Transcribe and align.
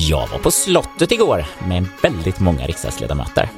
Jag 0.00 0.28
var 0.28 0.38
på 0.38 0.50
slottet 0.50 1.12
igår 1.12 1.44
med 1.68 1.86
väldigt 2.02 2.40
många 2.40 2.66
riksdagsledamöter. 2.66 3.48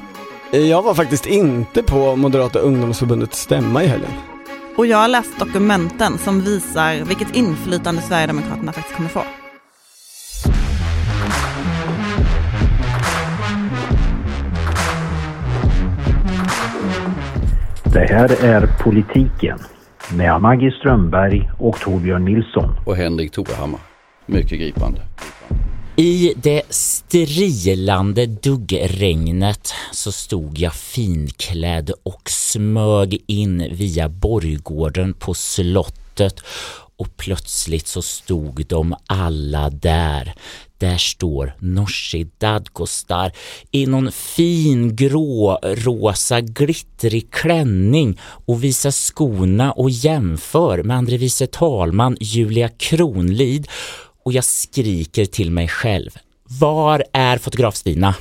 Jag 0.51 0.83
var 0.83 0.93
faktiskt 0.93 1.25
inte 1.25 1.83
på 1.83 2.15
Moderata 2.15 2.59
ungdomsförbundets 2.59 3.41
stämma 3.41 3.83
i 3.83 3.87
helgen. 3.87 4.11
Och 4.77 4.85
jag 4.85 4.97
har 4.97 5.07
läst 5.07 5.39
dokumenten 5.39 6.17
som 6.17 6.41
visar 6.41 7.05
vilket 7.05 7.35
inflytande 7.35 8.01
Sverigedemokraterna 8.01 8.73
faktiskt 8.73 8.95
kommer 8.95 9.09
få. 9.09 9.23
Det 17.83 18.13
här 18.13 18.43
är 18.43 18.83
Politiken 18.83 19.59
med 20.13 20.41
Maggie 20.41 20.71
Strömberg 20.71 21.51
och 21.59 21.79
Torbjörn 21.79 22.25
Nilsson. 22.25 22.75
Och 22.85 22.95
Henrik 22.95 23.31
Torehammar. 23.31 23.79
Mycket 24.25 24.59
gripande. 24.59 25.10
I 26.01 26.33
det 26.37 26.61
strilande 26.69 28.25
duggregnet 28.25 29.73
så 29.91 30.11
stod 30.11 30.59
jag 30.59 30.73
finklädd 30.73 31.91
och 32.03 32.29
smög 32.29 33.23
in 33.27 33.67
via 33.71 34.09
borggården 34.09 35.13
på 35.13 35.33
slottet 35.33 36.39
och 36.97 37.17
plötsligt 37.17 37.87
så 37.87 38.01
stod 38.01 38.65
de 38.67 38.95
alla 39.05 39.69
där. 39.69 40.33
Där 40.77 40.97
står 40.97 41.55
Nooshi 41.59 42.27
Dadgostar 42.37 43.31
i 43.71 43.85
någon 43.85 44.11
fin 44.11 44.95
grå 44.95 45.59
rosa 45.63 46.41
glittrig 46.41 47.31
klänning 47.31 48.19
och 48.45 48.63
visar 48.63 48.91
skorna 48.91 49.71
och 49.71 49.89
jämför 49.89 50.83
med 50.83 50.97
andre 50.97 51.17
vice 51.17 51.47
talman 51.47 52.17
Julia 52.19 52.69
Kronlid 52.69 53.67
och 54.25 54.33
jag 54.33 54.43
skriker 54.43 55.25
till 55.25 55.51
mig 55.51 55.67
själv. 55.67 56.09
Var 56.43 57.03
är 57.13 57.37
fotograf-Stina? 57.37 58.15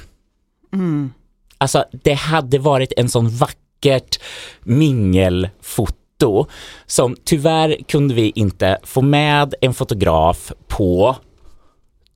Mm. 0.73 1.13
Alltså 1.59 1.85
det 1.93 2.15
hade 2.15 2.59
varit 2.59 2.93
en 2.97 3.09
sån 3.09 3.29
vackert 3.29 4.21
mingelfoto 4.63 6.47
som 6.87 7.17
tyvärr 7.25 7.77
kunde 7.89 8.15
vi 8.15 8.33
inte 8.35 8.79
få 8.83 9.03
med 9.03 9.55
en 9.61 9.75
fotograf 9.75 10.53
på 10.69 11.17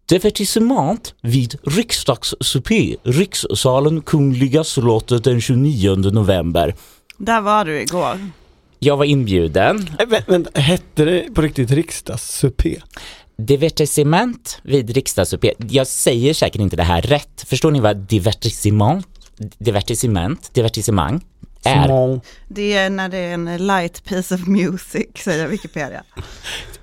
divertissement 0.07 1.15
vid 1.21 1.59
riksdagssupé, 1.63 2.97
rikssalen 3.03 4.01
Kungliga 4.03 4.65
slottet 4.65 5.25
den 5.25 5.41
29 5.41 5.97
november. 5.97 6.75
Där 7.19 7.41
var 7.41 7.65
du 7.65 7.81
igår. 7.81 8.19
Jag 8.79 8.97
var 8.97 9.05
inbjuden. 9.05 9.89
Äh, 9.99 10.09
Men, 10.09 10.23
men 10.27 10.47
hette 10.63 11.05
det 11.05 11.35
på 11.35 11.43
riktigt 11.43 11.71
riksdagssupé? 11.71 12.81
Divertissement 13.37 14.61
vid 14.63 14.91
riksdagsuppé. 14.91 15.55
Jag 15.69 15.87
säger 15.87 16.35
säkert 16.35 16.61
inte 16.61 16.77
det 16.77 16.83
här 16.83 17.03
rätt. 17.03 17.45
Förstår 17.47 17.71
ni 17.71 17.81
vad 17.81 17.97
divertissement, 17.97 19.07
divertissement, 19.59 20.55
divertissemang 20.55 21.21
är? 21.65 21.85
Små. 21.87 22.21
Det 22.49 22.73
är 22.73 22.91
när 22.91 23.09
det 23.09 23.19
är 23.19 23.35
en 23.35 23.67
light 23.67 24.05
piece 24.05 24.35
of 24.35 24.47
music, 24.47 25.07
säger 25.17 25.49
Wikipedia. 25.49 26.03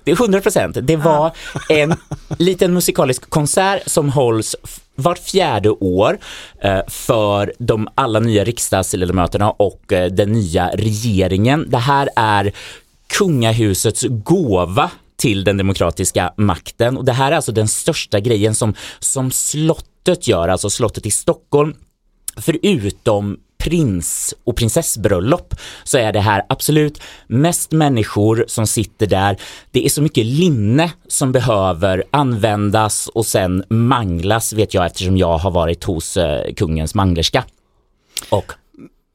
Det 0.04 0.10
är 0.10 0.16
100 0.16 0.40
procent. 0.40 0.76
Det 0.82 0.96
var 0.96 1.32
en 1.68 1.94
liten 2.38 2.74
musikalisk 2.74 3.30
konsert 3.30 3.82
som 3.86 4.08
hålls 4.08 4.56
vart 4.94 5.18
fjärde 5.18 5.70
år 5.70 6.18
eh, 6.60 6.80
för 6.88 7.52
de 7.58 7.88
alla 7.94 8.20
nya 8.20 8.44
riksdagsledamöterna 8.44 9.50
och 9.50 9.92
eh, 9.92 10.10
den 10.10 10.32
nya 10.32 10.68
regeringen. 10.68 11.70
Det 11.70 11.78
här 11.78 12.08
är 12.16 12.52
kungahusets 13.06 14.04
gåva 14.08 14.90
till 15.22 15.44
den 15.44 15.56
demokratiska 15.56 16.32
makten 16.36 16.96
och 16.96 17.04
det 17.04 17.12
här 17.12 17.32
är 17.32 17.36
alltså 17.36 17.52
den 17.52 17.68
största 17.68 18.20
grejen 18.20 18.54
som, 18.54 18.74
som 18.98 19.30
slottet 19.30 20.28
gör, 20.28 20.48
alltså 20.48 20.70
slottet 20.70 21.06
i 21.06 21.10
Stockholm 21.10 21.74
förutom 22.36 23.38
prins 23.58 24.34
och 24.44 24.56
prinsessbröllop 24.56 25.54
så 25.84 25.98
är 25.98 26.12
det 26.12 26.20
här 26.20 26.42
absolut 26.48 27.02
mest 27.26 27.72
människor 27.72 28.44
som 28.48 28.66
sitter 28.66 29.06
där. 29.06 29.36
Det 29.70 29.84
är 29.84 29.88
så 29.88 30.02
mycket 30.02 30.26
linne 30.26 30.92
som 31.08 31.32
behöver 31.32 32.04
användas 32.10 33.08
och 33.08 33.26
sen 33.26 33.64
manglas 33.68 34.52
vet 34.52 34.74
jag 34.74 34.86
eftersom 34.86 35.16
jag 35.16 35.38
har 35.38 35.50
varit 35.50 35.84
hos 35.84 36.16
eh, 36.16 36.54
kungens 36.54 36.94
manglerska. 36.94 37.44
Och 38.30 38.52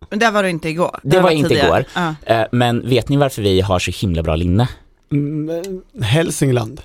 Men 0.10 0.20
där 0.20 0.32
var 0.32 0.44
du 0.44 0.50
inte 0.50 0.70
igår. 0.70 1.00
det 1.04 1.10
Där 1.10 1.22
var 1.22 1.30
inte 1.30 1.50
tidigare. 1.50 1.86
igår. 1.96 2.16
Eh, 2.26 2.46
men 2.52 2.90
vet 2.90 3.10
ni 3.10 3.18
varför 3.18 3.42
vi 3.42 3.62
har 3.62 3.80
så 3.80 3.92
himla 3.92 4.24
bra 4.24 4.36
linne? 4.36 4.68
Mm, 5.12 5.82
Hälsingland. 6.02 6.82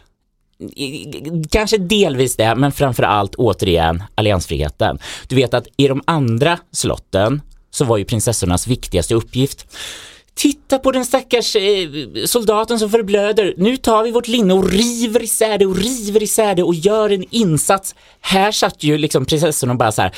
Kanske 1.51 1.79
delvis 1.79 2.37
det, 2.37 2.55
men 2.55 2.73
framför 2.73 3.03
allt 3.03 3.35
återigen 3.35 4.03
alliansfriheten. 4.15 4.99
Du 5.29 5.37
vet 5.37 5.55
att 5.55 5.67
i 5.77 5.89
de 5.89 6.03
andra 6.05 6.59
slotten 6.73 7.43
så 7.71 7.85
var 7.85 7.97
ju 7.97 8.05
prinsessornas 8.05 8.67
viktigaste 8.67 9.15
uppgift 9.15 9.67
Titta 10.35 10.79
på 10.79 10.93
den 10.93 11.05
stackars 11.05 11.57
eh, 11.57 11.89
soldaten 12.27 12.79
som 12.79 12.91
förblöder. 12.91 13.55
Nu 13.57 13.77
tar 13.77 14.05
vi 14.05 14.11
vårt 14.11 14.29
linne 14.29 14.55
och 14.55 14.71
river 14.71 15.23
isär 15.23 15.59
det 15.59 15.67
och 15.67 15.77
river 15.77 16.23
isär 16.23 16.55
det 16.55 16.63
och 16.63 16.75
gör 16.75 17.11
en 17.11 17.25
insats. 17.31 17.95
Här 18.21 18.53
satt 18.53 18.83
ju 18.83 18.99
liksom 18.99 19.25
prinsessan 19.25 19.71
och 19.71 19.77
bara 19.77 19.93
så 19.93 20.03
här, 20.03 20.15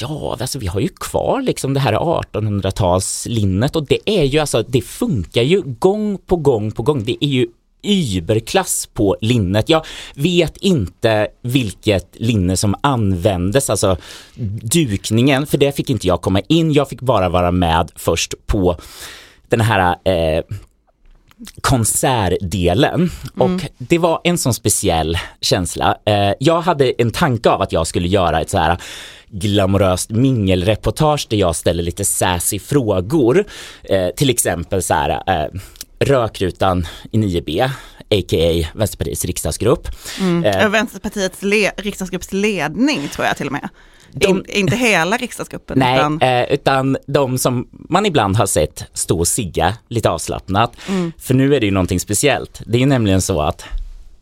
ja, 0.00 0.36
alltså 0.40 0.58
vi 0.58 0.66
har 0.66 0.80
ju 0.80 0.88
kvar 0.88 1.42
liksom 1.42 1.74
det 1.74 1.80
här 1.80 1.92
1800-talslinnet 1.92 3.76
och 3.76 3.86
det 3.86 3.98
är 4.04 4.24
ju 4.24 4.38
alltså, 4.38 4.62
det 4.62 4.82
funkar 4.82 5.42
ju 5.42 5.62
gång 5.62 6.18
på 6.18 6.36
gång 6.36 6.72
på 6.72 6.82
gång. 6.82 7.04
Det 7.04 7.24
är 7.24 7.28
ju 7.28 7.46
überklass 7.82 8.88
på 8.94 9.16
linnet. 9.20 9.68
Jag 9.68 9.86
vet 10.14 10.56
inte 10.56 11.28
vilket 11.42 12.08
linne 12.12 12.56
som 12.56 12.74
användes, 12.80 13.70
alltså 13.70 13.96
dukningen, 14.62 15.46
för 15.46 15.58
det 15.58 15.76
fick 15.76 15.90
inte 15.90 16.06
jag 16.06 16.22
komma 16.22 16.40
in. 16.40 16.72
Jag 16.72 16.88
fick 16.88 17.00
bara 17.00 17.28
vara 17.28 17.50
med 17.50 17.90
först 17.96 18.34
på 18.46 18.76
den 19.56 19.60
här 19.66 19.96
eh, 20.04 20.44
konsertdelen 21.60 23.10
och 23.38 23.50
det 23.78 23.98
var 23.98 24.20
en 24.24 24.38
sån 24.38 24.54
speciell 24.54 25.18
känsla. 25.40 25.98
Eh, 26.06 26.32
jag 26.40 26.60
hade 26.60 26.92
en 27.02 27.10
tanke 27.10 27.50
av 27.50 27.62
att 27.62 27.72
jag 27.72 27.86
skulle 27.86 28.08
göra 28.08 28.40
ett 28.40 28.50
så 28.50 28.58
här 28.58 28.76
glamoröst 29.30 30.10
mingelreportage 30.10 31.26
där 31.30 31.36
jag 31.36 31.56
ställer 31.56 31.82
lite 31.82 32.04
sassy 32.04 32.58
frågor. 32.58 33.44
Eh, 33.82 34.08
till 34.16 34.30
exempel 34.30 34.82
så 34.82 34.94
här 34.94 35.22
eh, 35.26 35.60
rökrutan 35.98 36.86
i 37.12 37.18
9B, 37.18 37.64
a.k.a. 38.10 38.68
Vänsterpartiets 38.78 39.24
riksdagsgrupp. 39.24 39.88
Eh, 40.44 40.66
Och 40.66 40.74
Vänsterpartiets 40.74 41.42
le- 41.42 41.72
riksdagsgrupps 41.76 42.32
ledning 42.32 43.08
tror 43.08 43.26
jag 43.26 43.36
till 43.36 43.46
och 43.46 43.52
med. 43.52 43.68
De- 44.12 44.26
In, 44.28 44.44
inte 44.48 44.76
hela 44.76 45.16
riksdagsgruppen. 45.16 45.78
Nej, 45.78 45.96
Utan, 45.98 46.20
eh, 46.22 46.42
utan 46.52 46.96
de 47.06 47.38
som 47.38 47.68
man 47.72 48.06
ibland 48.06 48.36
har 48.36 48.46
sett 48.46 48.84
stå 48.92 49.18
och 49.18 49.28
sigga 49.28 49.74
lite 49.88 50.10
avslappnat. 50.10 50.72
För 51.18 51.34
nu 51.34 51.54
är 51.56 51.60
det 51.60 51.66
ju 51.66 51.72
någonting 51.72 52.00
speciellt. 52.00 52.60
Det 52.66 52.76
är 52.78 52.80
ju 52.80 52.86
nämligen 52.86 53.22
så 53.22 53.40
att 53.42 53.64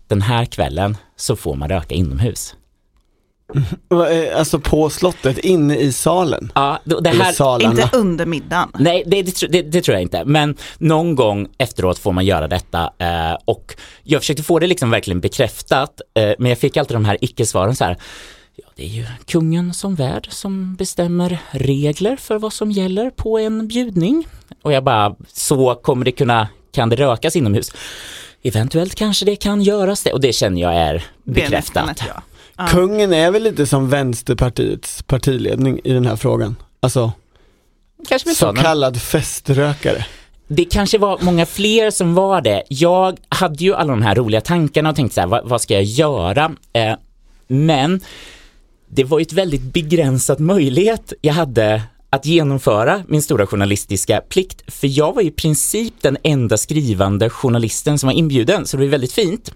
den 0.09 0.23
här 0.23 0.45
kvällen 0.45 0.97
så 1.17 1.37
får 1.37 1.55
man 1.55 1.69
röka 1.69 1.95
inomhus. 1.95 2.55
Va, 3.89 4.11
eh, 4.11 4.39
Alltså 4.39 4.59
på 4.61 4.91
slottet, 4.91 5.39
inne 5.39 5.77
i 5.77 5.93
salen. 5.93 6.53
Ja, 6.55 6.78
det 6.84 7.09
här, 7.11 7.62
inte 7.62 7.91
under 7.93 8.27
middagen. 8.27 8.69
Nej, 8.78 9.03
det, 9.07 9.22
det, 9.49 9.62
det 9.62 9.83
tror 9.83 9.95
jag 9.95 10.03
inte. 10.03 10.25
Men 10.25 10.57
någon 10.78 11.15
gång 11.15 11.49
efteråt 11.59 11.99
får 11.99 12.12
man 12.12 12.25
göra 12.25 12.49
detta. 12.49 12.93
Eh, 12.99 13.39
och 13.45 13.75
jag 14.03 14.21
försökte 14.21 14.43
få 14.43 14.59
det 14.59 14.67
liksom 14.67 14.91
verkligen 14.91 15.21
bekräftat. 15.21 16.01
Eh, 16.15 16.33
men 16.39 16.49
jag 16.49 16.59
fick 16.59 16.77
alltid 16.77 16.97
de 16.97 17.05
här 17.05 17.19
icke-svaren 17.21 17.77
så 17.77 17.84
här. 17.84 17.97
Det 18.81 18.87
är 18.87 18.89
ju 18.89 19.07
kungen 19.25 19.75
som 19.75 19.95
värd 19.95 20.29
som 20.31 20.75
bestämmer 20.75 21.39
regler 21.51 22.17
för 22.17 22.39
vad 22.39 22.53
som 22.53 22.71
gäller 22.71 23.11
på 23.11 23.39
en 23.39 23.69
bjudning. 23.69 24.27
Och 24.63 24.73
jag 24.73 24.85
bara, 24.85 25.15
så 25.29 25.75
kommer 25.75 26.05
det 26.05 26.13
kunna, 26.13 26.49
kan 26.73 26.89
det 26.89 26.97
rökas 26.97 27.37
inomhus? 27.37 27.73
Eventuellt 28.43 28.95
kanske 28.95 29.25
det 29.25 29.37
kan 29.37 29.63
göras 29.63 30.03
det 30.03 30.13
och 30.13 30.21
det 30.21 30.33
känner 30.33 30.61
jag 30.61 30.75
är 30.75 31.04
bekräftat. 31.25 31.91
ett 31.91 32.03
ja. 32.09 32.22
Ja. 32.57 32.66
Kungen 32.66 33.13
är 33.13 33.31
väl 33.31 33.43
lite 33.43 33.66
som 33.66 33.89
Vänsterpartiets 33.89 35.03
partiledning 35.03 35.81
i 35.84 35.93
den 35.93 36.07
här 36.07 36.16
frågan. 36.16 36.57
Alltså, 36.81 37.13
Kanske 38.09 38.28
så 38.28 38.34
sådana. 38.34 38.63
kallad 38.63 39.03
feströkare. 39.03 40.07
Det 40.49 40.65
kanske 40.65 40.99
var 40.99 41.19
många 41.21 41.47
fler 41.47 41.91
som 41.91 42.15
var 42.15 42.41
det. 42.41 42.63
Jag 42.69 43.19
hade 43.28 43.65
ju 43.65 43.75
alla 43.75 43.91
de 43.91 44.03
här 44.03 44.15
roliga 44.15 44.41
tankarna 44.41 44.91
och 44.91 44.97
tänkte 44.97 45.15
så 45.15 45.21
här, 45.21 45.28
vad, 45.28 45.49
vad 45.49 45.60
ska 45.60 45.75
jag 45.75 45.84
göra? 45.84 46.53
Eh, 46.72 46.95
men 47.49 48.01
det 48.92 49.04
var 49.04 49.19
ju 49.19 49.22
ett 49.22 49.33
väldigt 49.33 49.63
begränsat 49.63 50.39
möjlighet 50.39 51.13
jag 51.21 51.34
hade 51.34 51.83
att 52.10 52.27
genomföra 52.27 53.03
min 53.09 53.22
stora 53.22 53.47
journalistiska 53.47 54.21
plikt. 54.21 54.63
För 54.72 54.87
jag 54.98 55.15
var 55.15 55.22
i 55.22 55.31
princip 55.31 55.95
den 56.01 56.16
enda 56.22 56.57
skrivande 56.57 57.31
journalisten 57.31 57.98
som 57.98 58.07
var 58.07 58.15
inbjuden, 58.15 58.66
så 58.66 58.77
det 58.77 58.83
var 58.83 58.91
väldigt 58.91 59.13
fint. 59.13 59.53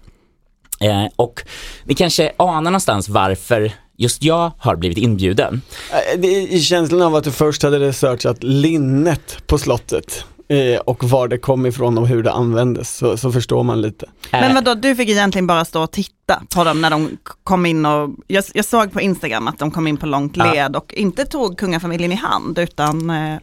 Eh, 0.79 1.05
och 1.15 1.41
ni 1.83 1.93
kanske 1.93 2.31
anar 2.37 2.61
någonstans 2.61 3.09
varför 3.09 3.71
just 3.97 4.23
jag 4.23 4.51
har 4.57 4.75
blivit 4.75 4.97
inbjuden. 4.97 5.61
Eh, 5.91 6.19
det 6.19 6.27
är 6.27 6.59
känslan 6.59 7.01
av 7.01 7.15
att 7.15 7.23
du 7.23 7.31
först 7.31 7.63
hade 7.63 7.79
researchat 7.79 8.43
linnet 8.43 9.37
på 9.47 9.57
slottet 9.57 10.25
eh, 10.47 10.79
och 10.79 11.03
var 11.03 11.27
det 11.27 11.37
kom 11.37 11.65
ifrån 11.65 11.97
och 11.97 12.07
hur 12.07 12.23
det 12.23 12.31
användes 12.31 12.97
så, 12.97 13.17
så 13.17 13.31
förstår 13.31 13.63
man 13.63 13.81
lite. 13.81 14.05
Eh, 14.05 14.39
Men 14.39 14.55
vadå, 14.55 14.73
du 14.73 14.95
fick 14.95 15.09
egentligen 15.09 15.47
bara 15.47 15.65
stå 15.65 15.83
och 15.83 15.91
titta 15.91 16.41
på 16.55 16.63
dem 16.63 16.81
när 16.81 16.89
de 16.89 17.17
kom 17.43 17.65
in 17.65 17.85
och, 17.85 18.09
jag, 18.27 18.43
jag 18.53 18.65
såg 18.65 18.91
på 18.93 19.01
Instagram 19.01 19.47
att 19.47 19.59
de 19.59 19.71
kom 19.71 19.87
in 19.87 19.97
på 19.97 20.05
långt 20.05 20.37
Ja. 20.37 20.53
led 20.53 20.75
och 20.75 20.93
inte 20.93 21.25
tog 21.25 21.57
kungafamiljen 21.57 22.11
i 22.11 22.15
hand 22.15 22.59
utan 22.59 23.09
eh, 23.09 23.37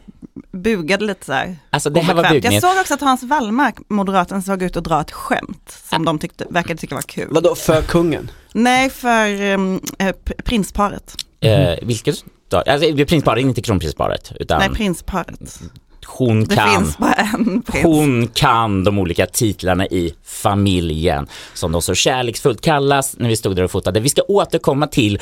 bugade 0.51 1.05
lite 1.05 1.25
så 1.25 1.33
här. 1.33 1.55
Alltså 1.69 1.89
det 1.89 1.99
här 1.99 2.13
var 2.13 2.23
bugning. 2.29 2.51
Jag 2.53 2.61
såg 2.61 2.81
också 2.81 2.93
att 2.93 3.01
Hans 3.01 3.23
Wallmark, 3.23 3.75
moderaten, 3.87 4.41
såg 4.41 4.61
ut 4.63 4.77
att 4.77 4.83
dra 4.83 5.01
ett 5.01 5.11
skämt 5.11 5.79
som 5.89 6.05
de 6.05 6.19
tyckte, 6.19 6.45
verkade 6.49 6.79
tycka 6.79 6.95
var 6.95 7.01
kul. 7.01 7.27
Vadå, 7.31 7.55
för 7.55 7.81
kungen? 7.81 8.31
Nej, 8.53 8.89
för 8.89 9.41
eh, 9.41 10.11
prinsparet. 10.45 11.15
Eh, 11.39 11.73
vilket 11.81 12.15
då? 12.49 12.57
Alltså, 12.67 13.05
prinsparet, 13.05 13.41
inte 13.41 13.61
kronprinsparet, 13.61 14.31
utan 14.39 14.59
Nej, 14.59 14.69
prinsparet. 14.69 15.59
Hon 16.07 16.43
Det 16.43 16.55
kan. 16.55 16.83
finns 16.83 16.97
bara 16.97 17.13
en 17.13 17.61
prins. 17.61 17.85
Hon 17.85 18.27
kan 18.27 18.83
de 18.83 18.99
olika 18.99 19.25
titlarna 19.25 19.87
i 19.87 20.13
familjen 20.25 21.27
som 21.53 21.71
de 21.71 21.81
så 21.81 21.95
kärleksfullt 21.95 22.61
kallas 22.61 23.15
när 23.19 23.29
vi 23.29 23.35
stod 23.35 23.55
där 23.55 23.63
och 23.63 23.71
fotade. 23.71 23.99
Vi 23.99 24.09
ska 24.09 24.21
återkomma 24.27 24.87
till 24.87 25.19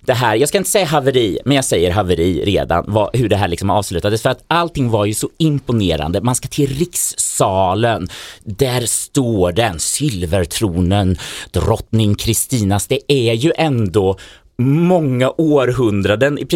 det 0.00 0.14
här, 0.14 0.36
jag 0.36 0.48
ska 0.48 0.58
inte 0.58 0.70
säga 0.70 0.86
haveri, 0.86 1.38
men 1.44 1.56
jag 1.56 1.64
säger 1.64 1.90
haveri 1.90 2.44
redan, 2.44 2.84
vad, 2.88 3.16
hur 3.16 3.28
det 3.28 3.36
här 3.36 3.48
liksom 3.48 3.70
avslutades. 3.70 4.22
För 4.22 4.30
att 4.30 4.44
allting 4.48 4.90
var 4.90 5.04
ju 5.04 5.14
så 5.14 5.30
imponerande. 5.38 6.20
Man 6.20 6.34
ska 6.34 6.48
till 6.48 6.78
rikssalen, 6.78 8.08
där 8.44 8.86
står 8.86 9.52
den, 9.52 9.80
silvertronen, 9.80 11.16
drottning 11.50 12.14
Kristinas. 12.14 12.86
Det 12.86 13.12
är 13.12 13.32
ju 13.32 13.52
ändå 13.56 14.18
många 14.58 15.30
århundraden. 15.30 16.38
I 16.38 16.46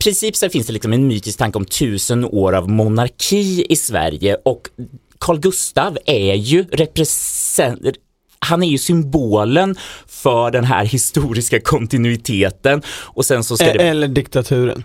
princip 0.00 0.36
så 0.36 0.48
finns 0.48 0.66
det 0.66 0.72
liksom 0.72 0.92
en 0.92 1.06
mytisk 1.06 1.38
tanke 1.38 1.58
om 1.58 1.64
tusen 1.64 2.24
år 2.24 2.52
av 2.52 2.70
monarki 2.70 3.66
i 3.68 3.76
Sverige 3.76 4.36
och 4.44 4.68
Carl 5.18 5.38
Gustav 5.40 5.98
är 6.06 6.34
ju 6.34 6.64
represent 6.72 7.80
han 8.40 8.62
är 8.62 8.68
ju 8.68 8.78
symbolen 8.78 9.76
för 10.06 10.50
den 10.50 10.64
här 10.64 10.84
historiska 10.84 11.60
kontinuiteten 11.60 12.82
och 12.90 13.24
sen 13.26 13.44
så 13.44 13.56
ska 13.56 13.66
E- 13.66 13.72
det, 13.78 13.82
Eller 13.88 14.08
diktaturen. 14.08 14.82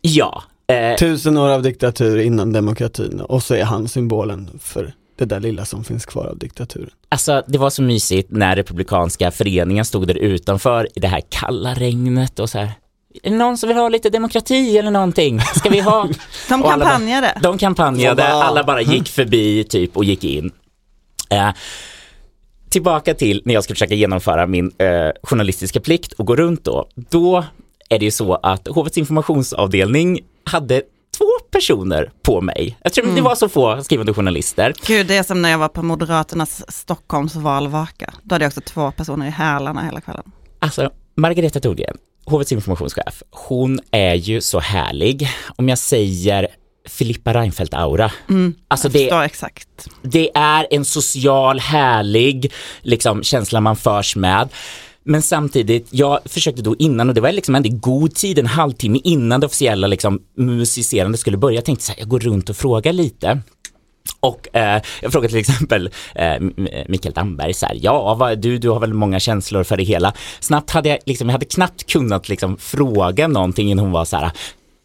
ja, 0.00 0.42
eh, 0.72 0.96
Tusen 0.98 1.36
år 1.38 1.48
av 1.48 1.62
diktatur 1.62 2.18
innan 2.18 2.52
demokratin 2.52 3.20
och 3.20 3.42
så 3.42 3.54
är 3.54 3.64
han 3.64 3.88
symbolen 3.88 4.50
för 4.62 4.94
det 5.16 5.24
där 5.24 5.40
lilla 5.40 5.64
som 5.64 5.84
finns 5.84 6.06
kvar 6.06 6.24
av 6.26 6.38
diktaturen. 6.38 6.90
Alltså 7.08 7.42
det 7.48 7.58
var 7.58 7.70
så 7.70 7.82
mysigt 7.82 8.30
när 8.30 8.56
Republikanska 8.56 9.30
föreningen 9.30 9.84
stod 9.84 10.06
där 10.06 10.18
utanför 10.18 10.88
i 10.94 11.00
det 11.00 11.08
här 11.08 11.22
kalla 11.28 11.74
regnet 11.74 12.38
och 12.38 12.50
så 12.50 12.58
här. 12.58 12.72
Är 13.22 13.30
det 13.30 13.36
någon 13.36 13.58
som 13.58 13.68
vill 13.68 13.76
ha 13.76 13.88
lite 13.88 14.10
demokrati 14.10 14.78
eller 14.78 14.90
någonting? 14.90 15.40
Ska 15.40 15.68
vi 15.70 15.80
ha? 15.80 16.08
De 16.48 16.62
Och 16.62 16.72
alla 16.72 16.84
bara- 16.84 16.90
kampanjade. 16.90 17.38
De 17.42 17.58
kampanjade, 17.58 18.28
alla 18.28 18.64
bara 18.64 18.82
gick 18.82 19.08
förbi 19.08 19.64
typ 19.64 19.96
och 19.96 20.04
gick 20.04 20.24
in. 20.24 20.50
Eh, 21.30 21.48
tillbaka 22.68 23.14
till 23.14 23.42
när 23.44 23.54
jag 23.54 23.64
ska 23.64 23.74
försöka 23.74 23.94
genomföra 23.94 24.46
min 24.46 24.72
eh, 24.78 25.10
journalistiska 25.22 25.80
plikt 25.80 26.12
och 26.12 26.26
gå 26.26 26.36
runt 26.36 26.64
då. 26.64 26.88
Då 26.94 27.44
är 27.88 27.98
det 27.98 28.04
ju 28.04 28.10
så 28.10 28.34
att 28.34 28.68
hovets 28.68 28.98
informationsavdelning 28.98 30.20
hade 30.44 30.82
två 31.18 31.24
personer 31.54 32.10
på 32.22 32.40
mig. 32.40 32.78
Jag 32.82 32.92
tror 32.92 33.14
det 33.14 33.20
var 33.20 33.34
så 33.34 33.48
få 33.48 33.84
skrivande 33.84 34.14
journalister. 34.14 34.74
Gud, 34.86 35.06
det 35.06 35.16
är 35.16 35.22
som 35.22 35.42
när 35.42 35.50
jag 35.50 35.58
var 35.58 35.68
på 35.68 35.82
Moderaternas 35.82 36.76
Stockholms 36.76 37.34
valvaka. 37.34 38.14
Då 38.22 38.34
hade 38.34 38.44
jag 38.44 38.50
också 38.50 38.60
två 38.60 38.90
personer 38.90 39.26
i 39.26 39.30
hälarna 39.30 39.82
hela 39.82 40.00
kvällen. 40.00 40.24
Alltså, 40.58 40.90
Margareta 41.16 41.60
Thorgren, 41.60 41.96
hovets 42.24 42.52
informationschef, 42.52 43.22
hon 43.30 43.80
är 43.90 44.14
ju 44.14 44.40
så 44.40 44.60
härlig. 44.60 45.28
Om 45.56 45.68
jag 45.68 45.78
säger 45.78 46.48
Filippa 46.88 47.34
Reinfeldt-aura. 47.34 48.10
alltså 48.68 48.88
det, 48.88 49.10
exakt. 49.10 49.88
det 50.02 50.30
är 50.34 50.66
en 50.70 50.84
social, 50.84 51.60
härlig 51.60 52.52
liksom, 52.82 53.22
känsla 53.22 53.60
man 53.60 53.76
förs 53.76 54.16
med. 54.16 54.48
Men 55.04 55.22
samtidigt, 55.22 55.88
jag 55.90 56.20
försökte 56.24 56.62
då 56.62 56.76
innan 56.78 57.08
och 57.08 57.14
det 57.14 57.20
var 57.20 57.32
liksom 57.32 57.54
ändå 57.54 57.68
i 57.68 57.72
god 57.72 58.14
tid, 58.14 58.38
en 58.38 58.46
halvtimme 58.46 59.00
innan 59.04 59.40
det 59.40 59.46
officiella 59.46 59.86
liksom, 59.86 60.20
musicerandet 60.36 61.20
skulle 61.20 61.36
börja. 61.36 61.54
Jag 61.54 61.64
tänkte 61.64 61.84
så 61.84 61.92
här, 61.92 61.98
jag 61.98 62.08
går 62.08 62.20
runt 62.20 62.50
och 62.50 62.56
frågar 62.56 62.92
lite. 62.92 63.40
Och 64.20 64.56
eh, 64.56 64.82
jag 65.02 65.12
frågade 65.12 65.28
till 65.28 65.40
exempel 65.40 65.90
eh, 66.14 66.40
Mikael 66.88 67.14
Damberg 67.14 67.54
så 67.54 67.66
här, 67.66 67.78
ja 67.80 68.14
vad, 68.14 68.38
du, 68.38 68.58
du 68.58 68.68
har 68.68 68.80
väl 68.80 68.94
många 68.94 69.20
känslor 69.20 69.64
för 69.64 69.76
det 69.76 69.82
hela. 69.82 70.12
Snabbt 70.40 70.70
hade 70.70 70.88
jag, 70.88 70.98
liksom, 71.06 71.28
jag 71.28 71.32
hade 71.32 71.46
knappt 71.46 71.92
kunnat 71.92 72.28
liksom, 72.28 72.56
fråga 72.56 73.28
någonting 73.28 73.70
innan 73.70 73.84
hon 73.84 73.92
var 73.92 74.04
så 74.04 74.16
här, 74.16 74.30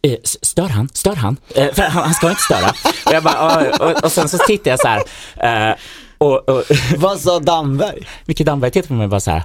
eh, 0.02 0.18
stör 0.22 0.68
han? 0.68 0.88
Stör 0.92 1.14
han? 1.14 1.36
Eh, 1.54 1.72
för 1.72 1.82
han, 1.82 2.04
han 2.04 2.14
ska 2.14 2.30
inte 2.30 2.42
störa. 2.42 2.70
Och, 3.06 3.12
jag 3.12 3.22
bara, 3.22 3.58
och, 3.78 4.04
och 4.04 4.12
sen 4.12 4.28
så 4.28 4.38
tittade 4.38 4.70
jag 4.70 4.80
så 4.80 4.88
här, 4.88 5.70
eh, 5.70 5.76
och, 6.18 6.48
och 6.48 6.64
Vad 6.96 7.20
sa 7.20 7.38
Damberg? 7.38 8.06
Micke 8.24 8.40
Damberg 8.40 8.70
tittade 8.70 8.88
på 8.88 8.94
mig 8.94 9.04
och 9.04 9.10
bara 9.10 9.20
så 9.20 9.30
här, 9.30 9.42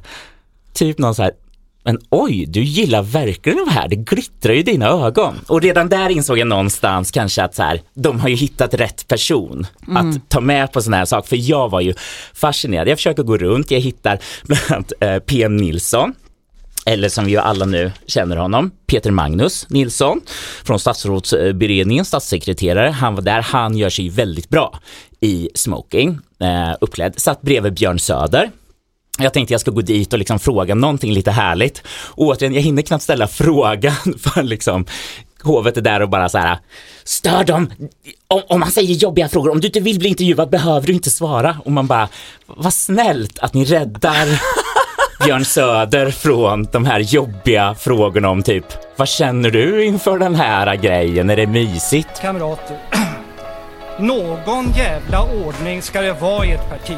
typ 0.76 0.98
någon 0.98 1.16
så 1.16 1.24
här, 1.24 1.32
men 1.88 2.00
oj, 2.10 2.46
du 2.46 2.64
gillar 2.64 3.02
verkligen 3.02 3.66
det 3.66 3.72
här, 3.72 3.88
det 3.88 3.96
glittrar 3.96 4.54
ju 4.54 4.60
i 4.60 4.64
dina 4.64 4.88
ögon. 4.88 5.40
Och 5.48 5.62
redan 5.62 5.90
där 5.90 6.10
insåg 6.10 6.38
jag 6.38 6.48
någonstans 6.48 7.12
kanske 7.12 7.44
att 7.44 7.56
så 7.56 7.64
här, 7.64 7.82
de 7.94 8.20
har 8.20 8.30
ju 8.30 8.36
hittat 8.36 8.74
rätt 8.74 9.08
person 9.08 9.68
att 9.88 10.30
ta 10.30 10.42
med 10.42 10.72
på 10.72 10.82
sån 10.82 10.94
här 10.94 11.06
sak. 11.06 11.28
För 11.28 11.50
jag 11.50 11.70
var 11.70 11.82
ju 11.82 11.94
fascinerad. 12.34 12.88
Jag 12.88 12.98
försöker 12.98 13.24
gå 13.24 13.38
runt, 13.38 13.72
jag 13.72 13.80
hittar 13.80 14.20
bland 14.44 14.62
annat 14.70 14.94
eh, 15.00 15.20
PM 15.20 15.58
Nilsson, 15.58 16.14
eller 16.86 17.10
som 17.10 17.26
vi 17.26 17.32
ju 17.32 17.38
alla 17.38 17.66
nu 17.66 17.92
känner 18.08 18.38
honom, 18.38 18.72
Peter 18.88 19.12
Magnus 19.12 19.70
Nilsson 19.70 20.22
från 20.64 20.80
statsrådsberedningen, 20.80 22.06
statssekreterare. 22.06 22.90
Han 22.90 23.16
var 23.16 23.22
där, 23.22 23.42
han 23.42 23.78
gör 23.78 23.90
sig 23.90 24.10
väldigt 24.10 24.50
bra 24.50 24.80
i 25.20 25.50
smoking, 25.56 26.20
eh, 26.40 26.76
uppklädd. 26.82 27.20
Satt 27.20 27.42
bredvid 27.42 27.74
Björn 27.74 28.00
Söder. 28.00 28.52
Jag 29.20 29.34
tänkte 29.34 29.54
jag 29.54 29.62
ska 29.62 29.72
gå 29.72 29.82
dit 29.82 30.14
och 30.14 30.20
liksom 30.20 30.40
fråga 30.40 30.76
någonting 30.76 31.14
lite 31.14 31.32
härligt. 31.32 31.82
Och 31.88 32.26
återigen, 32.26 32.54
jag 32.54 32.62
hinner 32.62 32.82
knappt 32.82 33.04
ställa 33.04 33.28
frågan 33.42 33.96
för 34.20 34.44
liksom 34.44 34.86
hovet 35.44 35.78
är 35.78 35.82
där 35.82 36.02
och 36.02 36.10
bara 36.10 36.30
så 36.30 36.38
här, 36.38 36.58
stör 37.04 37.44
dem, 37.44 37.72
om, 38.28 38.42
om 38.48 38.60
man 38.60 38.72
säger 38.72 38.94
jobbiga 38.94 39.30
frågor, 39.30 39.52
om 39.52 39.62
du 39.62 39.68
inte 39.68 39.80
vill 39.80 40.00
bli 40.00 40.10
intervjuad 40.10 40.50
behöver 40.50 40.88
du 40.88 40.94
inte 40.94 41.10
svara. 41.10 41.58
Och 41.66 41.72
man 41.72 41.88
bara, 41.88 42.10
vad 42.46 42.74
snällt 42.74 43.40
att 43.40 43.54
ni 43.54 43.66
räddar 43.66 44.42
Björn 45.26 45.46
Söder 45.46 46.12
från 46.12 46.64
de 46.64 46.86
här 46.86 47.00
jobbiga 47.00 47.76
frågorna 47.76 48.30
om 48.30 48.44
typ, 48.44 48.66
vad 48.96 49.08
känner 49.08 49.52
du 49.52 49.86
inför 49.86 50.20
den 50.20 50.36
här 50.36 50.76
grejen, 50.76 51.30
är 51.30 51.36
det 51.36 51.48
mysigt? 51.48 52.22
Kamrater, 52.22 52.78
någon 54.00 54.72
jävla 54.78 55.24
ordning 55.24 55.82
ska 55.82 56.02
det 56.02 56.14
vara 56.14 56.46
i 56.46 56.52
ett 56.52 56.70
parti. 56.70 56.98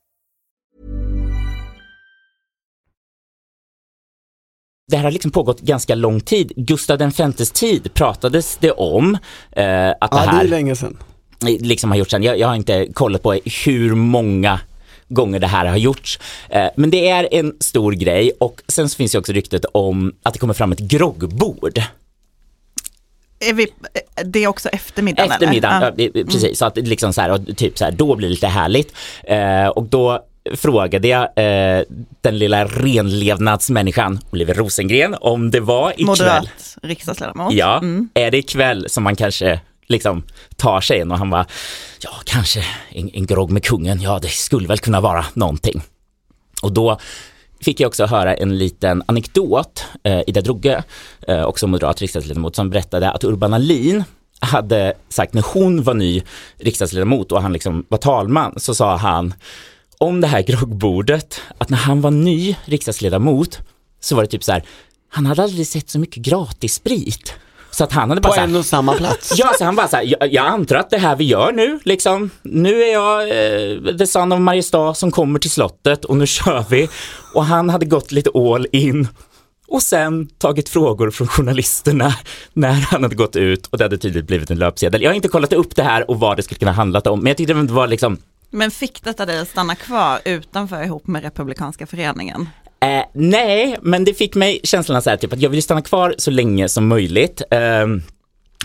det 4.87 4.97
här 4.97 5.03
har 5.03 5.11
liksom 5.11 5.31
pågått 5.31 5.61
ganska 5.61 5.95
lång 5.95 6.19
tid. 6.21 6.51
Gustav 6.55 6.97
den 6.97 7.11
femtes 7.11 7.51
tid 7.51 7.93
pratades 7.93 8.57
det 8.57 8.71
om 8.71 9.17
eh, 9.51 9.89
att 9.89 9.97
Ja, 10.01 10.07
det 10.11 10.15
det 10.15 10.17
är 10.17 10.25
här 10.27 10.43
länge 10.47 10.75
sedan. 10.75 10.97
liksom 11.41 11.91
har 11.91 11.97
gjorts 11.97 12.11
sen. 12.11 12.23
Jag, 12.23 12.39
jag 12.39 12.47
har 12.47 12.55
inte 12.55 12.87
kollat 12.93 13.23
på 13.23 13.33
hur 13.65 13.95
många 13.95 14.59
gånger 15.07 15.39
det 15.39 15.47
här 15.47 15.65
har 15.65 15.77
gjorts. 15.77 16.19
Eh, 16.49 16.67
men 16.77 16.89
det 16.89 17.09
är 17.09 17.27
en 17.31 17.53
stor 17.59 17.91
grej 17.91 18.31
och 18.39 18.61
sen 18.67 18.89
så 18.89 18.95
finns 18.95 19.11
det 19.11 19.17
också 19.17 19.31
ryktet 19.33 19.65
om 19.71 20.13
att 20.23 20.33
det 20.33 20.39
kommer 20.39 20.53
fram 20.53 20.71
ett 20.71 20.79
groggbord. 20.79 21.81
Är 23.39 23.53
vi, 23.53 23.67
det 24.25 24.43
är 24.43 24.47
också 24.47 24.69
eftermiddagen 24.69 25.31
Eftermiddagen, 25.31 25.83
eller? 25.83 26.11
ja, 26.13 26.23
precis. 26.25 26.57
Så 26.57 26.65
att 26.65 26.77
liksom 26.77 27.13
så 27.13 27.21
här, 27.21 27.31
och 27.31 27.57
typ 27.57 27.77
så 27.77 27.83
här, 27.85 27.91
då 27.91 28.15
blir 28.15 28.27
det 28.27 28.33
lite 28.33 28.47
härligt. 28.47 28.93
Eh, 29.23 29.67
och 29.67 29.83
då 29.83 30.25
frågade 30.55 31.07
jag 31.07 31.23
eh, 31.23 31.83
den 32.21 32.39
lilla 32.39 32.65
renlevnadsmänniskan 32.65 34.19
Oliver 34.31 34.53
Rosengren 34.53 35.15
om 35.21 35.51
det 35.51 35.59
var 35.59 35.91
ikväll. 35.91 36.05
Moderat 36.07 36.77
riksdagsledamot. 36.83 37.53
Ja, 37.53 37.77
Mm. 37.77 38.09
är 38.13 38.31
det 38.31 38.37
ikväll 38.37 38.89
som 38.89 39.03
man 39.03 39.15
kanske 39.15 39.59
liksom 39.87 40.23
tar 40.55 40.81
sig 40.81 40.99
en 40.99 41.11
och 41.11 41.17
han 41.17 41.29
var 41.29 41.45
ja 42.03 42.09
kanske 42.25 42.63
en, 42.89 43.09
en 43.13 43.25
grogg 43.25 43.51
med 43.51 43.63
kungen, 43.63 44.01
ja 44.01 44.19
det 44.19 44.27
skulle 44.27 44.67
väl 44.67 44.77
kunna 44.79 45.01
vara 45.01 45.25
någonting. 45.33 45.81
Och 46.61 46.71
då 46.71 46.99
fick 47.61 47.79
jag 47.79 47.87
också 47.87 48.05
höra 48.05 48.33
en 48.35 48.57
liten 48.57 49.03
anekdot, 49.05 49.85
eh, 50.03 50.21
Ida 50.27 50.41
Drogge, 50.41 50.83
eh, 51.27 51.43
också 51.43 51.67
moderat 51.67 52.01
riksdagsledamot, 52.01 52.55
som 52.55 52.69
berättade 52.69 53.11
att 53.11 53.23
Urban 53.23 53.53
Ahlin 53.53 54.03
hade 54.39 54.93
sagt 55.09 55.33
när 55.33 55.45
hon 55.53 55.83
var 55.83 55.93
ny 55.93 56.23
riksdagsledamot 56.57 57.31
och 57.31 57.41
han 57.41 57.53
liksom 57.53 57.85
var 57.89 57.97
talman 57.97 58.53
så 58.57 58.75
sa 58.75 58.95
han 58.95 59.33
om 60.01 60.21
det 60.21 60.27
här 60.27 60.41
groggbordet 60.41 61.41
att 61.57 61.69
när 61.69 61.77
han 61.77 62.01
var 62.01 62.11
ny 62.11 62.55
riksdagsledamot 62.65 63.59
så 63.99 64.15
var 64.15 64.23
det 64.23 64.29
typ 64.29 64.43
så 64.43 64.51
här 64.51 64.63
han 65.09 65.25
hade 65.25 65.43
aldrig 65.43 65.67
sett 65.67 65.89
så 65.89 65.99
mycket 65.99 66.23
gratis 66.23 66.73
sprit. 66.73 67.33
Så 67.71 67.83
att 67.83 67.91
han 67.91 68.09
hade 68.09 68.21
bara 68.21 68.33
På 68.33 68.39
en 68.39 68.55
och 68.55 68.65
samma 68.65 68.93
plats. 68.93 69.33
Ja, 69.37 69.53
så 69.57 69.65
han 69.65 69.75
bara 69.75 69.87
så 69.87 69.95
här, 69.95 70.03
jag, 70.03 70.33
jag 70.33 70.45
antar 70.45 70.75
att 70.75 70.89
det 70.89 70.97
här 70.97 71.15
vi 71.15 71.23
gör 71.23 71.51
nu, 71.51 71.79
liksom, 71.83 72.29
nu 72.41 72.83
är 72.83 72.93
jag 72.93 73.21
eh, 73.21 73.97
the 73.97 74.07
son 74.07 74.31
of 74.31 74.39
Mariestad 74.39 74.93
som 74.93 75.11
kommer 75.11 75.39
till 75.39 75.51
slottet 75.51 76.05
och 76.05 76.17
nu 76.17 76.27
kör 76.27 76.65
vi. 76.69 76.89
Och 77.33 77.45
han 77.45 77.69
hade 77.69 77.85
gått 77.85 78.11
lite 78.11 78.29
all 78.33 78.67
in 78.71 79.07
och 79.67 79.81
sen 79.81 80.27
tagit 80.27 80.69
frågor 80.69 81.11
från 81.11 81.27
journalisterna 81.27 82.13
när 82.53 82.71
han 82.71 83.03
hade 83.03 83.15
gått 83.15 83.35
ut 83.35 83.67
och 83.67 83.77
det 83.77 83.83
hade 83.83 83.97
tydligt 83.97 84.27
blivit 84.27 84.51
en 84.51 84.59
löpsedel. 84.59 85.01
Jag 85.01 85.09
har 85.09 85.15
inte 85.15 85.27
kollat 85.27 85.53
upp 85.53 85.75
det 85.75 85.83
här 85.83 86.09
och 86.09 86.19
vad 86.19 86.37
det 86.37 86.43
skulle 86.43 86.59
kunna 86.59 86.71
handlat 86.71 87.07
om, 87.07 87.19
men 87.19 87.27
jag 87.27 87.37
tyckte 87.37 87.53
det 87.53 87.73
var 87.73 87.87
liksom 87.87 88.17
men 88.51 88.71
fick 88.71 89.03
detta 89.03 89.25
dig 89.25 89.39
att 89.39 89.47
stanna 89.47 89.75
kvar 89.75 90.19
utanför 90.25 90.83
ihop 90.83 91.07
med 91.07 91.23
Republikanska 91.23 91.87
föreningen? 91.87 92.49
Eh, 92.79 93.03
nej, 93.13 93.77
men 93.81 94.05
det 94.05 94.13
fick 94.13 94.35
mig 94.35 94.59
känslan 94.63 95.01
så 95.01 95.09
här, 95.09 95.17
typ, 95.17 95.33
att 95.33 95.41
jag 95.41 95.49
ville 95.49 95.61
stanna 95.61 95.81
kvar 95.81 96.15
så 96.17 96.31
länge 96.31 96.69
som 96.69 96.87
möjligt. 96.87 97.41
Eh, 97.51 97.87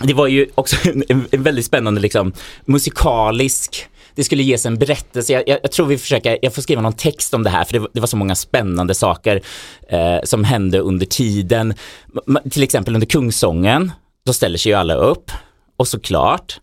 det 0.03 0.13
var 0.13 0.27
ju 0.27 0.47
också 0.55 0.75
en, 1.09 1.25
en, 1.31 1.43
väldigt 1.43 1.65
spännande 1.65 2.01
liksom, 2.01 2.33
musikalisk 2.65 3.87
det 4.15 4.23
skulle 4.23 4.43
ges 4.43 4.65
en 4.65 4.77
berättelse, 4.77 5.33
jag, 5.33 5.43
jag, 5.47 5.59
jag, 5.63 5.71
tror 5.71 5.85
vi 5.85 5.97
försöker, 5.97 6.37
jag 6.41 6.53
får 6.55 6.61
skriva 6.61 6.81
någon 6.81 6.93
text 6.93 7.33
om 7.33 7.43
det 7.43 7.49
här 7.49 7.63
för 7.63 7.73
det, 7.73 7.79
var- 7.79 7.89
det 7.93 7.99
var 7.99 8.07
så 8.07 8.17
många 8.17 8.35
spännande 8.35 8.95
saker 8.95 9.41
eh, 9.89 10.17
som 10.23 10.43
hände 10.43 10.79
under 10.79 11.05
tiden. 11.05 11.73
M- 12.27 12.37
till 12.51 12.63
exempel 12.63 12.95
under 12.95 13.07
Kungsången, 13.07 13.91
då 14.25 14.33
ställer 14.33 14.57
sig 14.57 14.71
ju 14.71 14.77
alla 14.77 14.93
upp 14.93 15.31
och 15.77 15.87
såklart, 15.87 16.59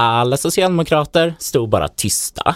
alla 0.00 0.36
socialdemokrater 0.36 1.34
stod 1.38 1.68
bara 1.68 1.88
tysta. 1.88 2.54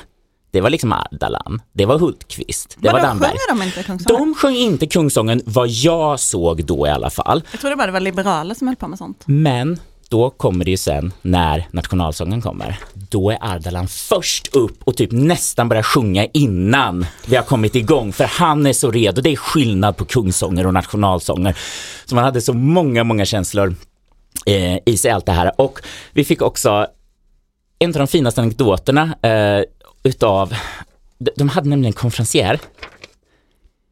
Det 0.53 0.61
var 0.61 0.71
liksom 0.71 0.93
Ardalan, 0.93 1.63
det 1.73 1.87
var 1.87 1.99
Hultqvist, 1.99 2.77
det 2.79 2.89
var 2.89 2.93
Vadå, 2.93 3.07
Damberg. 3.07 3.31
sjunger 3.31 3.61
de 3.61 3.67
inte 3.67 3.83
Kungsången? 3.83 4.19
De 4.21 4.35
sjöng 4.35 4.55
inte 4.55 4.87
Kungsången 4.87 5.43
vad 5.45 5.69
jag 5.69 6.21
såg 6.21 6.65
då 6.65 6.87
i 6.87 6.91
alla 6.91 7.11
fall. 7.11 7.43
Jag 7.51 7.61
trodde 7.61 7.77
bara 7.77 7.87
det 7.87 7.93
var 7.93 8.01
liberaler 8.01 8.55
som 8.55 8.67
höll 8.69 8.77
på 8.77 8.89
med 8.89 8.99
sånt. 8.99 9.23
Men 9.27 9.79
då 10.09 10.31
kommer 10.31 10.65
det 10.65 10.71
ju 10.71 10.77
sen 10.77 11.13
när 11.23 11.69
nationalsången 11.71 12.43
kommer. 12.43 12.79
Då 12.95 13.31
är 13.31 13.39
Ardalan 13.41 13.89
först 13.89 14.47
upp 14.57 14.83
och 14.85 14.97
typ 14.97 15.13
nästan 15.13 15.69
börjar 15.69 15.83
sjunga 15.83 16.27
innan 16.27 17.07
vi 17.27 17.37
har 17.37 17.43
kommit 17.43 17.75
igång. 17.75 18.13
För 18.13 18.25
han 18.25 18.67
är 18.67 18.73
så 18.73 18.91
redo. 18.91 19.23
Det 19.23 19.31
är 19.31 19.37
skillnad 19.37 19.97
på 19.97 20.05
kungsånger 20.05 20.67
och 20.67 20.75
nationalsånger. 20.75 21.57
Så 22.05 22.15
man 22.15 22.25
hade 22.25 22.41
så 22.41 22.53
många, 22.53 23.05
många 23.05 23.25
känslor 23.25 23.75
eh, 24.47 24.79
i 24.87 24.97
sig 24.97 25.11
allt 25.11 25.27
det 25.27 25.33
här. 25.33 25.61
Och 25.61 25.81
vi 26.13 26.25
fick 26.25 26.43
också 26.43 26.87
en 27.83 27.91
av 27.91 27.95
de 27.99 28.07
finaste 28.07 28.41
anekdoterna 28.41 29.15
eh, 29.23 29.65
utav, 30.03 30.55
de- 31.19 31.31
de 31.37 31.49
hade 31.49 31.69
nämligen 31.69 31.91
en 31.93 31.99
konferencier, 32.01 32.61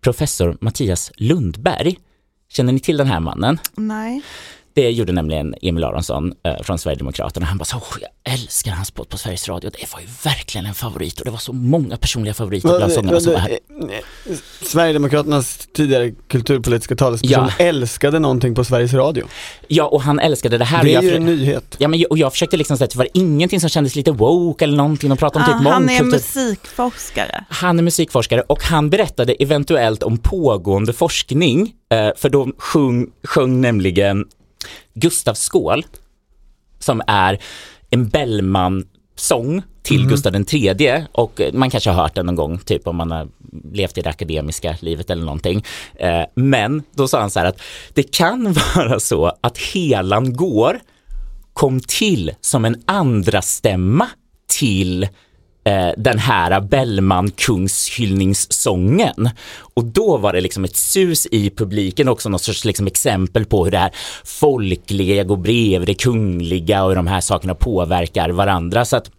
professor 0.01 0.57
Mattias 0.61 1.13
Lundberg. 1.17 1.99
Känner 2.51 2.73
ni 2.73 2.81
till 2.81 2.97
den 2.97 3.07
här 3.07 3.21
mannen? 3.21 3.59
Nej. 3.77 4.23
Det 4.79 4.91
gjorde 4.91 5.13
nämligen 5.13 5.55
Emil 5.63 5.85
Aronsson 5.85 6.33
eh, 6.47 6.63
från 6.63 6.79
Sverigedemokraterna. 6.79 7.47
Han 7.47 7.59
bara 7.59 7.65
så, 7.65 7.77
"Åh, 7.77 7.97
jag 8.01 8.33
älskar 8.35 8.71
hans 8.73 8.91
podd 8.91 9.09
på 9.09 9.19
Sveriges 9.19 9.49
Radio. 9.49 9.71
Det 9.71 9.93
var 9.93 10.01
ju 10.01 10.07
verkligen 10.25 10.67
en 10.67 10.75
favorit 10.75 11.19
och 11.19 11.25
det 11.25 11.31
var 11.31 11.39
så 11.39 11.53
många 11.53 11.97
personliga 11.97 12.35
favoriter 12.35 12.77
bland 12.79 12.93
sångarna 12.93 13.21
som 13.21 13.33
var 13.33 13.41
här. 13.41 13.51
eh, 13.51 14.37
Sverigedemokraternas 14.63 15.69
tidigare 15.75 16.11
kulturpolitiska 16.29 16.97
talesperson 16.97 17.51
Ja. 17.59 17.65
älskade 17.65 18.19
någonting 18.19 18.55
på 18.55 18.65
Sveriges 18.65 18.93
Radio. 18.95 19.25
Ja, 19.69 19.85
och 19.85 20.03
han 20.03 20.19
älskade 20.21 20.59
det 20.59 20.65
här. 20.65 20.85
Det 20.85 20.91
är 20.91 20.95
jag 20.95 21.05
ju 21.05 21.15
en 21.17 21.25
nyhet. 21.27 21.75
Ja, 21.79 21.89
men, 21.89 21.99
jag- 22.01 22.11
och 22.11 22.19
jag 22.19 22.33
försökte 22.33 22.57
liksom 22.57 22.77
säga 22.77 22.85
att 22.85 22.91
det 22.91 22.99
var 22.99 23.09
ingenting 23.15 23.61
som 23.61 23.71
kändes 23.71 23.95
lite 23.97 24.11
woke 24.13 24.65
eller 24.65 24.77
någonting. 24.77 25.09
De 25.09 25.19
pratade 25.19 25.45
om 25.45 25.59
typ 25.61 25.67
Ah, 25.69 25.73
han 25.73 25.89
är 25.91 26.03
musikforskare. 26.03 27.45
Han 27.49 27.79
är 27.79 27.83
musikforskare 27.83 28.41
och 28.41 28.63
han 28.63 28.91
berättade 28.91 29.33
eventuellt 29.33 30.03
om 30.03 30.19
pågående 30.19 30.93
forskning, 30.93 31.73
eh, 31.93 32.09
för 32.17 32.29
de 32.29 32.55
sjung, 32.59 33.07
sjöng 33.25 33.61
nämligen 33.61 34.25
Gustav 34.95 35.35
Skål, 35.35 35.87
som 36.79 37.03
är 37.07 37.39
en 37.91 38.09
Bellman-sång 38.09 39.63
till 39.83 40.07
Gustav 40.09 40.33
den 40.33 40.45
tredje 40.45 41.07
och 41.13 41.41
eh, 41.41 41.53
man 41.53 41.71
kanske 41.71 41.91
har 41.91 42.03
hört 42.03 42.15
den 42.15 42.27
någon 42.27 42.35
gång, 42.35 42.59
typ 42.59 42.87
om 42.87 42.97
man 42.97 43.11
har 43.11 43.29
levt 43.73 43.99
i 43.99 44.03
det 44.03 44.11
akademiska 44.11 44.77
livet 44.81 45.11
eller 45.11 45.25
någonting. 45.25 45.65
Eh, 45.95 46.23
Men 46.35 46.83
då 46.95 47.09
sa 47.09 47.21
han 47.21 47.31
så 47.31 47.39
här 47.39 47.47
att 47.47 47.61
det 47.95 48.03
kan 48.03 48.53
vara 48.77 49.01
så 49.01 49.33
att 49.41 49.59
Helan 49.59 50.37
går 50.37 50.81
kom 51.53 51.81
till 51.81 52.33
som 52.41 52.65
en 52.65 52.83
andra 52.87 53.43
stämma 53.43 54.09
till 54.47 55.09
eh, 55.69 55.93
den 55.97 56.19
här 56.19 56.61
Bellman 56.61 57.31
kungshyllningssången. 57.31 59.31
Och 59.75 59.85
då 59.85 60.17
var 60.17 60.33
det 60.33 60.41
liksom 60.41 60.65
ett 60.65 60.77
sus 60.77 61.27
i 61.27 61.51
publiken 61.51 62.09
också, 62.09 62.29
något 62.29 62.43
sorts 62.43 62.65
liksom 62.65 62.87
exempel 62.87 63.45
på 63.45 63.65
hur 63.65 63.71
det 63.71 63.79
här 63.79 63.93
folkliga 64.25 65.25
går 65.25 65.37
bredvid 65.37 65.89
det 65.89 65.95
kungliga 65.95 66.83
och 66.83 66.89
hur 66.89 66.97
de 66.97 67.07
här 67.07 67.21
sakerna 67.21 67.55
påverkar 67.55 68.31
varandra. 68.31 68.85
Så 68.85 68.97
att 68.97 69.11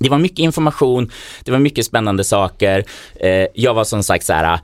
det 0.00 0.08
var 0.08 0.18
mycket 0.18 0.38
information, 0.38 1.10
det 1.44 1.50
var 1.50 1.58
mycket 1.58 1.86
spännande 1.86 2.24
saker. 2.24 2.84
Eh, 3.20 3.46
jag 3.54 3.74
var 3.74 3.84
som 3.84 4.02
sagt 4.02 4.24
så 4.24 4.32
här 4.32 4.60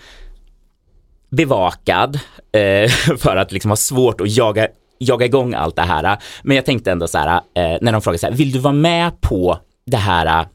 bevakad 1.31 2.19
eh, 2.53 2.91
för 3.19 3.37
att 3.37 3.53
liksom 3.53 3.71
ha 3.71 3.77
svårt 3.77 4.21
att 4.21 4.37
jaga, 4.37 4.69
jaga 4.99 5.27
igång 5.27 5.55
allt 5.55 5.77
det 5.77 5.83
här. 5.83 6.19
Men 6.43 6.57
jag 6.57 6.65
tänkte 6.65 6.93
ändå 6.93 7.09
så 7.09 7.19
här, 7.19 7.37
eh, 7.37 7.79
när 7.81 7.93
de 7.93 8.03
frågade 8.03 8.19
så 8.19 8.27
här, 8.27 8.35
vill 8.35 8.53
du 8.53 8.59
vara 8.59 8.75
med 8.75 9.21
på 9.21 9.59
det 9.87 9.97
här 9.97 10.47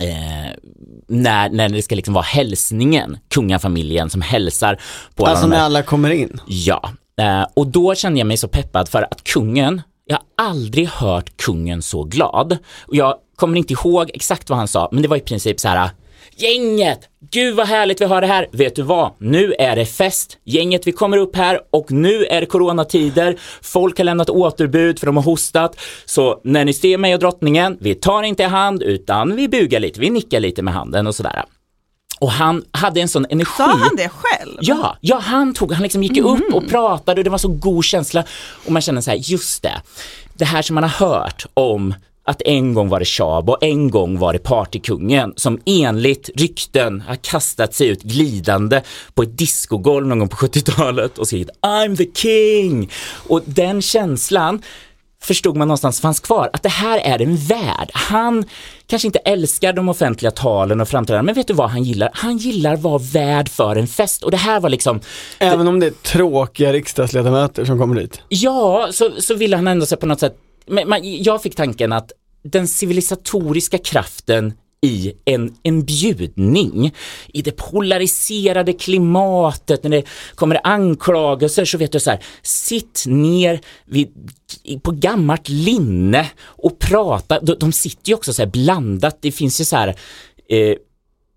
eh, 0.00 0.52
när, 1.08 1.50
när 1.50 1.68
det 1.68 1.82
ska 1.82 1.94
liksom 1.94 2.14
vara 2.14 2.24
hälsningen, 2.24 3.18
kungafamiljen 3.28 4.10
som 4.10 4.20
hälsar 4.20 4.80
på 5.14 5.24
alla 5.24 5.30
Alltså 5.30 5.46
de 5.48 5.56
när 5.56 5.62
alla 5.62 5.82
kommer 5.82 6.10
in. 6.10 6.40
Ja, 6.46 6.90
eh, 7.20 7.46
och 7.54 7.66
då 7.66 7.94
kände 7.94 8.18
jag 8.18 8.26
mig 8.26 8.36
så 8.36 8.48
peppad 8.48 8.88
för 8.88 9.02
att 9.10 9.24
kungen, 9.24 9.82
jag 10.04 10.16
har 10.16 10.50
aldrig 10.50 10.88
hört 10.88 11.36
kungen 11.36 11.82
så 11.82 12.04
glad. 12.04 12.58
Och 12.86 12.96
jag 12.96 13.14
kommer 13.36 13.58
inte 13.58 13.72
ihåg 13.72 14.10
exakt 14.14 14.50
vad 14.50 14.58
han 14.58 14.68
sa, 14.68 14.88
men 14.92 15.02
det 15.02 15.08
var 15.08 15.16
i 15.16 15.20
princip 15.20 15.60
så 15.60 15.68
här 15.68 15.90
Gänget! 16.40 17.00
Gud 17.30 17.56
vad 17.56 17.66
härligt 17.66 18.00
vi 18.00 18.04
har 18.04 18.20
det 18.20 18.26
här! 18.26 18.48
Vet 18.52 18.76
du 18.76 18.82
vad? 18.82 19.12
Nu 19.18 19.54
är 19.58 19.76
det 19.76 19.86
fest. 19.86 20.38
Gänget, 20.44 20.86
vi 20.86 20.92
kommer 20.92 21.16
upp 21.16 21.36
här 21.36 21.60
och 21.70 21.92
nu 21.92 22.24
är 22.24 22.40
det 22.40 22.46
coronatider. 22.46 23.36
Folk 23.62 23.98
har 23.98 24.04
lämnat 24.04 24.30
återbud 24.30 24.98
för 24.98 25.06
de 25.06 25.16
har 25.16 25.24
hostat. 25.24 25.80
Så 26.04 26.40
när 26.44 26.64
ni 26.64 26.72
ser 26.72 26.98
mig 26.98 27.14
och 27.14 27.20
drottningen, 27.20 27.78
vi 27.80 27.94
tar 27.94 28.22
inte 28.22 28.42
i 28.42 28.46
hand 28.46 28.82
utan 28.82 29.36
vi 29.36 29.48
bugar 29.48 29.80
lite, 29.80 30.00
vi 30.00 30.10
nickar 30.10 30.40
lite 30.40 30.62
med 30.62 30.74
handen 30.74 31.06
och 31.06 31.14
sådär. 31.14 31.44
Och 32.20 32.30
han 32.30 32.64
hade 32.72 33.00
en 33.00 33.08
sån 33.08 33.26
energi. 33.30 33.52
Sa 33.56 33.66
han 33.66 33.96
det 33.96 34.08
själv? 34.08 34.58
Ja, 34.60 34.96
ja 35.00 35.18
han 35.18 35.54
tog, 35.54 35.72
han 35.72 35.82
liksom 35.82 36.02
gick 36.02 36.16
ju 36.16 36.22
upp 36.22 36.54
och 36.54 36.68
pratade 36.68 37.20
och 37.20 37.24
det 37.24 37.30
var 37.30 37.38
så 37.38 37.48
god 37.48 37.84
känsla. 37.84 38.24
Och 38.66 38.72
man 38.72 38.82
kände 38.82 39.02
så 39.02 39.10
här, 39.10 39.18
just 39.18 39.62
det, 39.62 39.82
det 40.34 40.44
här 40.44 40.62
som 40.62 40.74
man 40.74 40.84
har 40.84 41.06
hört 41.08 41.46
om 41.54 41.94
att 42.30 42.42
en 42.42 42.74
gång 42.74 42.88
var 42.88 42.98
det 42.98 43.04
Tjab 43.04 43.50
och 43.50 43.58
en 43.60 43.90
gång 43.90 44.18
var 44.18 44.32
det 44.32 44.38
partykungen 44.38 45.32
som 45.36 45.60
enligt 45.66 46.30
rykten 46.34 47.00
har 47.00 47.16
kastat 47.16 47.74
sig 47.74 47.88
ut 47.88 48.02
glidande 48.02 48.82
på 49.14 49.22
ett 49.22 49.38
discogolv 49.38 50.06
någon 50.06 50.18
gång 50.18 50.28
på 50.28 50.36
70-talet 50.36 51.18
och 51.18 51.26
skrivit 51.26 51.50
I'm 51.62 51.96
the 51.96 52.06
king. 52.14 52.90
Och 53.28 53.42
den 53.44 53.82
känslan 53.82 54.62
förstod 55.22 55.56
man 55.56 55.68
någonstans 55.68 56.00
fanns 56.00 56.20
kvar, 56.20 56.50
att 56.52 56.62
det 56.62 56.68
här 56.68 56.98
är 56.98 57.22
en 57.22 57.36
värld. 57.36 57.90
Han 57.92 58.44
kanske 58.86 59.08
inte 59.08 59.18
älskar 59.18 59.72
de 59.72 59.88
offentliga 59.88 60.30
talen 60.30 60.80
och 60.80 60.88
framträdanden, 60.88 61.26
men 61.26 61.34
vet 61.34 61.48
du 61.48 61.54
vad 61.54 61.70
han 61.70 61.82
gillar? 61.82 62.10
Han 62.12 62.36
gillar 62.36 62.74
att 62.74 62.82
vara 62.82 62.98
värd 62.98 63.48
för 63.48 63.76
en 63.76 63.86
fest 63.86 64.22
och 64.22 64.30
det 64.30 64.36
här 64.36 64.60
var 64.60 64.68
liksom, 64.68 65.00
Även 65.38 65.68
om 65.68 65.80
det 65.80 65.86
är 65.86 65.90
tråkiga 65.90 66.72
riksdagsledamöter 66.72 67.64
som 67.64 67.78
kommer 67.78 68.00
dit. 68.00 68.22
ja, 68.28 68.88
så, 68.92 69.10
så 69.18 69.34
ville 69.34 69.56
han 69.56 69.68
ändå 69.68 69.86
sig 69.86 69.98
på 69.98 70.06
något 70.06 70.20
sätt, 70.20 70.36
men 70.66 70.88
man, 70.88 71.00
jag 71.02 71.42
fick 71.42 71.56
tanken 71.56 71.92
att 71.92 72.12
den 72.42 72.68
civilisatoriska 72.68 73.78
kraften 73.78 74.52
i 74.82 75.12
en, 75.24 75.54
en 75.62 75.84
bjudning, 75.84 76.94
i 77.32 77.42
det 77.42 77.52
polariserade 77.52 78.72
klimatet, 78.72 79.82
när 79.82 79.90
det 79.90 80.04
kommer 80.34 80.60
anklagelser 80.64 81.64
så 81.64 81.78
vet 81.78 81.92
du 81.92 82.00
så 82.00 82.10
här, 82.10 82.24
sitt 82.42 83.04
ner 83.06 83.60
vid, 83.84 84.08
på 84.82 84.90
gammalt 84.90 85.48
linne 85.48 86.30
och 86.42 86.78
prata, 86.78 87.40
de, 87.40 87.54
de 87.60 87.72
sitter 87.72 88.08
ju 88.08 88.14
också 88.14 88.32
så 88.32 88.42
här 88.42 88.50
blandat, 88.50 89.18
det 89.20 89.32
finns 89.32 89.60
ju 89.60 89.64
så 89.64 89.76
här 89.76 89.88
eh, 90.48 90.74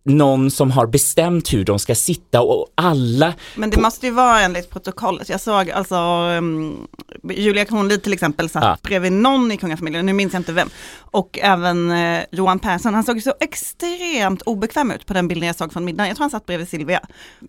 någon 0.05 0.51
som 0.51 0.71
har 0.71 0.87
bestämt 0.87 1.53
hur 1.53 1.65
de 1.65 1.79
ska 1.79 1.95
sitta 1.95 2.41
och 2.41 2.67
alla 2.75 3.33
Men 3.55 3.69
det 3.69 3.81
måste 3.81 4.05
ju 4.05 4.11
vara 4.11 4.39
enligt 4.41 4.69
protokollet. 4.69 5.29
Jag 5.29 5.41
såg 5.41 5.69
alltså 5.71 5.95
um, 6.37 6.87
Julia 7.29 7.65
Kronlid 7.65 8.03
till 8.03 8.13
exempel 8.13 8.49
satt 8.49 8.63
Ja. 8.63 8.77
bredvid 8.83 9.11
någon 9.11 9.51
i 9.51 9.57
kungafamiljen, 9.57 10.05
nu 10.05 10.13
minns 10.13 10.33
jag 10.33 10.39
inte 10.39 10.51
vem. 10.53 10.69
Och 10.99 11.39
även 11.41 11.91
eh, 11.91 12.23
Johan 12.31 12.59
Persson, 12.59 12.93
han 12.93 13.03
såg 13.03 13.15
ju 13.15 13.21
så 13.21 13.33
extremt 13.39 14.41
obekväm 14.41 14.91
ut 14.91 15.05
på 15.05 15.13
den 15.13 15.27
bilden 15.27 15.47
jag 15.47 15.55
såg 15.55 15.73
från 15.73 15.85
middagen. 15.85 16.07
Jag 16.07 16.17
tror 16.17 16.23
han 16.23 16.31
satt 16.31 16.45
bredvid 16.45 16.69
Silvia. 16.69 16.99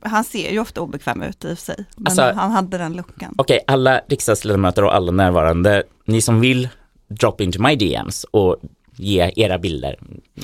Han 0.02 0.25
ser 0.25 0.50
ju 0.52 0.58
ofta 0.61 0.80
obekväm 0.80 1.23
ut 1.23 1.44
i 1.44 1.52
och 1.52 1.58
för 1.58 1.64
sig, 1.64 1.84
men 1.96 2.06
Alltså- 2.06 2.32
han 2.40 2.50
hade 2.50 2.78
den 2.78 2.92
luckan. 2.96 3.34
Okej, 3.38 3.61
alla 3.66 4.00
riksdagsledamöter 4.08 4.84
och 4.84 4.94
alla 4.94 5.12
närvarande, 5.12 5.82
ni 6.06 6.20
som 6.23 6.40
vill 6.40 6.68
drop 7.08 7.40
into 7.40 7.62
my 7.62 7.76
DMs 7.76 8.25
och 8.30 8.56
ge 8.96 9.32
era 9.36 9.58
bilder. 9.58 9.96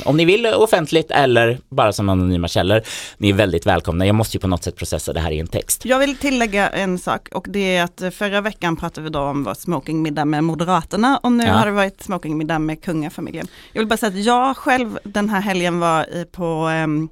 Om 0.05 0.17
ni 0.17 0.25
vill 0.25 0.47
offentligt 0.47 1.11
eller 1.11 1.59
bara 1.69 1.93
som 1.93 2.09
anonyma 2.09 2.49
källor. 2.49 2.81
Ni 3.19 3.29
är 3.31 3.35
väldigt 3.35 3.67
välkomna. 3.67 4.07
Jag 4.07 4.15
måste 4.15 4.37
ju 4.37 4.41
på 4.41 4.49
något 4.49 4.65
sätt 4.65 4.77
processa 4.77 5.13
det 5.13 5.21
här 5.21 5.31
i 5.31 5.39
en 5.39 5.47
text. 5.47 5.85
Jag 5.85 5.99
vill 5.99 6.17
tillägga 6.17 6.69
en 6.69 6.99
sak 6.99 7.29
och 7.33 7.47
det 7.49 7.77
är 7.77 7.85
att 7.85 8.15
förra 8.15 8.41
veckan 8.41 8.77
pratade 8.77 9.05
vi 9.05 9.11
då 9.11 9.21
om 9.21 9.45
vår 9.45 9.55
smokingmiddag 9.55 10.25
med 10.25 10.45
Moderaterna 10.45 11.19
och 11.23 11.33
nu 11.33 11.45
Ja. 11.45 11.53
har 11.53 11.67
det 11.67 11.73
varit 11.73 12.03
smokingmiddag 12.03 12.59
med 12.59 12.83
kungafamiljen. 12.83 13.47
Jag 13.73 13.81
vill 13.81 13.89
bara 13.89 13.97
säga 13.97 14.11
att 14.11 14.25
jag 14.25 14.57
själv 14.57 14.99
den 15.05 15.29
här 15.29 15.41
helgen 15.41 15.79
var 15.81 16.25
på 16.25 16.69
um, 16.85 17.09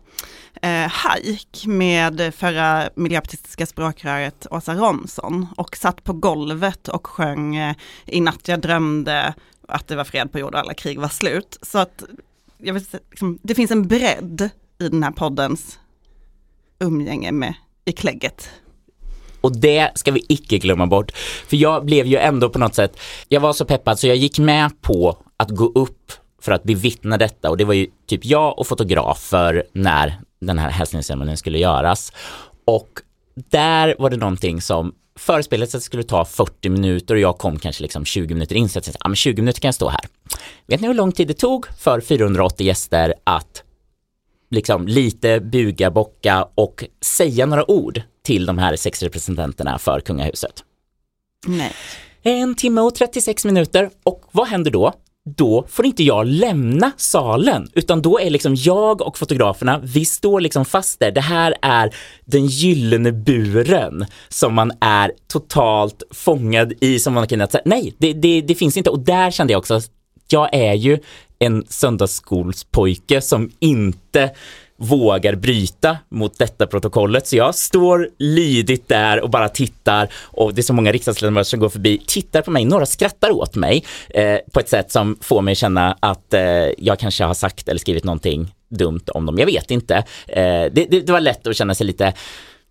eh, 0.63 0.91
hajk 0.91 1.65
med 1.67 2.35
förra 2.35 2.89
miljöpartistiska 2.95 3.67
språkröret 3.67 4.47
Åsa 4.51 4.75
Romson 4.75 5.47
och 5.57 5.77
satt 5.77 6.05
på 6.05 6.13
golvet 6.13 6.89
och 6.89 7.07
sjöng 7.07 7.57
eh, 7.57 7.75
I 8.07 8.21
natt 8.21 8.49
jag 8.49 8.61
drömde 8.61 9.35
att 9.69 9.89
det 9.89 9.97
var 9.97 10.05
fred 10.05 10.33
på 10.33 10.39
jord 10.39 10.55
och 10.55 10.61
alla 10.61 10.75
krig 10.75 11.01
var 11.01 11.09
slut. 11.09 11.59
Så 11.63 11.79
att 11.79 12.05
jag 12.59 12.75
vet, 12.75 12.95
liksom, 13.11 13.39
det 13.43 13.55
finns 13.55 13.71
en 13.71 13.89
bredd 13.89 14.51
i 14.79 14.89
den 14.89 15.03
här 15.03 15.11
poddens 15.11 15.79
umgänge 16.79 17.33
med 17.33 17.55
i 17.85 17.93
klägget. 17.93 18.51
Och 19.41 19.57
det 19.57 19.91
ska 19.95 20.13
vi 20.13 20.25
icke 20.29 20.59
glömma 20.59 20.87
bort. 20.87 21.13
För 21.47 21.57
jag 21.57 21.85
blev 21.85 22.07
ju 22.07 22.17
ändå 22.17 22.51
på 22.51 22.59
något 22.59 22.75
sätt, 22.75 23.01
jag 23.29 23.41
var 23.41 23.53
så 23.53 23.65
peppad 23.65 23.99
så 23.99 24.07
jag 24.07 24.17
gick 24.17 24.39
med 24.39 24.83
på 24.83 25.17
att 25.37 25.51
gå 25.51 25.73
upp 25.75 26.13
för 26.43 26.53
att 26.53 26.63
bevittna 26.63 27.17
detta 27.17 27.51
och 27.51 27.57
det 27.57 27.65
var 27.65 27.75
ju 27.75 27.87
typ 28.07 28.25
jag 28.25 28.59
och 28.59 28.67
fotografer 28.67 29.65
när 29.73 30.21
den 30.41 30.59
här 30.59 30.71
hälsningsceremonin 30.71 31.37
skulle 31.37 31.59
göras. 31.59 32.13
Och 32.65 32.89
där 33.35 33.97
var 33.99 34.11
det 34.11 34.17
någonting 34.17 34.61
som 34.61 34.95
förespelet 35.19 35.69
att 35.69 35.73
det 35.73 35.81
skulle 35.81 36.03
ta 36.03 36.25
40 36.25 36.69
minuter 36.69 37.15
och 37.15 37.21
jag 37.21 37.39
kom 37.39 37.59
kanske 37.59 37.83
liksom 37.83 38.05
20 38.05 38.35
minuter 38.35 38.57
in 38.57 38.69
så 38.69 38.77
jag 38.77 38.85
tänkte, 38.85 39.01
ja 39.05 39.09
men 39.09 39.17
20 39.17 39.43
minuter 39.43 39.61
kan 39.61 39.69
jag 39.69 39.75
stå 39.75 39.89
här. 39.89 40.01
Vet 40.67 40.81
ni 40.81 40.87
hur 40.87 40.95
lång 40.95 41.13
tid 41.13 41.29
det 41.29 41.35
tog 41.35 41.67
för 41.79 42.01
480 42.01 42.67
gäster 42.67 43.15
att 43.25 43.63
liksom 44.51 44.89
lite 44.89 45.41
buga, 45.41 45.91
bocka 45.91 46.49
och 46.55 46.85
säga 47.01 47.47
några 47.47 47.71
ord 47.71 48.03
till 48.23 48.47
de 48.47 48.59
här 48.59 48.77
sex 48.77 49.03
representanterna 49.03 49.79
för 49.79 50.01
kungahuset. 50.01 50.65
Nej. 51.47 51.73
En 52.23 52.55
timme 52.55 52.81
och 52.81 52.95
36 52.95 53.45
minuter 53.45 53.91
och 54.03 54.25
vad 54.33 54.49
händer 54.49 54.71
då? 54.71 54.93
Då 55.37 55.65
får 55.69 55.87
inte 55.87 56.05
jag 56.05 56.27
lämna 56.27 56.93
salen, 56.97 57.69
utan 57.75 58.03
då 58.03 58.21
är 58.21 58.31
liksom 58.31 58.55
jag 58.55 59.03
och 59.03 59.19
fotograferna, 59.19 59.81
vi 59.83 60.05
står 60.05 60.41
liksom 60.41 60.65
fast 60.65 61.01
där. 61.01 61.11
Det 61.11 61.21
här 61.21 61.55
är 61.63 61.95
den 62.25 62.47
gyllene 62.47 63.13
buren 63.13 64.07
som 64.29 64.55
man 64.55 64.73
är 64.81 65.13
totalt 65.27 66.03
fångad 66.11 66.73
i, 66.81 66.99
som 66.99 67.15
man 67.15 67.27
kan 67.27 67.49
säga, 67.49 67.63
nej, 67.65 67.95
det, 67.99 68.13
det, 68.13 68.41
det 68.41 68.55
finns 68.55 68.77
inte. 68.77 68.91
Och 68.91 69.01
där 69.01 69.31
kände 69.31 69.53
jag 69.53 69.59
också, 69.59 69.81
jag 70.29 70.55
är 70.55 70.75
ju 70.75 70.99
en 71.39 71.65
söndagsskolspojke 71.69 73.21
som 73.21 73.51
inte 73.59 74.31
vågar 74.79 75.35
bryta 75.35 75.99
mot 76.09 76.39
detta 76.39 76.67
protokollet. 76.67 77.27
Så 77.27 77.37
jag 77.37 77.55
står 77.55 78.09
lydigt 78.19 78.89
där 78.89 79.21
och 79.21 79.31
bara 79.31 79.49
tittar 79.49 80.09
och 80.15 80.55
det 80.55 80.61
är 80.61 80.63
så 80.63 80.73
många 80.73 80.93
riksdagsledamöter 80.93 81.49
som 81.49 81.61
går 81.61 81.69
förbi, 81.69 82.03
tittar 82.07 82.43
på 82.43 82.51
mig, 82.51 82.65
några 82.65 82.87
skrattar 82.87 83.31
åt 83.31 83.55
mig 83.55 83.85
eh, 84.11 84.39
på 84.53 84.61
ett 84.61 84.69
sätt 84.69 84.93
som 84.93 85.19
får 85.21 85.43
mig 85.43 85.55
känna 85.55 85.97
att 86.01 86.35
eh, 86.35 86.43
jag 86.79 86.99
kanske 86.99 87.25
har 87.25 87.35
sagt 87.35 87.69
eller 87.69 87.81
skrivit 87.81 88.05
någonting 88.05 88.55
dumt 88.69 89.05
om 89.15 89.27
dem. 89.27 89.39
Jag 89.39 89.47
vet 89.47 89.71
inte. 89.71 89.97
Eh, 90.27 90.43
det, 90.73 90.87
det, 90.91 91.01
det 91.01 91.13
var 91.13 91.21
lätt 91.21 91.47
att 91.47 91.57
känna 91.57 91.75
sig 91.75 91.87
lite 91.87 92.13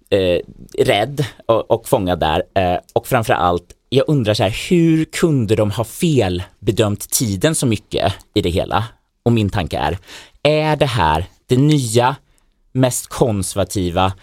eh, 0.10 0.40
rädd 0.80 1.26
och, 1.46 1.72
och 1.72 1.88
fångad 1.88 2.20
där. 2.20 2.44
Eh, 2.54 2.80
och 2.94 3.08
framför 3.08 3.34
allt, 3.34 3.66
jag 3.90 4.06
undrar 4.08 4.34
så 4.34 4.44
här, 4.44 4.70
hur 4.70 5.06
kunde 5.06 5.56
de 5.56 5.72
ha 5.72 5.84
felbedömt 5.84 7.10
tiden 7.10 7.56
så 7.56 7.66
mycket 7.66 8.14
i 8.34 8.42
det 8.42 8.50
hela? 8.50 8.84
Och 9.24 9.32
min 9.32 9.50
tanke 9.50 9.78
är, 9.78 9.98
är 10.44 10.76
det 10.76 10.86
här 10.86 11.26
det 11.48 11.58
nya, 11.58 12.16
mest 12.72 13.08
konservativa 13.08 14.14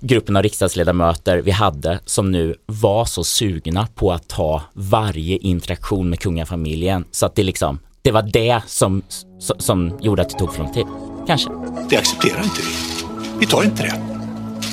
gruppen 0.00 0.36
av 0.36 0.42
riksdagsledamöter 0.42 1.38
vi 1.38 1.50
hade 1.50 2.00
som 2.04 2.30
nu 2.30 2.56
var 2.66 3.04
så 3.04 3.24
sugna 3.24 3.86
på 3.94 4.12
att 4.12 4.28
ta 4.28 4.62
varje 4.72 5.36
interaktion 5.36 6.10
med 6.10 6.20
kungafamiljen 6.20 7.04
så 7.10 7.26
att 7.26 7.34
det 7.34 7.42
liksom, 7.42 7.78
det 8.02 8.10
var 8.10 8.22
det 8.22 8.60
som, 8.66 9.02
som, 9.38 9.58
som 9.58 9.98
gjorde 10.00 10.22
att 10.22 10.30
det 10.30 10.38
tog 10.38 10.54
för 10.54 10.62
lång 10.62 10.72
tid. 10.72 10.86
Kanske. 11.26 11.50
Det 11.90 11.96
accepterar 11.96 12.42
inte 12.42 12.60
vi. 12.60 13.06
Vi 13.40 13.46
tar 13.46 13.64
inte 13.64 13.82
det. 13.82 14.00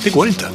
Det 0.04 0.10
går 0.10 0.28
inte. 0.28 0.48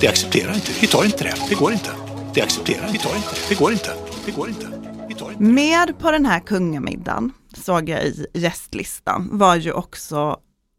Det 0.00 0.08
accepterar 0.08 0.54
inte 0.54 0.72
vi. 0.72 0.80
Vi 0.80 0.86
tar 0.86 1.04
inte 1.04 1.24
det. 1.24 1.34
Det 1.48 1.54
går 1.54 1.72
inte. 1.72 1.90
Det 2.34 2.42
accepterar 2.42 2.88
vi 2.92 2.98
tar 2.98 3.16
inte 3.16 3.28
det. 3.28 3.48
Det 3.48 3.54
går 3.54 3.72
inte. 3.72 3.90
Det 4.26 4.32
går 4.32 4.48
inte. 4.48 4.66
Vi 5.08 5.14
tar 5.14 5.30
inte 5.30 5.42
Med 5.42 5.98
på 5.98 6.10
den 6.10 6.26
här 6.26 6.40
kungamiddagen, 6.40 7.32
såg 7.64 7.88
jag 7.88 8.04
i 8.04 8.26
gästlistan, 8.34 9.28
var 9.32 9.56
ju 9.56 9.72
också 9.72 10.36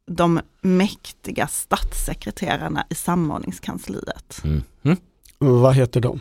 de 0.07 0.41
mäktiga 0.61 1.47
statssekreterarna 1.47 2.85
i 2.89 2.95
samordningskansliet. 2.95 4.41
Mhm. 4.43 4.97
Vad 5.37 5.75
heter 5.75 6.01
de? 6.01 6.19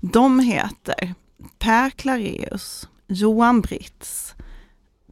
De 0.00 0.40
heter 0.40 1.14
Per 1.58 1.90
Clareus, 1.90 2.88
Johan 3.06 3.60
Britz, 3.60 4.34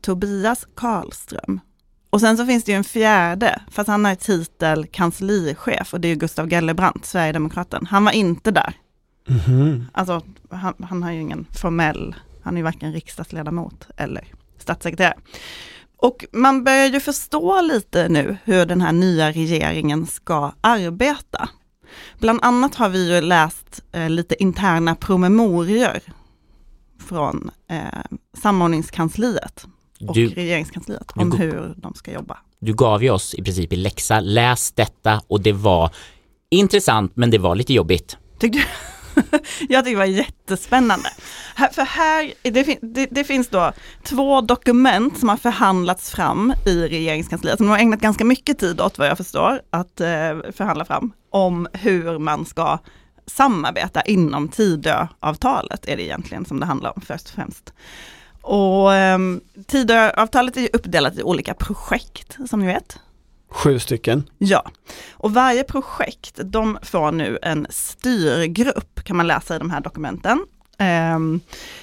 Tobias 0.01 0.67
Karlström 0.75 1.61
och 2.12 2.21
sen 2.21 2.37
så 2.37 2.47
finns 2.47 2.65
det 2.65 2.73
ju 2.73 2.77
en 2.77 2.85
fjärde, 2.85 3.62
fast 3.71 3.88
han 3.88 4.05
har 4.05 4.15
titel 4.15 4.87
kanslichef 4.87 5.95
och 5.95 6.01
det 6.01 6.09
är 6.09 6.15
Gustav 6.15 6.49
Gellebrand, 6.49 7.05
Sverigedemokraten. 7.05 7.87
Han 7.87 8.05
var 8.05 8.12
inte 8.12 8.51
där. 8.51 8.75
Mhm. 9.29 9.87
Alltså, 9.93 10.23
han, 10.51 10.75
han 10.88 11.03
har 11.03 11.11
ju 11.11 11.21
ingen 11.21 11.47
formell, 11.51 12.15
han 12.43 12.55
är 12.55 12.59
ju 12.59 12.65
varken 12.65 12.93
riksdagsledamot 12.93 13.87
eller 13.97 14.25
statssekreterare. 14.59 15.15
Och 16.03 16.25
man 16.33 16.65
börjar 16.65 16.87
ju 16.87 17.01
förstå 17.01 17.61
lite 17.61 18.09
nu 18.09 18.37
hur 18.45 18.67
den 18.67 18.81
här 18.81 18.93
nya 18.93 19.33
regeringen 19.33 20.07
ska 20.07 20.53
arbeta. 20.61 21.49
Bland 22.21 22.38
annat 22.43 22.75
har 22.75 22.88
vi 22.88 23.15
ju 23.15 23.21
läst 23.21 23.81
eh, 23.93 24.11
lite 24.11 24.43
interna 24.43 24.95
promemorior 24.95 26.01
från 27.09 27.51
eh, 27.71 27.79
samordningskansliet 28.43 29.65
och 30.09 30.15
Du, 30.15 30.29
regeringskansliet 30.29 31.12
du 31.15 31.21
om 31.23 31.31
går- 31.31 31.38
hur 31.38 31.75
de 31.77 31.95
ska 31.95 32.12
jobba. 32.12 32.38
du 32.61 32.75
gav 32.75 33.03
ju 33.03 33.11
oss 33.11 33.35
i 33.35 33.43
princip 33.43 33.73
i 33.73 33.77
läxa, 33.77 34.21
läs 34.21 34.73
detta 34.73 35.23
och 35.27 35.41
det 35.41 35.53
var 35.53 35.91
intressant 36.51 37.12
men 37.17 37.31
det 37.31 37.38
var 37.38 37.55
lite 37.55 37.73
jobbigt. 37.75 38.17
Tyckte 38.38 38.59
du? 38.59 38.65
Jag 39.68 39.85
tycker 39.85 39.90
det 39.90 39.96
var 39.96 40.05
jättespännande. 40.05 41.09
För 41.72 41.83
här, 41.83 42.33
det, 42.42 42.79
det, 42.83 43.07
det 43.11 43.25
finns 43.25 43.48
då 43.48 43.72
två 44.03 44.40
dokument 44.40 45.18
som 45.18 45.29
har 45.29 45.37
förhandlats 45.37 46.11
fram 46.11 46.55
i 46.66 46.88
regeringskansliet, 46.88 47.57
som 47.57 47.66
de 47.66 47.70
har 47.70 47.79
ägnat 47.79 48.01
ganska 48.01 48.25
mycket 48.25 48.59
tid 48.59 48.81
åt 48.81 48.98
vad 48.98 49.09
jag 49.09 49.16
förstår, 49.16 49.61
att 49.70 50.01
eh, 50.01 50.53
förhandla 50.53 50.85
fram, 50.85 51.12
om 51.31 51.68
hur 51.72 52.18
man 52.18 52.46
ska 52.46 52.79
samarbeta 53.27 54.03
inom 54.03 54.48
Tidöavtalet, 54.48 55.88
är 55.88 55.96
det 55.96 56.03
egentligen 56.03 56.44
som 56.44 56.61
det 56.61 56.66
handlar 56.66 56.92
om 56.96 57.03
först 57.03 57.29
och 57.29 57.35
främst. 57.35 57.72
Och 58.42 58.94
eh, 58.94 59.18
Tidöavtalet 59.66 60.57
är 60.57 60.61
ju 60.61 60.68
uppdelat 60.72 61.18
i 61.18 61.22
olika 61.22 61.55
projekt, 61.55 62.37
som 62.48 62.61
ni 62.61 62.66
vet. 62.66 62.98
Sju 63.53 63.79
stycken. 63.79 64.31
Ja, 64.38 64.70
och 65.12 65.35
varje 65.35 65.64
projekt, 65.64 66.40
de 66.44 66.79
får 66.83 67.12
nu 67.12 67.38
en 67.42 67.66
styrgrupp, 67.70 68.91
kan 69.05 69.17
man 69.17 69.27
läsa 69.27 69.57
i 69.57 69.59
de 69.59 69.71
här 69.71 69.81
dokumenten, 69.81 70.47
ehm, 70.79 71.41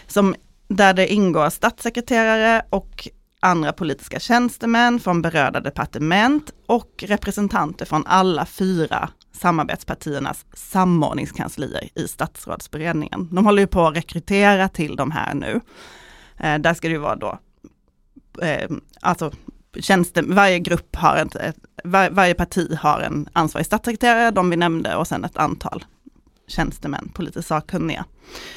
som, 0.08 0.36
där 0.68 0.94
det 0.94 1.14
ingår 1.14 1.50
statssekreterare 1.50 2.62
och 2.70 3.08
andra 3.40 3.74
politiska 3.74 4.20
tjänstemän 4.20 5.00
från 5.00 5.22
berörda 5.22 5.60
departement 5.60 6.52
och 6.66 7.04
representanter 7.08 7.86
från 7.86 8.08
alla 8.08 8.46
fyra 8.46 9.10
samarbetspartiernas 9.32 10.46
samordningskanslier 10.54 11.90
i 11.96 12.08
statsrådsberedningen. 12.08 13.28
De 13.32 13.46
håller 13.46 13.62
ju 13.62 13.68
på 13.68 13.88
att 13.88 13.98
rekrytera 13.98 14.70
till 14.70 14.96
de 14.96 15.12
här 15.12 15.34
nu. 15.34 15.62
Eh, 16.38 16.58
där 16.58 16.74
ska 16.74 16.88
det 16.88 16.94
ju 16.94 17.00
vara 17.00 17.16
då, 17.16 17.40
eh, 18.42 18.70
alltså 19.02 19.32
tjänste, 19.80 20.22
varje 20.22 20.60
grupp 20.60 20.96
har 20.96 21.18
ett, 21.18 21.36
ett 21.36 21.58
var, 21.84 22.10
varje 22.10 22.34
parti 22.34 22.78
har 22.80 23.00
en 23.00 23.30
ansvarig 23.34 23.66
statssekreterare, 23.66 24.32
de 24.32 24.50
vi 24.50 24.56
nämnde, 24.56 24.96
och 24.96 25.08
sen 25.08 25.26
ett 25.26 25.38
antal 25.38 25.86
tjänstemän, 26.50 27.10
politiskt 27.14 27.48
sakkunniga. 27.48 28.06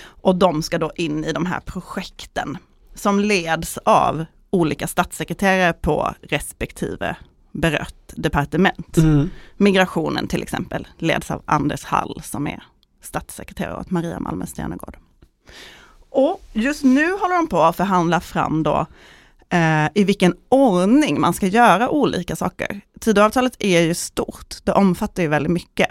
Och 0.04 0.36
de 0.36 0.62
ska 0.62 0.78
då 0.78 0.92
in 0.96 1.24
i 1.24 1.32
de 1.32 1.46
här 1.46 1.60
projekten 1.60 2.58
som 2.94 3.20
leds 3.20 3.78
av 3.78 4.24
olika 4.50 4.86
statssekreterare 4.86 5.72
på 5.72 6.14
respektive 6.22 7.16
berört 7.52 8.12
departement. 8.16 8.96
Mm. 8.96 9.30
Migrationen 9.56 10.28
till 10.28 10.42
exempel 10.42 10.88
leds 10.98 11.30
av 11.30 11.42
Anders 11.44 11.84
Hall 11.84 12.20
som 12.24 12.46
är 12.46 12.62
statssekreterare 13.02 13.80
åt 13.80 13.90
Maria 13.90 14.20
Malmer 14.20 14.46
Stenergard. 14.46 14.96
Och 16.10 16.42
just 16.52 16.84
nu 16.84 17.12
håller 17.12 17.36
de 17.36 17.46
på 17.46 17.62
att 17.62 17.76
förhandla 17.76 18.20
fram 18.20 18.62
då 18.62 18.86
eh, 19.48 19.86
i 19.94 20.04
vilken 20.04 20.34
ordning 20.48 21.20
man 21.20 21.34
ska 21.34 21.46
göra 21.46 21.90
olika 21.90 22.36
saker. 22.36 22.80
Tidöavtalet 23.00 23.56
är 23.58 23.80
ju 23.80 23.94
stort, 23.94 24.54
det 24.64 24.72
omfattar 24.72 25.22
ju 25.22 25.28
väldigt 25.28 25.52
mycket. 25.52 25.88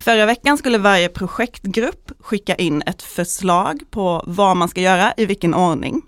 Förra 0.00 0.26
veckan 0.26 0.58
skulle 0.58 0.78
varje 0.78 1.08
projektgrupp 1.08 2.12
skicka 2.20 2.54
in 2.54 2.82
ett 2.86 3.02
förslag 3.02 3.80
på 3.90 4.24
vad 4.26 4.56
man 4.56 4.68
ska 4.68 4.80
göra, 4.80 5.14
i 5.16 5.26
vilken 5.26 5.54
ordning. 5.54 6.02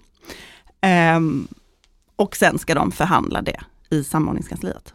Ehm, 0.80 1.48
och 2.16 2.36
sen 2.36 2.58
ska 2.58 2.74
de 2.74 2.92
förhandla 2.92 3.42
det 3.42 3.60
i 3.90 4.04
samordningskansliet. 4.04 4.92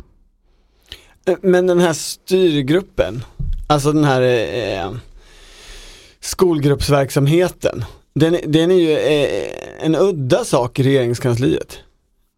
Eh, 1.28 1.36
men 1.42 1.68
den 1.68 1.80
här 1.80 1.94
styrgruppen, 1.94 3.24
alltså 3.68 3.92
den 3.92 4.04
här 4.04 4.22
eh, 4.22 4.92
skolgruppsverksamheten, 6.20 7.86
den, 8.16 8.36
är- 8.36 8.48
den 8.48 8.72
är 8.72 8.76
ju 8.76 8.92
eh, 8.98 9.86
en 9.86 9.96
udda 9.96 10.46
sak 10.46 10.80
i 10.80 10.84
regeringskansliet. 10.84 11.78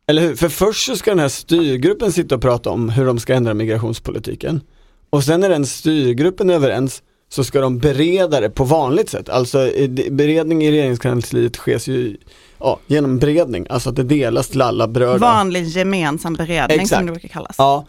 Eller 0.08 0.22
hur? 0.22 0.36
För 0.36 0.50
först 0.50 0.86
så 0.86 0.96
ska 0.96 1.12
den 1.12 1.20
här 1.20 1.30
styrgruppen 1.30 2.12
sitta 2.12 2.36
och 2.36 2.42
prata 2.42 2.70
om 2.70 2.90
hur 2.90 3.06
de 3.06 3.20
ska 3.20 3.34
ändra 3.34 3.54
migrationspolitiken. 3.54 4.62
Och 5.10 5.24
sen 5.24 5.40
när 5.40 5.50
den 5.50 5.66
styrgruppen 5.66 6.50
är 6.50 6.54
överens 6.54 7.04
så 7.30 7.44
ska 7.44 7.62
de 7.62 7.80
bereda 7.80 8.40
det 8.40 8.50
på 8.50 8.64
vanligt 8.64 9.10
sätt. 9.10 9.30
Alltså 9.30 9.72
beredning 10.12 10.64
i 10.64 10.72
regeringskansliet 10.72 11.56
sker 11.56 11.90
ju 11.90 12.18
ja, 12.60 12.80
genom 12.88 13.20
beredning, 13.20 13.68
alltså 13.70 13.90
att 13.90 13.96
det 13.96 14.04
delas 14.04 14.48
till 14.48 14.62
alla 14.62 14.88
berörda. 14.88 15.18
Vanlig 15.18 15.68
gemensam 15.68 16.34
beredning 16.34 16.80
Exakt. 16.80 17.00
som 17.00 17.06
det 17.06 17.12
brukar 17.12 17.30
kallas. 17.30 17.56
Ja, 17.58 17.86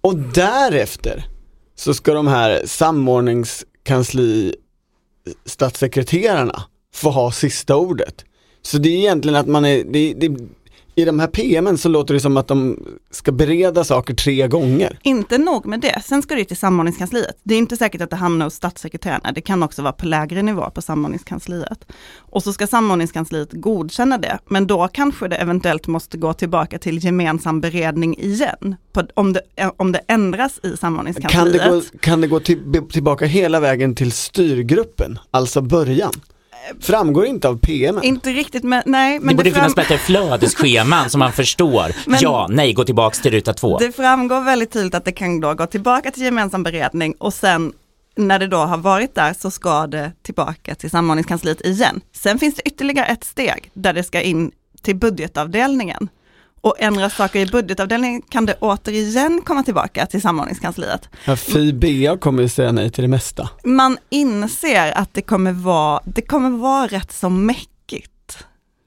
och 0.00 0.16
därefter 0.16 1.24
så 1.74 1.94
ska 1.94 2.14
de 2.14 2.26
här 2.26 2.62
samordningskansli 2.66 4.54
statssekreterarna 5.44 6.62
få 6.94 7.10
ha 7.10 7.32
sista 7.32 7.76
ordet. 7.76 8.24
Så 8.62 8.78
det 8.78 8.88
är 8.88 8.96
egentligen 8.96 9.36
att 9.36 9.46
man 9.46 9.64
är, 9.64 9.84
det, 9.84 10.14
det, 10.14 10.36
i 10.98 11.04
de 11.04 11.20
här 11.20 11.26
PMen 11.26 11.78
så 11.78 11.88
låter 11.88 12.14
det 12.14 12.20
som 12.20 12.36
att 12.36 12.48
de 12.48 12.86
ska 13.10 13.32
bereda 13.32 13.84
saker 13.84 14.14
tre 14.14 14.48
gånger. 14.48 14.98
Inte 15.02 15.38
nog 15.38 15.66
med 15.66 15.80
det, 15.80 16.02
sen 16.04 16.22
ska 16.22 16.34
det 16.34 16.44
till 16.44 16.56
samordningskansliet. 16.56 17.38
Det 17.42 17.54
är 17.54 17.58
inte 17.58 17.76
säkert 17.76 18.00
att 18.00 18.10
det 18.10 18.16
hamnar 18.16 18.46
hos 18.46 18.54
statssekreterarna, 18.54 19.32
det 19.32 19.40
kan 19.40 19.62
också 19.62 19.82
vara 19.82 19.92
på 19.92 20.06
lägre 20.06 20.42
nivå 20.42 20.70
på 20.70 20.82
samordningskansliet. 20.82 21.84
Och 22.18 22.42
så 22.42 22.52
ska 22.52 22.66
samordningskansliet 22.66 23.52
godkänna 23.52 24.18
det, 24.18 24.38
men 24.46 24.66
då 24.66 24.88
kanske 24.88 25.28
det 25.28 25.36
eventuellt 25.36 25.86
måste 25.86 26.18
gå 26.18 26.32
tillbaka 26.32 26.78
till 26.78 27.04
gemensam 27.04 27.60
beredning 27.60 28.18
igen, 28.18 28.76
på, 28.92 29.02
om, 29.14 29.32
det, 29.32 29.40
om 29.76 29.92
det 29.92 30.00
ändras 30.08 30.58
i 30.62 30.68
Kan 30.68 30.76
samordningskansliet. 30.76 31.62
det 31.64 31.70
gå, 31.70 31.82
kan 32.00 32.20
det 32.20 32.26
gå 32.26 32.40
till, 32.40 32.82
tillbaka 32.92 33.26
hela 33.26 33.60
vägen 33.60 33.94
till 33.94 34.12
styrgruppen, 34.12 35.18
alltså 35.30 35.60
början? 35.60 36.12
Framgår 36.80 37.26
inte 37.26 37.48
av 37.48 37.58
PMen. 37.58 38.02
Inte 38.04 38.30
riktigt, 38.30 38.62
men 38.64 38.82
nej. 38.86 39.18
Men 39.20 39.28
det 39.28 39.34
borde 39.34 39.50
fram- 39.50 39.54
finnas 39.60 39.74
bättre 39.74 39.98
flödesscheman 39.98 41.10
som 41.10 41.18
man 41.18 41.32
förstår. 41.42 41.92
Men- 42.10 42.18
ja, 42.22 42.46
nej, 42.50 42.72
gå 42.72 42.84
tillbaks 42.84 43.20
till 43.20 43.30
ruta 43.32 43.52
två. 43.54 43.78
Det 43.78 43.92
framgår 43.92 44.40
väldigt 44.40 44.70
tydligt 44.72 44.94
att 44.94 45.04
det 45.04 45.12
kan 45.12 45.40
då 45.40 45.54
gå 45.54 45.66
tillbaka 45.66 46.10
till 46.10 46.22
gemensam 46.22 46.62
beredning 46.62 47.14
och 47.18 47.34
sen 47.34 47.72
när 48.16 48.38
det 48.38 48.46
då 48.46 48.56
har 48.56 48.76
varit 48.78 49.14
där 49.14 49.34
så 49.38 49.50
ska 49.50 49.86
det 49.86 50.12
tillbaka 50.22 50.74
till 50.74 50.90
samordningskansliet 50.90 51.60
igen. 51.60 52.00
Sen 52.16 52.38
finns 52.38 52.54
det 52.54 52.62
ytterligare 52.68 53.06
ett 53.06 53.24
steg 53.24 53.70
där 53.74 53.92
det 53.92 54.02
ska 54.02 54.20
in 54.20 54.50
till 54.82 54.96
budgetavdelningen. 54.96 56.08
Och 56.66 56.74
ändra 56.78 57.10
saker 57.10 57.40
i 57.40 57.46
budgetavdelningen 57.46 58.22
kan 58.22 58.46
det 58.46 58.54
återigen 58.60 59.42
komma 59.44 59.62
tillbaka 59.62 60.06
till 60.06 60.22
samordningskansliet. 60.22 61.08
Ja, 61.24 61.36
FIBA 61.36 62.16
kommer 62.16 62.42
ju 62.42 62.48
säga 62.48 62.72
nej 62.72 62.90
till 62.90 63.02
det 63.02 63.08
mesta. 63.08 63.50
Man 63.64 63.98
inser 64.10 64.92
att 64.98 65.14
det 65.14 65.22
kommer 65.22 65.52
vara, 65.52 66.00
det 66.04 66.22
kommer 66.22 66.50
vara 66.50 66.86
rätt 66.86 67.12
så 67.12 67.28
mäckigt. 67.28 68.38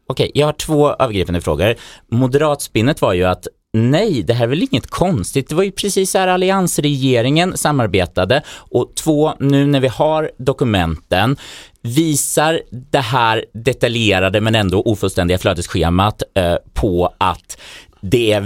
Okej, 0.08 0.32
jag 0.34 0.46
har 0.46 0.54
två 0.54 0.94
övergripande 0.94 1.42
frågor. 1.42 1.76
Moderatspinnet 2.12 3.02
var 3.02 3.14
ju 3.14 3.24
att 3.24 3.48
nej, 3.74 4.24
det 4.24 4.34
här 4.34 4.44
är 4.44 4.48
väl 4.48 4.68
inget 4.72 4.90
konstigt. 4.90 5.50
Det 5.50 5.56
var 5.56 5.64
ju 5.64 5.72
precis 5.72 6.12
så 6.12 6.18
här 6.18 6.28
alliansregeringen 6.28 7.58
samarbetade 7.58 8.44
och 8.50 8.92
två, 8.96 9.34
nu 9.40 9.66
när 9.66 9.80
vi 9.80 9.88
har 9.88 10.32
dokumenten, 10.38 11.38
visar 11.82 12.62
det 12.92 13.00
här 13.00 13.46
detaljerade 13.54 14.42
men 14.42 14.56
ändå 14.56 14.82
ofullständiga 14.82 15.38
flödesschemat 15.38 16.24
eh, 16.36 16.56
på 16.74 17.14
att 17.18 17.58
det 18.02 18.32
är 18.32 18.44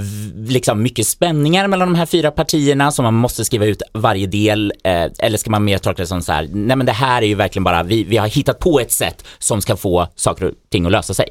liksom 0.50 0.84
mycket 0.84 1.08
spänningar 1.08 1.68
mellan 1.68 1.88
de 1.88 1.96
här 1.96 2.06
fyra 2.06 2.32
partierna 2.32 2.92
som 2.92 3.04
man 3.04 3.14
måste 3.14 3.46
skriva 3.46 3.66
ut 3.66 3.82
varje 3.94 4.28
del 4.28 4.74
eh, 4.84 5.06
eller 5.20 5.38
ska 5.38 5.52
man 5.52 5.64
mer 5.64 5.78
tolka 5.78 6.02
det 6.02 6.08
som 6.08 6.22
så 6.22 6.32
här, 6.32 6.50
nej 6.52 6.78
men 6.78 6.86
det 6.86 6.92
här 6.92 7.22
är 7.22 7.26
ju 7.26 7.36
verkligen 7.36 7.64
bara, 7.64 7.84
vi, 7.84 8.04
vi 8.04 8.18
har 8.18 8.28
hittat 8.28 8.60
på 8.60 8.80
ett 8.80 8.92
sätt 8.92 9.26
som 9.40 9.62
ska 9.62 9.78
få 9.78 10.08
saker 10.16 10.46
och 10.46 10.54
ting 10.70 10.86
att 10.86 10.92
lösa 10.92 11.14
sig. 11.14 11.30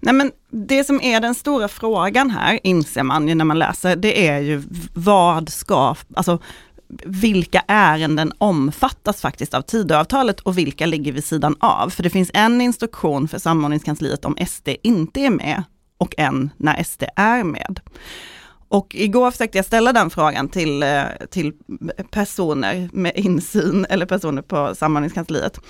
Nej 0.00 0.14
men 0.14 0.30
det 0.50 0.84
som 0.84 1.00
är 1.02 1.20
den 1.20 1.34
stora 1.34 1.68
frågan 1.68 2.30
här, 2.30 2.58
inser 2.62 3.02
man 3.02 3.28
ju 3.28 3.34
när 3.34 3.44
man 3.44 3.58
läser, 3.58 3.96
det 3.96 4.28
är 4.28 4.38
ju 4.38 4.62
vad 4.94 5.48
ska, 5.48 5.94
alltså 6.16 6.38
vilka 7.04 7.64
ärenden 7.68 8.32
omfattas 8.38 9.20
faktiskt 9.20 9.54
av 9.54 9.62
Tidöavtalet 9.62 10.40
och 10.40 10.58
vilka 10.58 10.86
ligger 10.86 11.12
vid 11.12 11.24
sidan 11.24 11.56
av? 11.60 11.90
För 11.90 12.02
det 12.02 12.10
finns 12.10 12.30
en 12.34 12.60
instruktion 12.60 13.28
för 13.28 13.38
samordningskansliet 13.38 14.24
om 14.24 14.36
SD 14.46 14.68
inte 14.82 15.20
är 15.20 15.30
med 15.30 15.62
och 15.98 16.14
en 16.18 16.50
när 16.56 16.82
SD 16.82 17.04
är 17.16 17.44
med. 17.44 17.80
Och 18.68 18.94
igår 18.94 19.30
försökte 19.30 19.58
jag 19.58 19.64
ställa 19.64 19.92
den 19.92 20.10
frågan 20.10 20.48
till, 20.48 20.82
eh, 20.82 21.04
till 21.30 21.52
personer 22.10 22.90
med 22.92 23.12
insyn 23.16 23.86
eller 23.90 24.06
personer 24.06 24.42
på 24.42 24.74
samordningskansliet. 24.74 25.60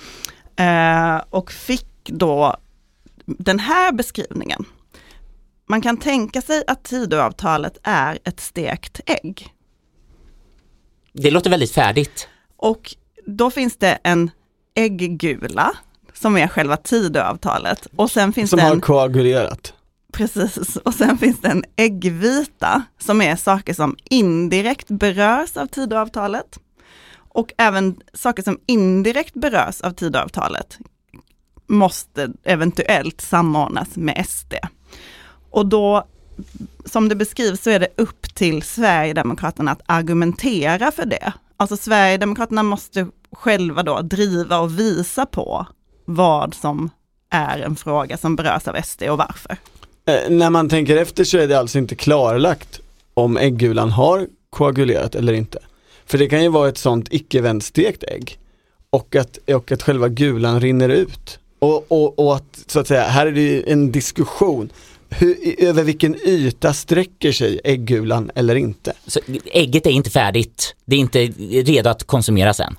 Eh, 0.55 1.21
och 1.29 1.51
fick 1.51 2.03
då 2.03 2.55
den 3.25 3.59
här 3.59 3.91
beskrivningen. 3.91 4.65
Man 5.69 5.81
kan 5.81 5.97
tänka 5.97 6.41
sig 6.41 6.63
att 6.67 6.83
Tidöavtalet 6.83 7.77
är 7.83 8.19
ett 8.23 8.39
stekt 8.39 8.99
ägg. 9.05 9.53
Det 11.13 11.31
låter 11.31 11.49
väldigt 11.49 11.71
färdigt. 11.71 12.27
Och 12.57 12.95
då 13.25 13.51
finns 13.51 13.77
det 13.77 13.99
en 14.03 14.31
ägggula 14.75 15.71
som 16.13 16.37
är 16.37 16.47
själva 16.47 16.77
Tidöavtalet. 16.77 17.87
Och 17.95 18.11
sen 18.11 18.33
finns 18.33 18.49
Som 18.49 18.57
det 18.57 18.63
har 18.63 18.71
en, 18.73 18.81
koagulerat. 18.81 19.73
precis, 20.13 20.75
och 20.75 20.93
sen 20.93 21.17
finns 21.17 21.41
det 21.41 21.47
en 21.47 21.63
äggvita 21.75 22.83
som 22.99 23.21
är 23.21 23.35
saker 23.35 23.73
som 23.73 23.95
indirekt 24.09 24.87
berörs 24.87 25.57
av 25.57 25.65
Tidöavtalet. 25.67 26.59
Och 27.33 27.53
även 27.57 27.95
saker 28.13 28.43
som 28.43 28.59
indirekt 28.65 29.33
berörs 29.33 29.81
av 29.81 29.91
Tidöavtalet 29.91 30.77
måste 31.67 32.29
eventuellt 32.43 33.21
samordnas 33.21 33.95
med 33.95 34.25
SD. 34.29 34.53
Och 35.51 35.65
då, 35.65 36.07
som 36.85 37.09
det 37.09 37.15
beskrivs, 37.15 37.63
så 37.63 37.69
är 37.69 37.79
det 37.79 37.87
upp 37.97 38.35
till 38.35 38.63
Sverigedemokraterna 38.63 39.71
att 39.71 39.81
argumentera 39.85 40.91
för 40.91 41.05
det. 41.05 41.33
Alltså 41.57 41.77
Sverigedemokraterna 41.77 42.63
måste 42.63 43.07
själva 43.31 43.83
då 43.83 44.01
driva 44.01 44.59
och 44.59 44.79
visa 44.79 45.25
på 45.25 45.65
vad 46.05 46.53
som 46.53 46.89
är 47.29 47.59
en 47.59 47.75
fråga 47.75 48.17
som 48.17 48.35
berörs 48.35 48.67
av 48.67 48.81
SD 48.83 49.03
och 49.03 49.17
varför. 49.17 49.57
Eh, 50.05 50.29
när 50.29 50.49
man 50.49 50.69
tänker 50.69 50.97
efter 50.97 51.23
så 51.23 51.37
är 51.37 51.47
det 51.47 51.59
alltså 51.59 51.77
inte 51.77 51.95
klarlagt 51.95 52.79
om 53.13 53.37
äggulan 53.37 53.89
har 53.89 54.27
koagulerat 54.49 55.15
eller 55.15 55.33
inte. 55.33 55.59
För 56.05 56.17
det 56.17 56.27
kan 56.27 56.43
ju 56.43 56.49
vara 56.49 56.69
ett 56.69 56.77
sånt 56.77 57.07
icke 57.11 57.41
vändstekt 57.41 58.03
ägg 58.03 58.39
och 58.89 59.15
att, 59.15 59.37
och 59.49 59.71
att 59.71 59.83
själva 59.83 60.07
gulan 60.07 60.59
rinner 60.59 60.89
ut. 60.89 61.39
Och, 61.59 61.91
och, 61.91 62.19
och 62.19 62.35
att 62.35 62.63
så 62.67 62.79
att 62.79 62.87
säga, 62.87 63.03
här 63.03 63.27
är 63.27 63.31
det 63.31 63.41
ju 63.41 63.63
en 63.67 63.91
diskussion. 63.91 64.69
Hur, 65.19 65.29
i- 65.47 65.65
över 65.65 65.83
vilken 65.83 66.15
yta 66.27 66.73
sträcker 66.73 67.31
sig 67.31 67.61
äggulan 67.63 68.31
eller 68.35 68.55
inte? 68.55 68.93
Så 69.07 69.19
ägget 69.45 69.85
är 69.85 69.89
inte 69.91 70.09
färdigt. 70.09 70.75
Det 70.85 70.95
är 70.95 70.99
inte 70.99 71.19
redo 71.61 71.89
att 71.89 72.03
konsumeras 72.03 72.59
än. 72.59 72.75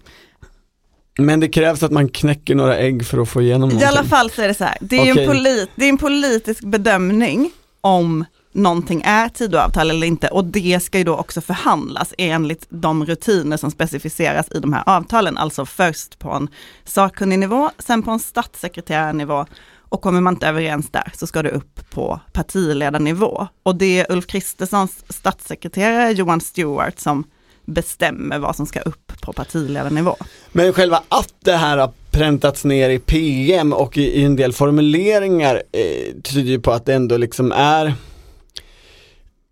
Men 1.19 1.41
det 1.41 1.49
krävs 1.49 1.83
att 1.83 1.93
man 1.93 2.09
knäcker 2.09 2.55
några 2.55 2.77
ägg 2.79 3.07
för 3.07 3.19
att 3.23 3.29
få 3.29 3.43
igenom 3.43 3.71
I 3.71 3.73
någonting. 3.75 3.89
alla 3.99 4.05
fall 4.09 4.31
så 4.31 4.43
är 4.43 4.49
det 4.49 4.55
så 4.55 4.65
här, 4.65 4.77
det 4.81 4.97
är, 4.97 5.13
Okej. 5.13 5.25
en, 5.25 5.31
polit, 5.31 5.71
det 5.75 5.85
är 5.85 5.89
en 5.89 5.99
politisk 5.99 6.65
bedömning 6.65 7.51
om 7.81 8.25
någonting 8.53 9.03
är 9.05 9.29
Tidöavtal 9.29 9.91
eller 9.91 10.07
inte 10.07 10.29
och 10.29 10.45
det 10.45 10.83
ska 10.83 10.99
ju 10.99 11.05
då 11.05 11.17
också 11.17 11.41
förhandlas 11.41 12.15
enligt 12.19 12.67
de 12.69 13.07
rutiner 13.07 13.57
som 13.57 13.71
specificeras 13.71 14.47
i 14.55 14.59
de 14.61 14.73
här 14.73 14.83
avtalen, 14.87 15.39
alltså 15.39 15.67
först 15.67 16.19
på 16.19 16.31
en 16.31 16.49
sakkunnig 16.85 17.39
nivå, 17.39 17.71
sen 17.79 18.03
på 18.03 18.11
en 18.11 18.19
statssekreterarnivå 18.19 19.47
och 19.93 20.01
kommer 20.01 20.21
man 20.21 20.35
inte 20.35 20.47
överens 20.47 20.91
där 20.91 21.13
så 21.15 21.27
ska 21.27 21.43
det 21.43 21.51
upp 21.51 21.91
på 21.91 22.21
partiledarnivå. 22.33 23.47
Och 23.63 23.77
det 23.77 24.01
är 24.01 24.13
Ulf 24.13 24.27
Kristerssons 24.27 25.05
statssekreterare 25.09 26.13
Johan 26.13 26.41
Stewart 26.41 26.99
som 26.99 27.25
bestämmer 27.65 28.39
vad 28.39 28.57
som 28.57 28.67
ska 28.67 28.81
upp 28.81 29.13
på 29.21 29.33
partiledarnivå. 29.33 30.17
Men 30.53 30.73
själva 30.73 31.03
att 31.09 31.35
det 31.41 31.53
här 31.53 31.79
har 31.79 31.93
präntats 32.11 32.65
ner 32.65 32.91
i 32.91 32.99
PM 32.99 33.73
och 33.73 33.99
i, 33.99 34.03
i 34.03 34.25
en 34.25 34.37
del 34.37 34.53
formuleringar 34.53 35.63
eh, 35.73 36.23
tyder 36.23 36.51
ju 36.51 36.61
på 36.61 36.73
att 36.73 36.87
det 36.87 36.95
ändå 36.95 37.17
liksom 37.17 37.53
är 37.53 37.95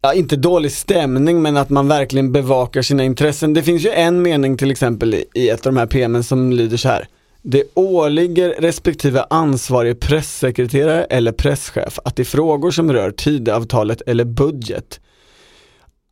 Ja, 0.03 0.15
inte 0.15 0.37
dålig 0.37 0.73
stämning 0.73 1.43
men 1.43 1.57
att 1.57 1.71
man 1.71 1.89
verkligen 1.89 2.33
bevakar 2.33 2.83
sina 2.83 3.05
intressen. 3.05 3.55
Det 3.55 3.63
finns 3.63 3.85
ju 3.85 3.91
en 3.91 4.23
mening 4.23 4.57
till 4.57 4.71
exempel 4.71 5.15
i, 5.15 5.25
i 5.35 5.49
ett 5.49 5.67
av 5.67 5.73
de 5.73 5.79
här 5.79 5.87
PMen 5.87 6.25
som 6.25 6.53
lyder 6.53 6.77
så 6.77 6.89
här. 6.89 7.09
Det 7.43 7.65
åligger 7.75 8.49
respektive 8.59 9.25
ansvarig 9.31 10.01
pressekreterare 10.01 11.05
eller 11.05 11.33
presschef 11.33 11.99
att 12.05 12.19
i 12.19 12.25
frågor 12.25 12.71
som 12.71 12.93
rör 12.93 13.11
tidavtalet 13.11 14.01
eller 14.07 14.25
budget 14.25 15.01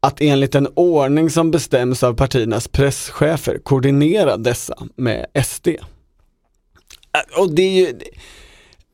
att 0.00 0.20
enligt 0.20 0.54
en 0.54 0.68
ordning 0.74 1.30
som 1.30 1.50
bestäms 1.50 2.02
av 2.02 2.14
partiernas 2.14 2.68
presschefer 2.68 3.58
koordinera 3.58 4.36
dessa 4.36 4.78
med 4.96 5.26
SD. 5.44 5.68
Äh, 5.68 7.40
och 7.40 7.54
det 7.54 7.62
är 7.62 7.70
ju, 7.70 7.98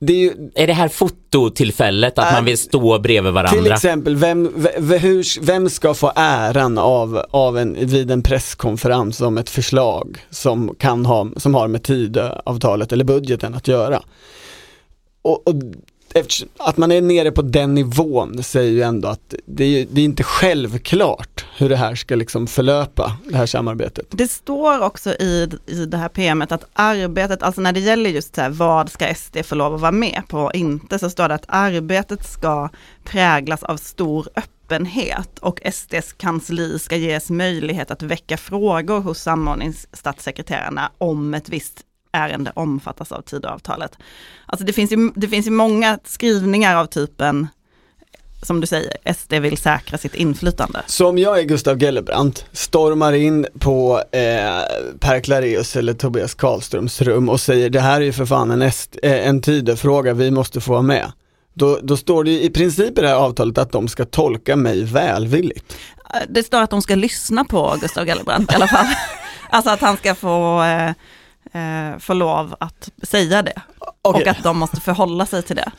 det 0.06 0.12
är 0.12 0.18
ju 0.18 0.50
Är 0.54 0.66
det 0.66 0.72
här 0.72 0.88
fototillfället 0.88 2.18
att 2.18 2.28
Äh, 2.28 2.32
man 2.32 2.44
vill 2.44 2.58
stå 2.58 2.98
bredvid 2.98 3.30
till 3.30 3.34
varandra? 3.34 3.74
exempel, 3.74 4.16
vem, 4.16 4.66
hur, 5.00 5.40
vem 5.44 5.70
ska 5.70 5.94
få 5.94 6.12
äran 6.16 6.78
av, 6.78 7.24
av 7.30 7.58
en, 7.58 7.86
vid 7.86 8.10
en 8.10 8.22
presskonferens 8.22 9.20
om 9.20 9.38
ett 9.38 9.50
förslag 9.50 10.26
som, 10.30 10.74
kan 10.78 11.06
ha, 11.06 11.28
som 11.36 11.54
har 11.54 11.68
med 11.68 11.82
Tidöavtalet 11.82 12.92
eller 12.92 13.04
budgeten 13.04 13.54
att 13.54 13.68
göra? 13.68 14.02
Och, 15.22 15.48
och 15.48 15.54
eftersom, 16.14 16.48
att 16.56 16.76
man 16.76 16.92
är 16.92 17.00
nere 17.00 17.32
på 17.32 17.42
den 17.42 17.74
nivån 17.74 18.42
säger 18.42 18.72
ju 18.72 18.82
ändå 18.82 19.08
att 19.08 19.34
det 19.46 19.64
är, 19.64 19.86
det 19.90 20.00
är 20.00 20.04
inte 20.04 20.22
självklart 20.22 21.44
hur 21.56 21.68
det 21.68 21.76
här 21.76 21.94
ska 21.94 22.14
liksom 22.14 22.46
förlöpa, 22.46 23.16
det 23.28 23.36
här 23.36 23.46
samarbetet. 23.46 24.06
Det 24.10 24.30
står 24.30 24.80
också 24.80 25.10
i, 25.10 25.48
i 25.66 25.86
det 25.86 25.96
här 25.96 26.08
PMet 26.08 26.52
att 26.52 26.64
arbetet, 26.72 27.42
alltså 27.42 27.60
när 27.60 27.72
det 27.72 27.80
gäller 27.80 28.10
just 28.10 28.34
så 28.34 28.40
här, 28.40 28.50
vad 28.50 28.90
ska 28.90 29.14
SD 29.14 29.38
få 29.44 29.54
lov 29.54 29.74
att 29.74 29.80
vara 29.80 29.92
med 29.92 30.22
på 30.28 30.38
och 30.38 30.54
inte, 30.54 30.98
så 30.98 31.10
står 31.10 31.28
det 31.28 31.34
att 31.34 31.44
arbetet 31.48 32.26
ska 32.26 32.68
präglas 33.04 33.62
av 33.62 33.76
stor 33.76 34.28
öppenhet 34.36 35.38
och 35.38 35.60
SDs 35.72 36.12
kansli 36.12 36.78
ska 36.78 36.96
ges 36.96 37.30
möjlighet 37.30 37.90
att 37.90 38.02
väcka 38.02 38.36
frågor 38.36 39.00
hos 39.00 39.20
samordningsstatssekreterarna 39.20 40.90
om 40.98 41.34
ett 41.34 41.48
visst 41.48 41.84
ärende 42.14 42.52
omfattas 42.54 43.12
av 43.12 43.22
Tidöavtalet. 43.22 43.98
Alltså 44.46 44.66
det 44.66 44.72
finns, 44.72 44.92
ju, 44.92 45.10
det 45.14 45.28
finns 45.28 45.46
ju 45.46 45.50
många 45.50 45.98
skrivningar 46.04 46.76
av 46.76 46.86
typen, 46.86 47.48
som 48.42 48.60
du 48.60 48.66
säger, 48.66 49.12
SD 49.14 49.32
vill 49.32 49.56
säkra 49.56 49.98
sitt 49.98 50.14
inflytande. 50.14 50.82
Så 50.86 51.08
om 51.08 51.18
jag 51.18 51.38
är 51.38 51.42
Gustav 51.42 51.78
Gellebrand, 51.78 52.40
stormar 52.52 53.12
in 53.12 53.46
på 53.58 54.02
eh, 54.12 54.20
Per 55.00 55.20
Clareus 55.20 55.76
eller 55.76 55.94
Tobias 55.94 56.34
Karlströms 56.34 57.02
rum 57.02 57.28
och 57.28 57.40
säger 57.40 57.70
det 57.70 57.80
här 57.80 58.00
är 58.00 58.04
ju 58.04 58.12
för 58.12 58.26
fan 58.26 58.50
en, 58.50 58.62
eh, 58.62 58.72
en 59.02 59.40
Tidöfråga, 59.40 60.14
vi 60.14 60.30
måste 60.30 60.60
få 60.60 60.72
vara 60.72 60.82
med. 60.82 61.12
Då, 61.54 61.78
då 61.82 61.96
står 61.96 62.24
det 62.24 62.30
ju 62.30 62.40
i 62.40 62.50
princip 62.50 62.98
i 62.98 63.00
det 63.00 63.08
här 63.08 63.14
avtalet 63.14 63.58
att 63.58 63.72
de 63.72 63.88
ska 63.88 64.04
tolka 64.04 64.56
mig 64.56 64.84
välvilligt. 64.84 65.76
Det 66.28 66.42
står 66.42 66.62
att 66.62 66.70
de 66.70 66.82
ska 66.82 66.94
lyssna 66.94 67.44
på 67.44 67.76
Gustav 67.80 68.06
Gellebrand 68.06 68.50
i 68.52 68.54
alla 68.54 68.68
fall. 68.68 68.86
alltså 69.50 69.70
att 69.70 69.80
han 69.80 69.96
ska 69.96 70.14
få, 70.14 70.62
eh, 70.62 70.90
eh, 71.54 71.98
få 71.98 72.14
lov 72.14 72.56
att 72.60 72.90
säga 73.02 73.42
det. 73.42 73.62
Okej. 74.02 74.22
Och 74.22 74.28
att 74.28 74.42
de 74.42 74.58
måste 74.58 74.80
förhålla 74.80 75.26
sig 75.26 75.42
till 75.42 75.56
det. 75.56 75.72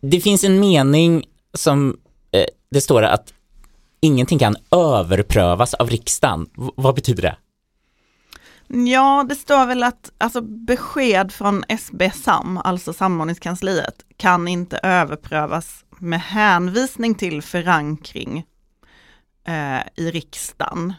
Det 0.00 0.20
finns 0.20 0.44
en 0.44 0.60
mening 0.60 1.24
som 1.54 1.96
eh, 2.32 2.44
det 2.70 2.80
står 2.80 3.02
att 3.02 3.32
ingenting 4.00 4.38
kan 4.38 4.56
överprövas 4.70 5.74
av 5.74 5.90
riksdagen. 5.90 6.46
V- 6.56 6.70
vad 6.76 6.94
betyder 6.94 7.22
det? 7.22 7.36
Ja, 8.90 9.26
det 9.28 9.34
står 9.34 9.66
väl 9.66 9.82
att 9.82 10.10
alltså, 10.18 10.40
besked 10.40 11.32
från 11.32 11.64
SB-SAM, 11.68 12.58
alltså 12.64 12.92
samordningskansliet, 12.92 13.94
kan 14.16 14.48
inte 14.48 14.80
överprövas 14.82 15.84
med 15.98 16.20
hänvisning 16.20 17.14
till 17.14 17.42
förankring 17.42 18.44
eh, 19.48 19.80
i 19.96 20.10
riksdagen. 20.10 20.92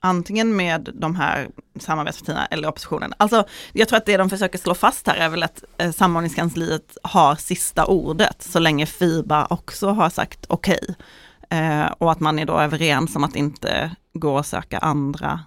Antingen 0.00 0.56
med 0.56 0.88
de 0.94 1.16
här 1.16 1.48
samarbetspartierna 1.80 2.46
eller 2.46 2.68
oppositionen. 2.68 3.14
Alltså, 3.16 3.44
jag 3.72 3.88
tror 3.88 3.96
att 3.96 4.06
det 4.06 4.16
de 4.16 4.30
försöker 4.30 4.58
slå 4.58 4.74
fast 4.74 5.06
här 5.06 5.16
är 5.16 5.28
väl 5.28 5.42
att 5.42 5.64
eh, 5.78 5.90
samordningskansliet 5.92 6.96
har 7.02 7.34
sista 7.34 7.86
ordet, 7.86 8.42
så 8.42 8.58
länge 8.58 8.86
FIBA 8.86 9.46
också 9.50 9.88
har 9.88 10.10
sagt 10.10 10.46
okej. 10.48 10.94
Eh, 11.50 11.86
och 11.98 12.12
att 12.12 12.20
man 12.20 12.38
är 12.38 12.44
då 12.44 12.58
överens 12.60 13.16
om 13.16 13.24
att 13.24 13.36
inte 13.36 13.90
gå 14.14 14.38
och 14.38 14.46
söka 14.46 14.78
andra 14.78 15.40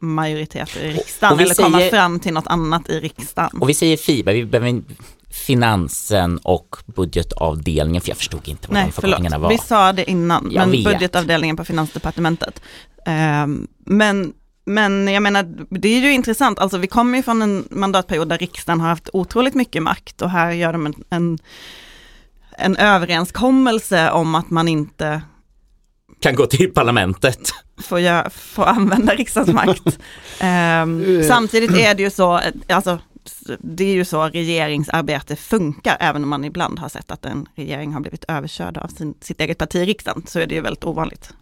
majoriteter 0.00 0.80
i 0.80 0.92
riksdagen 0.92 1.38
eller 1.40 1.54
komma 1.54 1.78
säger- 1.78 1.90
fram 1.90 2.20
till 2.20 2.32
något 2.34 2.46
annat 2.46 2.88
i 2.88 3.00
riksdagen. 3.00 3.58
Och 3.60 3.68
vi 3.68 3.74
säger 3.74 3.96
FIBA, 3.96 4.32
vi 4.32 4.44
behöver 4.44 4.82
finansen 5.30 6.38
och 6.38 6.76
budgetavdelningen, 6.86 8.02
för 8.02 8.08
jag 8.10 8.16
förstod 8.16 8.48
inte 8.48 8.68
vad 8.68 8.74
Nej, 8.74 8.84
de 8.86 8.92
förlåt. 8.92 9.04
förkortningarna 9.10 9.38
var. 9.38 9.48
Vi 9.48 9.58
sa 9.58 9.92
det 9.92 10.10
innan, 10.10 10.48
Jag 10.52 10.60
men 10.60 10.70
vet. 10.70 10.84
budgetavdelningen 10.84 11.56
på 11.56 11.64
Finansdepartementet. 11.64 12.62
Ehm, 13.06 13.66
men, 13.86 14.32
men 14.64 15.08
jag 15.08 15.22
menar, 15.22 15.42
det 15.70 15.88
är 15.88 16.00
ju 16.00 16.12
intressant, 16.12 16.58
alltså 16.58 16.78
vi 16.78 16.86
kommer 16.86 17.16
ju 17.18 17.22
från 17.22 17.42
en 17.42 17.68
mandatperiod 17.70 18.28
där 18.28 18.38
riksdagen 18.38 18.80
har 18.80 18.88
haft 18.88 19.08
otroligt 19.12 19.54
mycket 19.54 19.82
makt 19.82 20.22
och 20.22 20.30
här 20.30 20.50
gör 20.50 20.72
de 20.72 20.86
en, 20.86 20.94
en, 21.10 21.38
en 22.58 22.76
överenskommelse 22.76 24.10
om 24.10 24.34
att 24.34 24.50
man 24.50 24.68
inte 24.68 25.22
Kan 26.20 26.34
gå 26.34 26.46
till 26.46 26.72
parlamentet. 26.74 27.38
får, 27.82 27.98
gö- 27.98 28.30
får 28.30 28.64
använda 28.64 29.14
riksdagens 29.14 29.54
makt. 29.54 29.98
Ehm, 30.40 31.22
samtidigt 31.28 31.70
är 31.76 31.94
det 31.94 32.02
ju 32.02 32.10
så, 32.10 32.38
eh, 32.38 32.52
alltså, 32.76 32.98
det 33.58 33.84
är 33.84 33.94
ju 33.94 34.04
så 34.04 34.24
regeringsarbete 34.24 35.36
funkar, 35.36 35.96
även 36.00 36.22
om 36.22 36.28
man 36.28 36.44
ibland 36.44 36.78
har 36.78 36.88
sett 36.88 37.10
att 37.10 37.24
en 37.24 37.48
regering 37.54 37.92
har 37.92 38.00
blivit 38.00 38.24
överkörd 38.28 38.78
av 38.78 38.88
sin, 38.88 39.14
sitt 39.20 39.40
eget 39.40 39.58
parti 39.58 39.76
i 39.76 39.84
riksdagen, 39.84 40.22
så 40.26 40.40
är 40.40 40.46
det 40.46 40.54
ju 40.54 40.60
väldigt 40.60 40.84
ovanligt. 40.84 41.32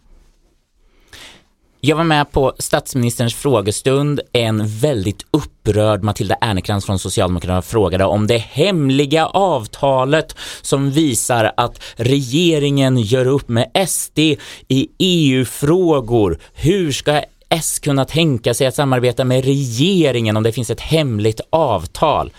Jag 1.81 1.95
var 1.95 2.03
med 2.03 2.31
på 2.31 2.53
statsministerns 2.59 3.35
frågestund. 3.35 4.19
En 4.33 4.67
väldigt 4.67 5.25
upprörd 5.31 6.03
Matilda 6.03 6.35
Ernkrans 6.41 6.85
från 6.85 6.99
Socialdemokraterna 6.99 7.61
frågade 7.61 8.05
om 8.05 8.27
det 8.27 8.37
hemliga 8.37 9.25
avtalet 9.25 10.35
som 10.61 10.91
visar 10.91 11.53
att 11.57 11.83
regeringen 11.95 12.97
gör 12.97 13.27
upp 13.27 13.49
med 13.49 13.87
SD 13.87 14.19
i 14.67 14.89
EU-frågor. 14.99 16.39
Hur 16.53 16.91
ska 16.91 17.21
S 17.57 17.79
kunna 17.79 18.05
tänka 18.05 18.53
sig 18.53 18.67
att 18.67 18.75
samarbeta 18.75 19.23
med 19.23 19.45
regeringen 19.45 20.37
om 20.37 20.43
det 20.43 20.51
finns 20.51 20.69
ett 20.69 20.81
hemligt 20.81 21.41
avtal? 21.49 22.31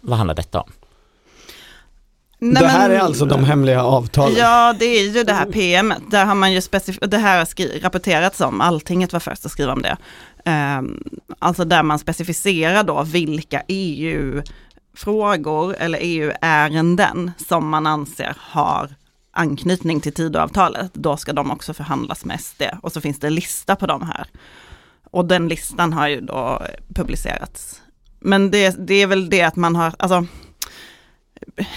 Vad 0.00 0.18
handlar 0.18 0.34
detta 0.34 0.60
om? 0.60 0.70
Nej, 2.38 2.62
det 2.62 2.68
här 2.68 2.88
men- 2.88 2.96
är 2.96 3.00
alltså 3.00 3.24
de 3.24 3.44
hemliga 3.44 3.82
avtalen. 3.82 4.36
Ja, 4.38 4.74
det 4.78 4.84
är 4.84 5.02
ju 5.08 5.22
det 5.24 5.32
här 5.32 5.46
PMet. 5.46 6.02
Där 6.10 6.24
har 6.24 6.34
man 6.34 6.52
ju 6.52 6.60
specif- 6.60 7.06
det 7.06 7.18
här 7.18 7.38
har 7.38 7.44
skri- 7.44 7.80
rapporterats 7.82 8.40
om, 8.40 8.60
alltinget 8.60 9.12
var 9.12 9.20
först 9.20 9.46
att 9.46 9.52
skriva 9.52 9.72
om 9.72 9.82
det. 9.82 9.96
Ehm, 10.44 11.02
alltså 11.38 11.64
där 11.64 11.82
man 11.82 11.98
specificerar 11.98 12.82
då 12.82 13.02
vilka 13.02 13.62
EU-frågor 13.68 15.76
eller 15.78 15.98
EU-ärenden 16.02 17.30
som 17.48 17.68
man 17.68 17.86
anser 17.86 18.36
har 18.40 18.94
anknytning 19.30 20.00
till 20.00 20.14
Tidöavtalet. 20.14 20.94
Då 20.94 21.16
ska 21.16 21.32
de 21.32 21.50
också 21.50 21.74
förhandlas 21.74 22.24
med 22.24 22.40
SD 22.40 22.62
och 22.82 22.92
så 22.92 23.00
finns 23.00 23.20
det 23.20 23.26
en 23.26 23.34
lista 23.34 23.76
på 23.76 23.86
de 23.86 24.02
här. 24.02 24.26
Och 25.14 25.24
den 25.24 25.48
listan 25.48 25.92
har 25.92 26.08
ju 26.08 26.20
då 26.20 26.62
publicerats. 26.94 27.82
Men 28.20 28.50
det, 28.50 28.86
det 28.86 28.94
är 28.94 29.06
väl 29.06 29.30
det 29.30 29.42
att 29.42 29.56
man 29.56 29.76
har, 29.76 29.94
alltså 29.98 30.26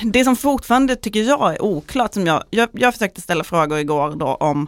det 0.04 0.23
som 0.23 0.36
fortfarande 0.36 0.95
tycker 0.95 1.23
jag 1.23 1.54
är 1.54 1.62
oklart, 1.62 2.13
som 2.13 2.26
jag, 2.26 2.43
jag, 2.50 2.69
jag 2.71 2.93
försökte 2.93 3.21
ställa 3.21 3.43
frågor 3.43 3.78
igår 3.78 4.15
då 4.15 4.26
om, 4.26 4.67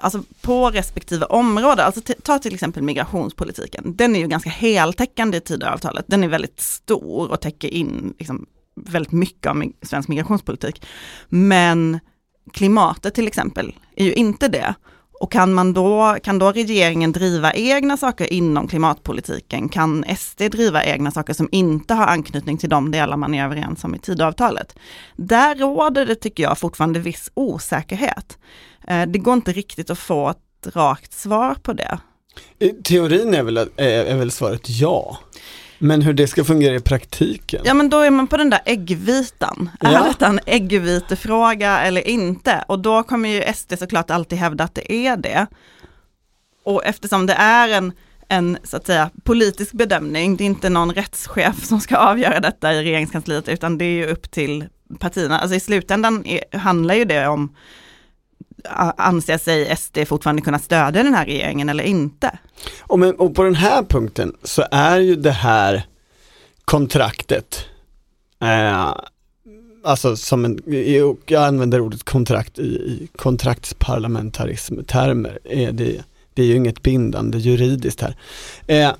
alltså 0.00 0.22
på 0.40 0.70
respektive 0.70 1.26
område, 1.26 1.84
alltså 1.84 2.00
ta 2.22 2.38
till 2.38 2.54
exempel 2.54 2.82
migrationspolitiken, 2.82 3.96
den 3.96 4.16
är 4.16 4.20
ju 4.20 4.26
ganska 4.26 4.50
heltäckande 4.50 5.36
i 5.36 5.40
Tidöavtalet, 5.40 6.04
den 6.08 6.24
är 6.24 6.28
väldigt 6.28 6.60
stor 6.60 7.30
och 7.30 7.40
täcker 7.40 7.68
in 7.68 8.14
liksom, 8.18 8.46
väldigt 8.80 9.12
mycket 9.12 9.50
av 9.50 9.72
svensk 9.82 10.08
migrationspolitik. 10.08 10.86
Men 11.28 12.00
klimatet 12.52 13.14
till 13.14 13.26
exempel 13.26 13.74
är 13.96 14.04
ju 14.04 14.12
inte 14.12 14.48
det. 14.48 14.74
Och 15.20 15.32
kan 15.32 15.54
man 15.54 15.72
då, 15.72 16.16
kan 16.22 16.38
då 16.38 16.52
regeringen 16.52 17.12
driva 17.12 17.52
egna 17.52 17.96
saker 17.96 18.32
inom 18.32 18.68
klimatpolitiken? 18.68 19.68
Kan 19.68 20.04
SD 20.18 20.42
driva 20.42 20.84
egna 20.84 21.10
saker 21.10 21.32
som 21.32 21.48
inte 21.52 21.94
har 21.94 22.06
anknytning 22.06 22.58
till 22.58 22.68
de 22.68 22.90
delar 22.90 23.16
man 23.16 23.34
är 23.34 23.44
överens 23.44 23.84
om 23.84 23.94
i 23.94 23.98
Tidöavtalet? 23.98 24.78
Där 25.16 25.54
råder 25.54 26.06
det, 26.06 26.14
tycker 26.14 26.42
jag, 26.42 26.58
fortfarande 26.58 26.98
viss 26.98 27.30
osäkerhet. 27.34 28.38
Eh, 28.88 29.06
det 29.06 29.18
går 29.18 29.34
inte 29.34 29.52
riktigt 29.52 29.90
att 29.90 29.98
få 29.98 30.28
ett 30.28 30.76
rakt 30.76 31.12
svar 31.12 31.54
på 31.54 31.72
det. 31.72 31.98
I 32.58 32.68
Teorin 32.68 33.34
är 33.34 33.42
väl, 33.42 33.56
är, 33.56 33.68
eh, 33.76 34.12
är 34.12 34.16
väl 34.16 34.30
svaret 34.30 34.68
ja. 34.70 35.18
Men 35.78 36.02
hur 36.02 36.12
det 36.12 36.26
ska 36.26 36.44
fungera 36.44 36.74
i 36.74 36.80
praktiken? 36.80 37.62
Ja 37.64 37.74
men 37.74 37.88
då 37.88 38.00
är 38.00 38.10
man 38.10 38.26
på 38.26 38.36
den 38.36 38.50
där 38.50 38.60
äggvitan. 38.64 39.70
Ja. 39.80 39.88
Är 39.88 40.08
detta 40.08 40.26
en 40.26 40.40
äggvitefråga 40.46 41.80
eller 41.80 42.08
inte? 42.08 42.64
Och 42.68 42.78
då 42.78 43.02
kommer 43.02 43.28
ju 43.28 43.52
SD 43.54 43.78
såklart 43.78 44.10
alltid 44.10 44.38
hävda 44.38 44.64
att 44.64 44.74
det 44.74 44.92
är 44.92 45.16
det. 45.16 45.46
Och 46.64 46.84
eftersom 46.84 47.26
det 47.26 47.34
är 47.34 47.68
en, 47.68 47.92
en 48.28 48.58
så 48.64 48.76
att 48.76 48.86
säga 48.86 49.10
politisk 49.24 49.72
bedömning, 49.72 50.36
det 50.36 50.44
är 50.44 50.46
inte 50.46 50.68
någon 50.68 50.92
rättschef 50.92 51.64
som 51.64 51.80
ska 51.80 51.96
avgöra 51.96 52.40
detta 52.40 52.74
i 52.74 52.82
regeringskansliet, 52.82 53.48
utan 53.48 53.78
det 53.78 53.84
är 53.84 53.96
ju 53.96 54.06
upp 54.06 54.30
till 54.30 54.64
partierna. 54.98 55.38
Alltså 55.38 55.56
i 55.56 55.60
slutändan 55.60 56.26
är, 56.26 56.58
handlar 56.58 56.94
ju 56.94 57.04
det 57.04 57.26
om, 57.26 57.54
anser 58.96 59.38
sig 59.38 59.76
SD 59.76 59.98
fortfarande 60.06 60.42
kunna 60.42 60.58
stödja 60.58 61.02
den 61.02 61.14
här 61.14 61.26
regeringen 61.26 61.68
eller 61.68 61.84
inte? 61.84 62.38
Och, 62.80 62.98
men, 62.98 63.14
och 63.14 63.34
på 63.34 63.42
den 63.42 63.54
här 63.54 63.82
punkten 63.82 64.36
så 64.42 64.64
är 64.70 64.98
ju 64.98 65.16
det 65.16 65.30
här 65.30 65.86
kontraktet, 66.64 67.64
eh, 68.42 68.94
alltså 69.84 70.16
som 70.16 70.44
en, 70.44 70.58
jag 71.26 71.42
använder 71.42 71.80
ordet 71.80 72.04
kontrakt 72.04 72.58
i, 72.58 72.62
i 72.62 73.08
kontraktsparlamentarism-termer, 73.16 75.38
eh, 75.44 75.68
det, 75.72 76.04
det 76.34 76.42
är 76.42 76.46
ju 76.46 76.56
inget 76.56 76.82
bindande 76.82 77.38
juridiskt 77.38 78.00
här. 78.00 78.16
Eh, 78.66 78.92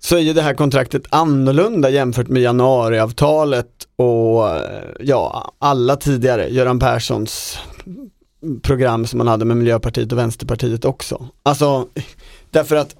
så 0.00 0.16
är 0.16 0.20
ju 0.20 0.32
det 0.32 0.42
här 0.42 0.54
kontraktet 0.54 1.02
annorlunda 1.10 1.90
jämfört 1.90 2.28
med 2.28 2.42
januariavtalet 2.42 3.88
och 3.96 4.44
ja, 5.00 5.52
alla 5.58 5.96
tidigare, 5.96 6.48
Göran 6.48 6.78
Perssons 6.78 7.58
program 8.62 9.06
som 9.06 9.18
man 9.18 9.28
hade 9.28 9.44
med 9.44 9.56
Miljöpartiet 9.56 10.12
och 10.12 10.18
Vänsterpartiet 10.18 10.84
också. 10.84 11.28
Alltså, 11.42 11.88
därför 12.50 12.76
att 12.76 12.96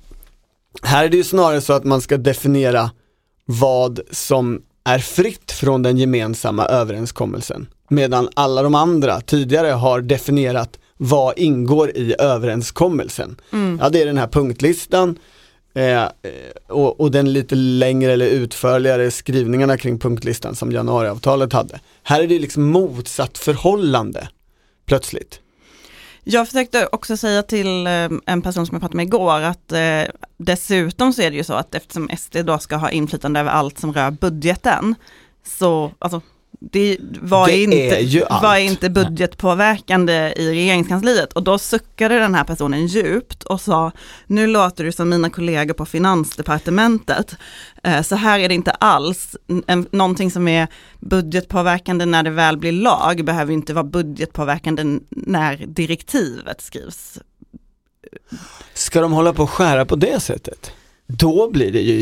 här 0.82 1.04
är 1.04 1.08
det 1.08 1.16
ju 1.16 1.24
snarare 1.24 1.60
så 1.60 1.72
att 1.72 1.84
man 1.84 2.00
ska 2.00 2.16
definiera 2.16 2.90
vad 3.44 4.00
som 4.10 4.62
är 4.84 4.98
fritt 4.98 5.52
från 5.52 5.82
den 5.82 5.96
gemensamma 5.98 6.64
överenskommelsen. 6.66 7.66
Medan 7.88 8.28
alla 8.34 8.62
de 8.62 8.74
andra 8.74 9.20
tidigare 9.20 9.68
har 9.68 10.00
definierat 10.00 10.78
vad 10.96 11.38
ingår 11.38 11.90
i 11.90 12.14
överenskommelsen. 12.18 13.36
Mm. 13.52 13.78
Ja, 13.82 13.88
det 13.88 14.02
är 14.02 14.06
den 14.06 14.18
här 14.18 14.26
punktlistan 14.26 15.18
eh, 15.74 16.04
och, 16.68 17.00
och 17.00 17.10
den 17.10 17.32
lite 17.32 17.54
längre 17.54 18.12
eller 18.12 18.26
utförligare 18.26 19.10
skrivningarna 19.10 19.76
kring 19.76 19.98
punktlistan 19.98 20.54
som 20.54 20.72
januariavtalet 20.72 21.52
hade. 21.52 21.80
Här 22.02 22.22
är 22.22 22.26
det 22.26 22.38
liksom 22.38 22.62
motsatt 22.64 23.38
förhållande 23.38 24.28
plötsligt. 24.88 25.40
Jag 26.24 26.46
försökte 26.46 26.88
också 26.92 27.16
säga 27.16 27.42
till 27.42 27.86
eh, 27.86 28.08
en 28.26 28.42
person 28.42 28.66
som 28.66 28.74
jag 28.74 28.80
pratade 28.80 28.96
med 28.96 29.06
igår 29.06 29.40
att 29.40 29.72
eh, 29.72 30.02
dessutom 30.36 31.12
så 31.12 31.22
är 31.22 31.30
det 31.30 31.36
ju 31.36 31.44
så 31.44 31.54
att 31.54 31.74
eftersom 31.74 32.10
SD 32.18 32.36
då 32.44 32.58
ska 32.58 32.76
ha 32.76 32.90
inflytande 32.90 33.40
över 33.40 33.50
allt 33.50 33.78
som 33.78 33.92
rör 33.92 34.10
budgeten, 34.10 34.94
så 35.44 35.92
alltså 35.98 36.20
det 36.60 36.96
var, 37.20 37.46
Det 37.46 37.62
inte, 37.62 37.98
ju 38.00 38.24
allt. 38.24 38.42
var 38.42 38.56
inte 38.56 38.90
budgetpåverkande 38.90 40.32
i 40.36 40.50
regeringskansliet 40.50 41.32
och 41.32 41.42
då 41.42 41.58
suckade 41.58 42.18
den 42.18 42.34
här 42.34 42.44
personen 42.44 42.86
djupt 42.86 43.42
och 43.42 43.60
sa 43.60 43.92
nu 44.26 44.46
låter 44.46 44.84
du 44.84 44.92
som 44.92 45.08
mina 45.08 45.30
kollegor 45.30 45.74
på 45.74 45.86
finansdepartementet. 45.86 47.36
Eh, 47.84 48.02
Så 48.02 48.14
här 48.16 48.38
är 48.38 48.48
det 48.48 48.54
inte 48.54 48.70
alls. 48.70 49.36
Någonting 49.90 50.30
som 50.30 50.48
är 50.48 50.68
budgetpåverkande 51.00 52.04
när 52.04 52.22
det 52.22 52.30
väl 52.30 52.56
blir 52.56 52.72
lag 52.72 53.24
behöver 53.24 53.52
inte 53.52 53.74
vara 53.74 53.84
budgetpåverkande 53.84 54.98
när 55.10 55.56
direktivet 55.66 56.60
skrivs. 56.60 57.18
Ska 58.74 59.00
de 59.00 59.12
hålla 59.12 59.32
på 59.32 59.42
och 59.42 59.50
skära 59.50 59.84
på 59.84 59.96
det 59.96 60.20
sättet? 60.20 60.70
Då 61.06 61.50
blir 61.50 61.72
det 61.72 61.80
ju 61.80 62.00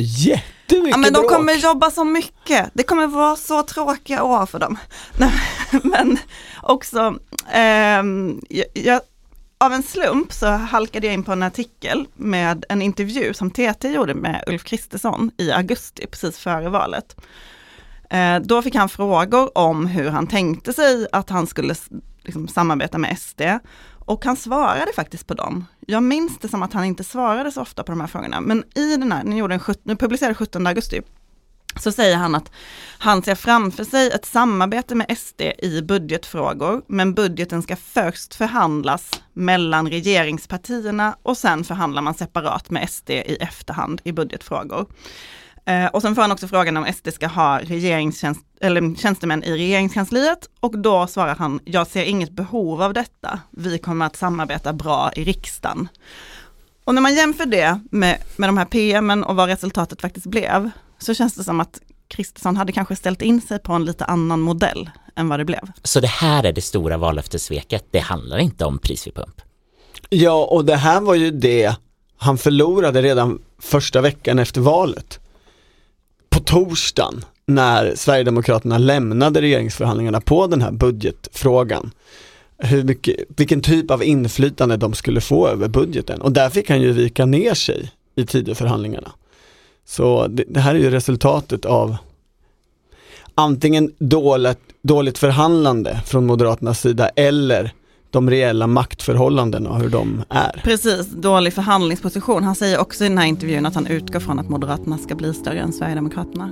jättemycket 0.68 0.90
Ja 0.90 0.96
men 0.96 1.12
de 1.12 1.20
bråk. 1.20 1.31
kommer 1.31 1.55
jobba 1.55 1.90
så 1.90 2.05
mycket. 2.05 2.70
Det 2.74 2.83
kommer 2.83 3.07
vara 3.07 3.37
så 3.37 3.62
tråkiga 3.62 4.22
år 4.22 4.46
för 4.46 4.59
dem. 4.59 4.79
Men 5.83 6.18
också, 6.62 7.18
ehm, 7.52 8.40
jag, 8.74 9.00
av 9.59 9.72
en 9.72 9.83
slump 9.83 10.33
så 10.33 10.46
halkade 10.46 11.07
jag 11.07 11.14
in 11.14 11.24
på 11.24 11.33
en 11.33 11.42
artikel 11.42 12.09
med 12.14 12.64
en 12.68 12.83
intervju 12.83 13.35
som 13.35 13.50
TT 13.50 13.88
gjorde 13.88 14.14
med 14.14 14.44
Ulf 14.46 14.64
Kristersson 14.64 15.31
i 15.38 15.52
augusti, 15.52 16.07
precis 16.07 16.38
före 16.38 16.68
valet. 16.68 17.16
Eh, 18.11 18.38
då 18.38 18.62
fick 18.62 18.74
han 18.74 18.88
frågor 18.88 19.59
om 19.59 19.87
hur 19.87 20.11
han 20.11 20.26
tänkte 20.26 20.72
sig 20.72 21.07
att 21.12 21.31
han 21.31 21.46
skulle 21.46 21.74
liksom, 22.22 22.48
samarbeta 22.48 22.98
med 22.98 23.18
SD. 23.18 23.42
Och 24.07 24.25
han 24.25 24.37
svarade 24.37 24.92
faktiskt 24.92 25.27
på 25.27 25.35
dem. 25.35 25.66
Jag 25.87 26.03
minns 26.03 26.38
det 26.38 26.49
som 26.49 26.62
att 26.62 26.73
han 26.73 26.85
inte 26.85 27.05
svarade 27.05 27.53
så 27.53 27.61
ofta 27.61 27.83
på 27.83 27.92
de 27.92 28.01
här 28.01 28.09
frågorna. 28.09 28.40
Men 28.40 28.64
i 28.75 28.97
den 28.97 29.12
här, 29.12 29.25
ni 29.25 29.38
gjorde 29.38 29.55
en, 29.55 29.61
ni 29.83 29.97
publicerade 29.97 30.35
17 30.35 30.66
augusti, 30.66 31.03
så 31.81 31.92
säger 31.92 32.16
han 32.16 32.35
att 32.35 32.51
han 32.99 33.23
ser 33.23 33.35
framför 33.35 33.85
sig 33.85 34.11
ett 34.11 34.25
samarbete 34.25 34.95
med 34.95 35.19
SD 35.19 35.40
i 35.42 35.83
budgetfrågor, 35.83 36.83
men 36.87 37.14
budgeten 37.14 37.62
ska 37.62 37.77
först 37.77 38.35
förhandlas 38.35 39.11
mellan 39.33 39.90
regeringspartierna 39.90 41.16
och 41.23 41.37
sen 41.37 41.64
förhandlar 41.64 42.03
man 42.03 42.14
separat 42.14 42.71
med 42.71 42.90
SD 42.90 43.11
i 43.11 43.37
efterhand 43.40 44.01
i 44.05 44.12
budgetfrågor. 44.12 44.87
Eh, 45.66 45.87
och 45.87 46.02
sen 46.02 46.14
får 46.14 46.22
han 46.22 46.33
också 46.33 46.48
frågan 46.48 46.76
om 46.76 46.92
SD 46.92 47.09
ska 47.12 47.26
ha 47.26 47.61
regeringstjänst, 47.61 48.40
eller 48.61 48.94
tjänstemän 48.94 49.44
i 49.44 49.52
regeringskansliet 49.52 50.48
och 50.61 50.79
då 50.79 51.07
svarar 51.07 51.35
han, 51.35 51.61
jag 51.64 51.87
ser 51.87 52.02
inget 52.02 52.31
behov 52.31 52.83
av 52.83 52.92
detta. 52.92 53.40
Vi 53.50 53.79
kommer 53.79 54.07
att 54.07 54.16
samarbeta 54.16 54.72
bra 54.72 55.12
i 55.16 55.24
riksdagen. 55.24 55.88
Och 56.85 56.94
när 56.94 57.02
man 57.02 57.14
jämför 57.14 57.46
det 57.46 57.81
med, 57.90 58.18
med 58.37 58.48
de 58.48 58.59
här 58.59 58.64
PMen 58.64 59.24
och 59.24 59.37
vad 59.37 59.48
resultatet 59.48 60.00
faktiskt 60.00 60.26
blev, 60.26 60.70
så 60.98 61.14
känns 61.14 61.35
det 61.35 61.44
som 61.44 61.61
att 61.61 61.81
Kristersson 62.09 62.57
hade 62.57 62.72
kanske 62.72 62.96
ställt 62.96 63.22
in 63.22 63.40
sig 63.40 63.59
på 63.59 63.72
en 63.72 63.85
lite 63.85 64.05
annan 64.05 64.40
modell 64.40 64.90
än 65.16 65.29
vad 65.29 65.40
det 65.40 65.44
blev. 65.44 65.70
Så 65.83 66.00
det 66.00 66.07
här 66.07 66.44
är 66.44 66.52
det 66.52 66.62
stora 66.62 66.96
vallöftessveket. 66.96 67.85
Det 67.90 67.98
handlar 67.98 68.38
inte 68.38 68.64
om 68.64 68.79
pris 68.79 69.07
vid 69.07 69.14
pump. 69.14 69.40
Ja, 70.09 70.44
och 70.44 70.64
det 70.64 70.76
här 70.76 71.00
var 71.00 71.14
ju 71.14 71.31
det 71.31 71.76
han 72.18 72.38
förlorade 72.38 73.02
redan 73.02 73.42
första 73.59 74.00
veckan 74.00 74.38
efter 74.38 74.61
valet. 74.61 75.20
På 76.37 76.42
torsdagen, 76.42 77.25
när 77.46 77.94
Sverigedemokraterna 77.94 78.79
lämnade 78.79 79.40
regeringsförhandlingarna 79.40 80.20
på 80.20 80.46
den 80.46 80.62
här 80.62 80.72
budgetfrågan. 80.72 81.90
Hur 82.59 82.85
mycket, 82.85 83.16
vilken 83.37 83.61
typ 83.61 83.90
av 83.90 84.05
inflytande 84.05 84.77
de 84.77 84.94
skulle 84.94 85.20
få 85.20 85.49
över 85.49 85.68
budgeten. 85.68 86.20
Och 86.20 86.33
där 86.33 86.51
fick 86.51 86.70
han 86.70 86.81
ju 86.81 86.92
vika 86.92 87.27
ner 87.27 87.55
sig 87.55 87.92
i 88.16 88.27
Tidöförhandlingarna. 88.27 89.12
Så 89.87 90.27
det, 90.27 90.44
det 90.49 90.61
här 90.61 90.75
är 90.75 90.79
ju 90.79 90.90
resultatet 90.90 91.64
av 91.64 91.96
antingen 93.35 93.92
dåligt, 93.99 94.59
dåligt 94.83 95.18
förhandlande 95.18 96.01
från 96.07 96.27
Moderaternas 96.27 96.81
sida 96.81 97.09
eller 97.09 97.72
de 98.16 98.31
reella 98.31 98.66
maktförhållandena 98.66 99.70
och 99.70 99.81
hur 99.81 99.88
de 99.88 100.24
är. 100.29 100.61
Precis, 100.64 101.07
dålig 101.07 101.52
förhandlingsposition. 101.52 102.44
Han 102.44 102.55
säger 102.55 102.81
också 102.81 103.05
i 103.05 103.09
den 103.09 103.18
här 103.18 103.26
intervjun 103.26 103.66
att 103.66 103.74
han 103.74 103.87
utgår 103.87 104.20
från 104.20 104.38
att 104.38 104.48
Moderaterna 104.48 104.98
ska 104.98 105.14
bli 105.14 105.35
större 105.35 105.59
än 105.59 105.72
Sverigedemokraterna. 105.72 106.50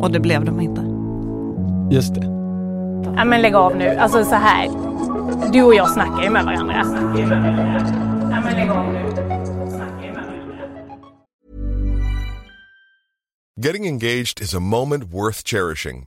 Och 0.00 0.10
det 0.10 0.20
blev 0.20 0.44
de 0.44 0.60
inte. 0.60 0.80
Just 1.94 2.14
det. 2.14 2.24
Ja 3.16 3.24
men 3.24 3.42
lägg 3.42 3.54
av 3.54 3.76
nu, 3.76 3.88
alltså 3.88 4.24
så 4.24 4.34
här. 4.34 4.68
Du 5.52 5.62
och 5.62 5.74
jag 5.74 5.90
snackar 5.90 6.22
ju 6.22 6.30
med 6.30 6.44
varandra. 6.44 6.74
Ja 8.30 8.40
men 8.44 8.56
lägg 8.56 8.70
av 8.70 8.92
nu. 8.92 9.00
Getting 13.66 13.86
engaged 13.86 14.40
is 14.40 14.54
a 14.54 14.60
moment 14.60 15.04
worth 15.04 15.44
cherishing. 15.44 16.06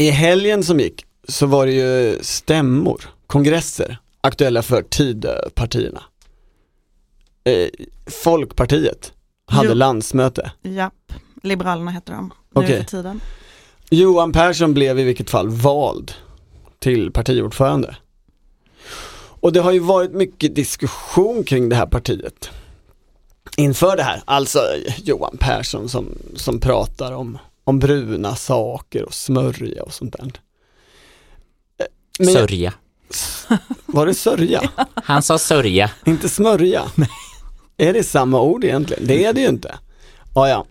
I 0.00 0.10
helgen 0.10 0.64
som 0.64 0.80
gick 0.80 1.04
så 1.28 1.46
var 1.46 1.66
det 1.66 1.72
ju 1.72 2.18
stämmor, 2.22 3.10
kongresser, 3.26 3.98
aktuella 4.20 4.62
för 4.62 4.82
Tidöpartierna. 4.82 6.02
Eh, 7.44 7.68
Folkpartiet 8.06 9.12
hade 9.46 9.68
Jo. 9.68 9.74
landsmöte. 9.74 10.52
Japp, 10.62 11.12
Liberalerna 11.42 11.90
heter 11.90 12.12
de 12.12 12.32
nu 12.54 12.60
Okej. 12.60 12.76
för 12.76 12.84
tiden. 12.84 13.20
Johan 13.90 14.32
Persson 14.32 14.74
blev 14.74 14.98
i 14.98 15.02
vilket 15.04 15.30
fall 15.30 15.48
vald 15.48 16.12
till 16.78 17.12
partiordförande. 17.12 17.96
Och 19.40 19.52
det 19.52 19.60
har 19.60 19.72
ju 19.72 19.78
varit 19.78 20.12
mycket 20.12 20.54
diskussion 20.54 21.44
kring 21.44 21.68
det 21.68 21.76
här 21.76 21.86
partiet 21.86 22.50
inför 23.56 23.96
det 23.96 24.02
här. 24.02 24.22
Alltså 24.24 24.60
Johan 25.04 25.36
Persson 25.40 25.88
som, 25.88 26.08
som 26.36 26.60
pratar 26.60 27.12
om, 27.12 27.38
om 27.70 27.78
bruna 27.78 28.36
saker 28.36 29.02
och 29.04 29.14
smörja 29.14 29.82
och 29.82 29.92
sånt 29.94 30.12
där. 30.18 30.24
Eh, 30.24 31.86
Men 32.18 32.28
jag- 32.28 32.34
Sörja. 32.36 32.72
Var 33.86 34.06
det 34.06 34.14
sörja? 34.14 34.70
Han 34.94 35.22
sa 35.22 35.38
sörja. 35.38 35.90
Inte 36.06 36.28
smörja? 36.28 36.82
Är 37.76 37.92
det 37.92 38.02
samma 38.04 38.40
ord 38.42 38.64
egentligen? 38.64 39.06
Det 39.06 39.24
är 39.24 39.32
det 39.32 39.40
ju 39.40 39.48
inte. 39.48 39.74
Ja, 40.34 40.48
ja. 40.48 40.66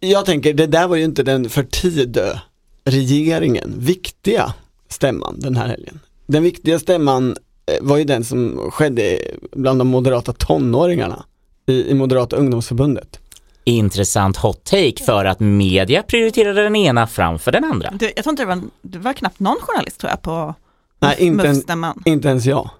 Jag 0.00 0.24
tänker, 0.26 0.54
det 0.54 0.66
där 0.66 0.88
var 0.88 0.96
ju 0.96 1.04
inte 1.04 1.22
den 1.22 1.48
för 1.50 1.62
Tidö 1.62 2.38
regeringen 2.84 3.74
viktiga 3.78 4.54
stämman 4.88 5.40
den 5.40 5.56
här 5.56 5.68
helgen. 5.68 6.00
Den 6.26 6.42
viktiga 6.42 6.78
stämman 6.78 7.36
eh, 7.66 7.74
var 7.80 7.96
ju 7.98 8.04
den 8.04 8.24
som 8.24 8.70
skedde 8.72 9.18
bland 9.52 9.80
de 9.80 9.88
moderata 9.88 10.32
tonåringarna 10.32 11.24
i, 11.66 11.90
i 11.90 11.94
Moderata 11.94 12.36
ungdomsförbundet. 12.36 13.20
Intressant 13.68 14.36
hot 14.36 14.64
take 14.64 15.04
för 15.04 15.24
att 15.24 15.40
media 15.40 16.02
prioriterade 16.02 16.62
den 16.62 16.76
ena 16.76 17.06
framför 17.06 17.52
den 17.52 17.64
andra. 17.64 17.90
Du, 17.90 18.12
jag 18.16 18.24
tror 18.24 18.30
inte 18.30 18.42
det 18.42 18.46
var, 18.46 18.62
det 18.82 18.98
var 18.98 19.12
knappt 19.12 19.40
någon 19.40 19.56
journalist 19.60 20.00
tror 20.00 20.10
jag 20.10 20.22
på 20.22 20.54
Nej, 21.00 21.16
inte, 21.18 21.48
en, 21.48 21.84
inte 22.04 22.28
ens 22.28 22.46
jag. 22.46 22.70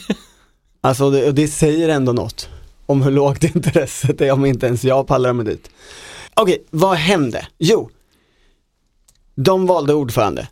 alltså 0.80 1.10
det, 1.10 1.32
det 1.32 1.48
säger 1.48 1.88
ändå 1.88 2.12
något 2.12 2.48
om 2.86 3.02
hur 3.02 3.10
lågt 3.10 3.44
intresset 3.54 4.20
är 4.20 4.32
om 4.32 4.44
inte 4.46 4.66
ens 4.66 4.84
jag 4.84 5.06
pallar 5.06 5.32
mig 5.32 5.46
dit. 5.46 5.70
Okej, 6.34 6.64
vad 6.70 6.96
hände? 6.96 7.46
Jo, 7.58 7.90
de 9.34 9.66
valde 9.66 9.94
ordförande. 9.94 10.48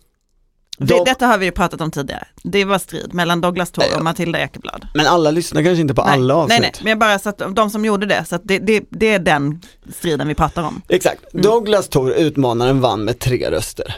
Det, 0.87 0.95
De- 0.95 1.05
detta 1.05 1.27
har 1.27 1.39
vi 1.39 1.45
ju 1.47 1.53
pratat 1.53 1.81
om 1.81 1.91
tidigare. 1.91 2.27
Det 2.43 2.65
var 2.65 2.79
strid 2.79 3.15
mellan 3.15 3.41
Douglas 3.41 3.71
Thor 3.71 3.85
och 3.97 4.05
Matilda 4.05 4.39
Ekeblad. 4.41 4.87
Men 4.95 5.07
alla 5.07 5.31
lyssnar 5.31 5.63
kanske 5.63 5.81
inte 5.81 5.95
på 5.95 6.05
nej, 6.05 6.13
alla 6.15 6.35
avsnitt. 6.35 6.61
nej, 6.61 6.71
nej, 6.75 6.81
men 6.83 6.91
jag 6.91 6.99
bara 6.99 7.19
så 7.19 7.29
att 7.29 7.43
de 7.57 7.71
som 7.71 7.85
gjorde 7.85 8.07
det, 8.07 8.25
så 8.29 8.35
att 8.37 8.43
det, 8.45 8.59
det, 8.59 8.85
det 8.91 9.07
är 9.15 9.19
den 9.19 9.61
striden 9.95 10.29
vi 10.29 10.35
pratar 10.35 10.63
om. 10.63 10.83
Exakt, 10.89 11.23
Mm. 11.35 11.43
Douglas 11.43 11.89
Thor, 11.89 12.13
utmanaren, 12.13 12.81
vann 12.81 13.05
med 13.05 13.19
tre 13.19 13.51
röster. 13.51 13.97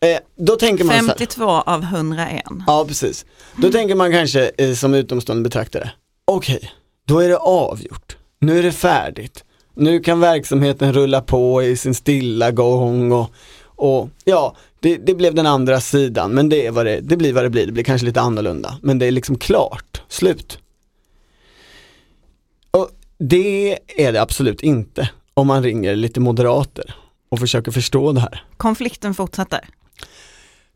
Eh, 0.00 0.18
då 0.36 0.56
tänker 0.56 0.84
man 0.84 0.94
så 0.98 1.00
här, 1.02 1.08
52 1.08 1.44
av 1.44 1.82
101. 1.82 2.42
Ja, 2.66 2.84
precis. 2.88 3.24
Då 3.56 3.70
tänker 3.70 3.94
man 3.94 4.12
kanske 4.12 4.50
eh, 4.58 4.72
som 4.74 4.94
utomstående 4.94 5.42
betraktare, 5.42 5.90
okej, 6.24 6.70
då 7.06 7.18
är 7.18 7.28
det 7.28 7.36
avgjort. 7.36 8.16
Nu 8.40 8.58
är 8.58 8.62
det 8.62 8.72
färdigt. 8.72 9.44
Nu 9.76 10.00
kan 10.00 10.20
verksamheten 10.20 10.92
rulla 10.92 11.20
på 11.20 11.62
i 11.62 11.76
sin 11.76 11.94
stilla 11.94 12.50
gång 12.50 13.12
och, 13.12 13.30
och 13.64 14.08
ja, 14.24 14.56
det, 14.84 14.96
det 14.96 15.14
blev 15.14 15.34
den 15.34 15.46
andra 15.46 15.80
sidan, 15.80 16.30
men 16.30 16.48
det, 16.48 16.66
är 16.66 16.70
vad 16.70 16.86
det, 16.86 17.00
det 17.00 17.16
blir 17.16 17.32
vad 17.32 17.44
det 17.44 17.50
blir. 17.50 17.66
Det 17.66 17.72
blir 17.72 17.84
kanske 17.84 18.06
lite 18.06 18.20
annorlunda, 18.20 18.78
men 18.82 18.98
det 18.98 19.06
är 19.06 19.10
liksom 19.10 19.38
klart, 19.38 20.02
slut. 20.08 20.58
Och 22.70 22.90
det 23.18 23.78
är 23.96 24.12
det 24.12 24.22
absolut 24.22 24.62
inte 24.62 25.10
om 25.34 25.46
man 25.46 25.62
ringer 25.62 25.96
lite 25.96 26.20
moderater 26.20 26.94
och 27.28 27.38
försöker 27.38 27.72
förstå 27.72 28.12
det 28.12 28.20
här. 28.20 28.44
Konflikten 28.56 29.14
fortsätter. 29.14 29.60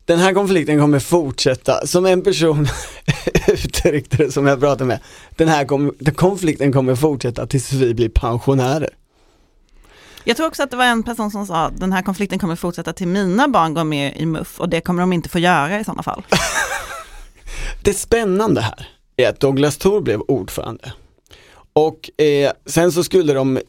Den 0.05 0.19
här 0.19 0.33
konflikten 0.33 0.79
kommer 0.79 0.99
fortsätta, 0.99 1.87
som 1.87 2.05
en 2.05 2.21
person 2.21 2.67
uttryckte 3.47 4.17
det 4.17 4.31
som 4.31 4.47
jag 4.47 4.59
pratade 4.59 4.85
med, 4.85 4.99
den 5.35 5.47
här 5.47 5.65
konflikten 6.13 6.73
kommer 6.73 6.95
fortsätta 6.95 7.47
tills 7.47 7.73
vi 7.73 7.93
blir 7.93 8.09
pensionärer. 8.09 8.89
Jag 10.29 10.37
tror 10.37 10.47
också 10.47 10.63
att 10.63 10.71
det 10.71 10.77
var 10.77 10.85
en 10.85 11.03
person 11.03 11.31
som 11.31 11.47
sa 11.47 11.65
att 11.65 11.79
den 11.79 11.93
här 11.93 12.01
konflikten 12.01 12.39
kommer 12.39 12.55
fortsätta 12.55 12.93
till 12.93 13.07
mina 13.07 13.47
barn 13.47 13.73
går 13.73 13.83
med 13.83 14.17
i 14.17 14.25
MUF 14.25 14.59
och 14.59 14.69
det 14.69 14.81
kommer 14.81 15.01
de 15.01 15.13
inte 15.13 15.29
få 15.29 15.39
göra 15.39 15.79
i 15.79 15.83
sådana 15.83 16.03
fall. 16.03 16.23
Det 17.83 17.93
spännande 17.93 18.61
här 18.61 18.87
är 19.15 19.29
att 19.29 19.39
Douglas 19.39 19.77
Thor 19.77 20.01
blev 20.01 20.21
ordförande. 20.21 20.93
Och 21.73 22.21
eh, 22.21 22.51
sen 22.65 22.91
så 22.91 23.03
skulle 23.03 23.33
de, 23.33 23.59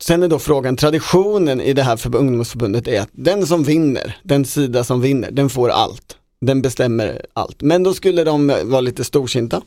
sen 0.00 0.22
är 0.22 0.28
då 0.28 0.38
frågan, 0.38 0.76
traditionen 0.76 1.60
i 1.60 1.72
det 1.72 1.82
här 1.82 1.96
för 1.96 2.16
ungdomsförbundet 2.16 2.88
är 2.88 3.00
att 3.00 3.10
den 3.12 3.46
som 3.46 3.64
vinner, 3.64 4.16
den 4.22 4.44
sida 4.44 4.84
som 4.84 5.00
vinner, 5.00 5.30
den 5.30 5.50
får 5.50 5.68
allt. 5.68 6.16
Den 6.40 6.62
bestämmer 6.62 7.26
allt. 7.32 7.62
Men 7.62 7.82
då 7.82 7.94
skulle 7.94 8.24
de 8.24 8.46
vara 8.64 8.80
lite 8.80 9.04
storsinta, 9.04 9.62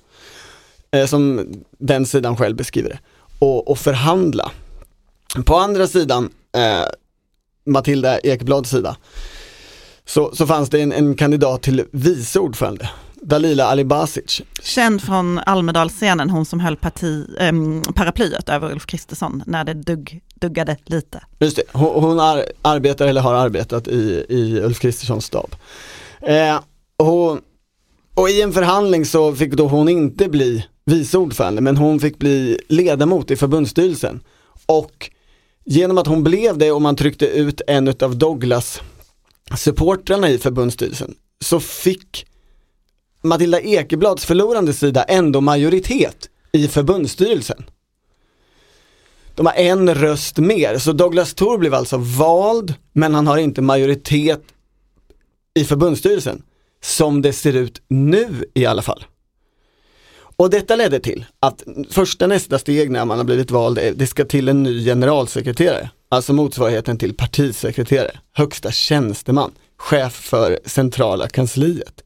eh, 0.91 1.05
som 1.05 1.47
den 1.77 2.05
sidan 2.05 2.37
själv 2.37 2.55
beskriver 2.55 2.89
det, 2.89 2.99
och, 3.39 3.67
och 3.67 3.79
förhandla. 3.79 4.51
På 5.45 5.55
andra 5.55 5.87
sidan, 5.87 6.29
eh, 6.55 6.85
Matilda 7.65 8.19
Ekblads 8.19 8.69
sida, 8.69 8.97
så, 10.05 10.35
så 10.35 10.47
fanns 10.47 10.69
det 10.69 10.81
en, 10.81 10.91
en 10.91 11.15
kandidat 11.15 11.61
till 11.61 11.83
vice 11.91 12.39
ordförande, 12.39 12.89
Dalila 13.21 13.65
Alibasic. 13.65 14.41
Känd 14.63 15.01
från 15.01 15.39
Almedalsscenen, 15.39 16.29
hon 16.29 16.45
som 16.45 16.59
höll 16.59 16.75
parti, 16.75 17.27
ehm, 17.39 17.81
paraplyet 17.95 18.49
över 18.49 18.71
Ulf 18.71 18.85
Kristersson 18.85 19.43
när 19.45 19.63
det 19.63 19.73
dugg, 19.73 20.21
duggade 20.35 20.77
lite. 20.85 21.23
Just 21.39 21.55
det, 21.55 21.63
hon, 21.71 22.03
hon 22.03 22.19
ar, 22.19 22.45
arbetar 22.61 23.07
eller 23.07 23.21
har 23.21 23.33
arbetat 23.33 23.87
i, 23.87 24.25
i 24.29 24.59
Ulf 24.59 24.79
Kristerssons 24.79 25.25
stab. 25.25 25.55
Eh, 26.21 26.59
och, 26.97 27.39
och 28.13 28.29
i 28.29 28.41
en 28.41 28.53
förhandling 28.53 29.05
så 29.05 29.35
fick 29.35 29.53
då 29.53 29.67
hon 29.67 29.89
inte 29.89 30.29
bli 30.29 30.65
vice 30.85 31.17
ordförande 31.17 31.61
men 31.61 31.77
hon 31.77 31.99
fick 31.99 32.19
bli 32.19 32.59
ledamot 32.69 33.31
i 33.31 33.35
förbundsstyrelsen. 33.35 34.19
Och 34.65 35.09
genom 35.67 35.97
att 35.97 36.07
hon 36.07 36.23
blev 36.23 36.57
det 36.57 36.71
och 36.71 36.81
man 36.81 36.95
tryckte 36.95 37.25
ut 37.25 37.61
en 37.67 37.87
av 38.01 38.17
Douglas 38.17 38.81
supportrarna 39.57 40.29
i 40.29 40.37
förbundsstyrelsen 40.37 41.15
så 41.39 41.59
fick 41.59 42.25
Matilda 43.21 43.61
Ekeblads 43.61 44.25
förlorande 44.25 44.73
sida 44.73 45.03
ändå 45.03 45.41
majoritet 45.41 46.29
i 46.51 46.67
förbundsstyrelsen. 46.67 47.65
De 49.35 49.45
har 49.45 49.53
en 49.53 49.95
röst 49.95 50.37
mer, 50.37 50.77
så 50.77 50.91
Douglas 50.91 51.33
Thor 51.33 51.57
blev 51.57 51.73
alltså 51.73 51.97
vald, 51.97 52.73
men 52.93 53.15
han 53.15 53.27
har 53.27 53.37
inte 53.37 53.61
majoritet 53.61 54.43
i 55.53 55.63
förbundsstyrelsen. 55.63 56.41
Som 56.81 57.21
det 57.21 57.33
ser 57.33 57.53
ut 57.53 57.81
nu 57.87 58.45
i 58.53 58.65
alla 58.65 58.81
fall. 58.81 59.05
Och 60.37 60.49
detta 60.49 60.75
ledde 60.75 60.99
till 60.99 61.25
att 61.39 61.63
första 61.89 62.27
nästa 62.27 62.59
steg 62.59 62.91
när 62.91 63.05
man 63.05 63.17
har 63.17 63.25
blivit 63.25 63.51
vald, 63.51 63.77
är 63.77 63.91
det 63.91 64.07
ska 64.07 64.25
till 64.25 64.49
en 64.49 64.63
ny 64.63 64.85
generalsekreterare. 64.85 65.89
Alltså 66.09 66.33
motsvarigheten 66.33 66.97
till 66.97 67.13
partisekreterare, 67.13 68.19
högsta 68.33 68.71
tjänsteman, 68.71 69.51
chef 69.77 70.13
för 70.13 70.59
centrala 70.65 71.27
kansliet. 71.27 72.03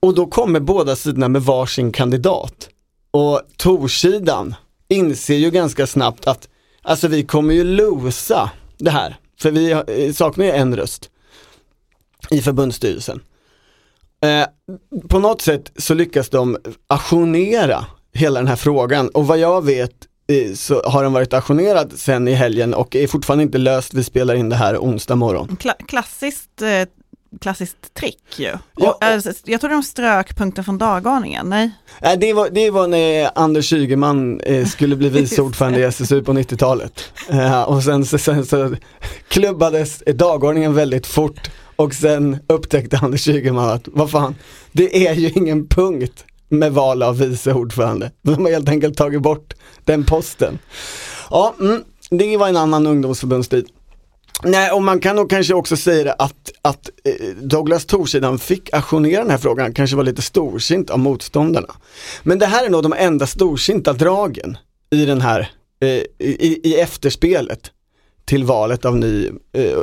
Och 0.00 0.14
då 0.14 0.26
kommer 0.26 0.60
båda 0.60 0.96
sidorna 0.96 1.28
med 1.28 1.42
varsin 1.42 1.92
kandidat. 1.92 2.68
Och 3.10 3.42
Torsidan 3.56 4.54
inser 4.88 5.36
ju 5.36 5.50
ganska 5.50 5.86
snabbt 5.86 6.26
att 6.26 6.48
alltså 6.82 7.08
vi 7.08 7.24
kommer 7.24 7.54
ju 7.54 7.64
losa 7.64 8.50
det 8.78 8.90
här. 8.90 9.16
För 9.40 9.50
vi 9.50 9.70
eh, 9.70 10.12
saknar 10.12 10.44
ju 10.44 10.50
en 10.50 10.76
röst 10.76 11.10
i 12.30 12.40
förbundsstyrelsen. 12.40 13.20
Eh, 14.24 14.46
på 15.08 15.18
något 15.18 15.40
sätt 15.42 15.72
så 15.76 15.94
lyckas 15.94 16.28
de 16.28 16.56
ajournera 16.86 17.84
hela 18.14 18.40
den 18.40 18.48
här 18.48 18.56
frågan 18.56 19.08
och 19.08 19.26
vad 19.26 19.38
jag 19.38 19.64
vet 19.64 19.90
eh, 20.28 20.54
så 20.54 20.82
har 20.82 21.02
den 21.02 21.12
varit 21.12 21.32
ajournerad 21.34 21.92
sen 21.96 22.28
i 22.28 22.32
helgen 22.32 22.74
och 22.74 22.96
är 22.96 23.06
fortfarande 23.06 23.42
inte 23.44 23.58
löst. 23.58 23.94
Vi 23.94 24.04
spelar 24.04 24.34
in 24.34 24.48
det 24.48 24.56
här 24.56 24.76
onsdag 24.78 25.16
morgon. 25.16 25.56
Kla- 25.60 25.86
klassiskt, 25.88 26.62
eh, 26.62 26.88
klassiskt 27.40 27.94
trick 27.94 28.22
ju. 28.38 28.52
Ja, 28.76 28.90
Och, 28.90 29.04
alltså, 29.04 29.32
jag 29.44 29.60
tror 29.60 29.70
de 29.70 29.82
strök 29.82 30.36
punkten 30.36 30.64
från 30.64 30.78
dagordningen, 30.78 31.48
nej? 31.48 31.70
Det, 32.18 32.32
var, 32.32 32.48
det 32.50 32.70
var 32.70 32.86
när 32.86 33.30
Anders 33.34 33.72
Ygeman 33.72 34.40
eh, 34.40 34.66
skulle 34.66 34.96
bli 34.96 35.08
vice 35.20 35.42
ordförande 35.42 35.80
i 35.80 35.82
SSU 35.82 36.22
på 36.22 36.32
90-talet. 36.32 37.00
Eh, 37.30 37.62
och 37.62 37.82
sen, 37.82 38.04
sen 38.06 38.46
så 38.46 38.74
klubbades 39.28 40.02
dagordningen 40.06 40.74
väldigt 40.74 41.06
fort 41.06 41.50
och 41.78 41.94
sen 41.94 42.36
upptäckte 42.46 42.98
Anders 42.98 43.28
Ygeman 43.28 43.68
att 43.68 43.88
vad 43.92 44.10
fan, 44.10 44.34
det 44.72 45.06
är 45.06 45.14
ju 45.14 45.30
ingen 45.30 45.68
punkt 45.68 46.24
med 46.48 46.72
val 46.72 47.02
av 47.02 47.18
vice 47.18 47.52
ordförande. 47.52 48.10
De 48.22 48.44
har 48.44 48.50
helt 48.50 48.68
enkelt 48.68 48.96
tagit 48.96 49.22
bort 49.22 49.54
den 49.84 50.04
posten. 50.04 50.58
Ja, 51.30 51.54
mm, 51.60 51.84
det 52.10 52.36
var 52.36 52.48
en 52.48 52.56
annan 52.56 52.86
ungdomsförbundstid. 52.86 53.66
Nej, 54.44 54.70
och 54.70 54.82
man 54.82 55.00
kan 55.00 55.16
nog 55.16 55.30
kanske 55.30 55.54
också 55.54 55.76
säga 55.76 56.04
det 56.04 56.12
att, 56.12 56.52
att 56.62 56.90
eh, 57.04 57.26
Douglas 57.42 57.86
Torsidan 57.86 58.38
fick 58.38 58.72
ajournera 58.72 59.22
den 59.22 59.30
här 59.30 59.38
frågan, 59.38 59.74
kanske 59.74 59.96
var 59.96 60.04
lite 60.04 60.22
storsint 60.22 60.90
av 60.90 60.98
motståndarna. 60.98 61.74
Men 62.22 62.38
det 62.38 62.46
här 62.46 62.66
är 62.66 62.70
nog 62.70 62.82
de 62.82 62.92
enda 62.92 63.26
storsinta 63.26 63.92
dragen 63.92 64.56
i 64.90 65.04
den 65.04 65.20
här, 65.20 65.50
eh, 65.80 66.02
i, 66.18 66.60
i 66.64 66.80
efterspelet 66.80 67.70
till 68.24 68.44
valet 68.44 68.84
av 68.84 68.96
ny, 68.96 69.30
eh, 69.52 69.62
eh 69.62 69.82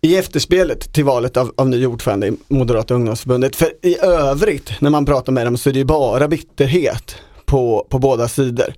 i 0.00 0.16
efterspelet 0.16 0.92
till 0.92 1.04
valet 1.04 1.36
av, 1.36 1.54
av 1.56 1.68
ny 1.68 1.86
ordförande 1.86 2.26
i 2.26 2.36
Moderata 2.48 2.94
ungdomsförbundet. 2.94 3.56
För 3.56 3.72
i 3.82 3.98
övrigt, 3.98 4.80
när 4.80 4.90
man 4.90 5.06
pratar 5.06 5.32
med 5.32 5.46
dem 5.46 5.58
så 5.58 5.68
är 5.68 5.72
det 5.72 5.78
ju 5.78 5.84
bara 5.84 6.28
bitterhet 6.28 7.16
på, 7.44 7.86
på 7.90 7.98
båda 7.98 8.28
sidor. 8.28 8.74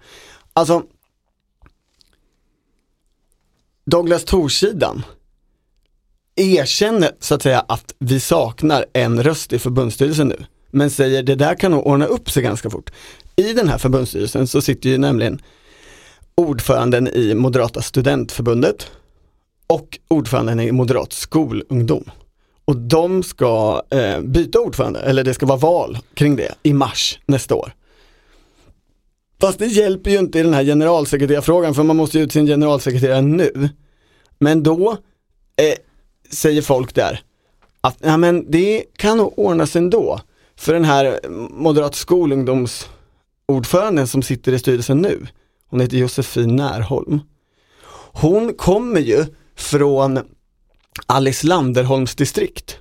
Alltså, 0.52 0.82
Douglas 3.86 4.24
Torsidan 4.24 5.02
erkänner 6.36 7.10
så 7.20 7.34
att 7.34 7.42
säga 7.42 7.60
att 7.60 7.94
vi 7.98 8.20
saknar 8.20 8.86
en 8.92 9.22
röst 9.22 9.52
i 9.52 9.58
förbundsstyrelsen 9.58 10.28
nu. 10.28 10.44
Men 10.70 10.90
säger 10.90 11.22
det 11.22 11.34
där 11.34 11.54
kan 11.54 11.70
nog 11.70 11.86
ordna 11.86 12.06
upp 12.06 12.30
sig 12.30 12.42
ganska 12.42 12.70
fort. 12.70 12.90
I 13.36 13.52
den 13.52 13.68
här 13.68 13.78
förbundsstyrelsen 13.78 14.46
så 14.46 14.62
sitter 14.62 14.90
ju 14.90 14.98
nämligen 14.98 15.42
ordföranden 16.34 17.08
i 17.08 17.34
Moderata 17.34 17.82
studentförbundet 17.82 18.90
och 19.70 19.98
ordföranden 20.08 20.60
i 20.60 20.72
Moderat 20.72 21.12
skolungdom. 21.12 22.04
Och 22.64 22.76
de 22.76 23.22
ska 23.22 23.82
eh, 23.90 24.20
byta 24.20 24.60
ordförande, 24.60 25.00
eller 25.00 25.24
det 25.24 25.34
ska 25.34 25.46
vara 25.46 25.58
val 25.58 25.98
kring 26.14 26.36
det 26.36 26.54
i 26.62 26.72
mars 26.72 27.18
nästa 27.26 27.54
år. 27.54 27.74
Fast 29.40 29.58
det 29.58 29.66
hjälper 29.66 30.10
ju 30.10 30.18
inte 30.18 30.38
i 30.38 30.42
den 30.42 30.54
här 30.54 30.64
generalsekreterarfrågan 30.64 31.74
för 31.74 31.82
man 31.82 31.96
måste 31.96 32.18
ju 32.18 32.24
ut 32.24 32.32
sin 32.32 32.46
generalsekreterare 32.46 33.20
nu. 33.20 33.68
Men 34.38 34.62
då 34.62 34.96
eh, 35.56 35.74
säger 36.30 36.62
folk 36.62 36.94
där 36.94 37.20
att 37.80 37.96
ja, 38.00 38.16
men 38.16 38.50
det 38.50 38.84
kan 38.96 39.16
nog 39.16 39.38
ordnas 39.38 39.76
ändå. 39.76 40.20
För 40.56 40.72
den 40.72 40.84
här 40.84 41.20
moderat 41.50 41.94
skolungdomsordföranden 41.94 44.06
som 44.06 44.22
sitter 44.22 44.52
i 44.52 44.58
styrelsen 44.58 44.98
nu, 44.98 45.26
hon 45.66 45.80
heter 45.80 45.96
Josefin 45.96 46.56
Närholm. 46.56 47.20
Hon 48.12 48.54
kommer 48.54 49.00
ju 49.00 49.24
från 49.62 50.20
Alice 51.06 51.46
Landerholms 51.46 52.14
distrikt. 52.14 52.78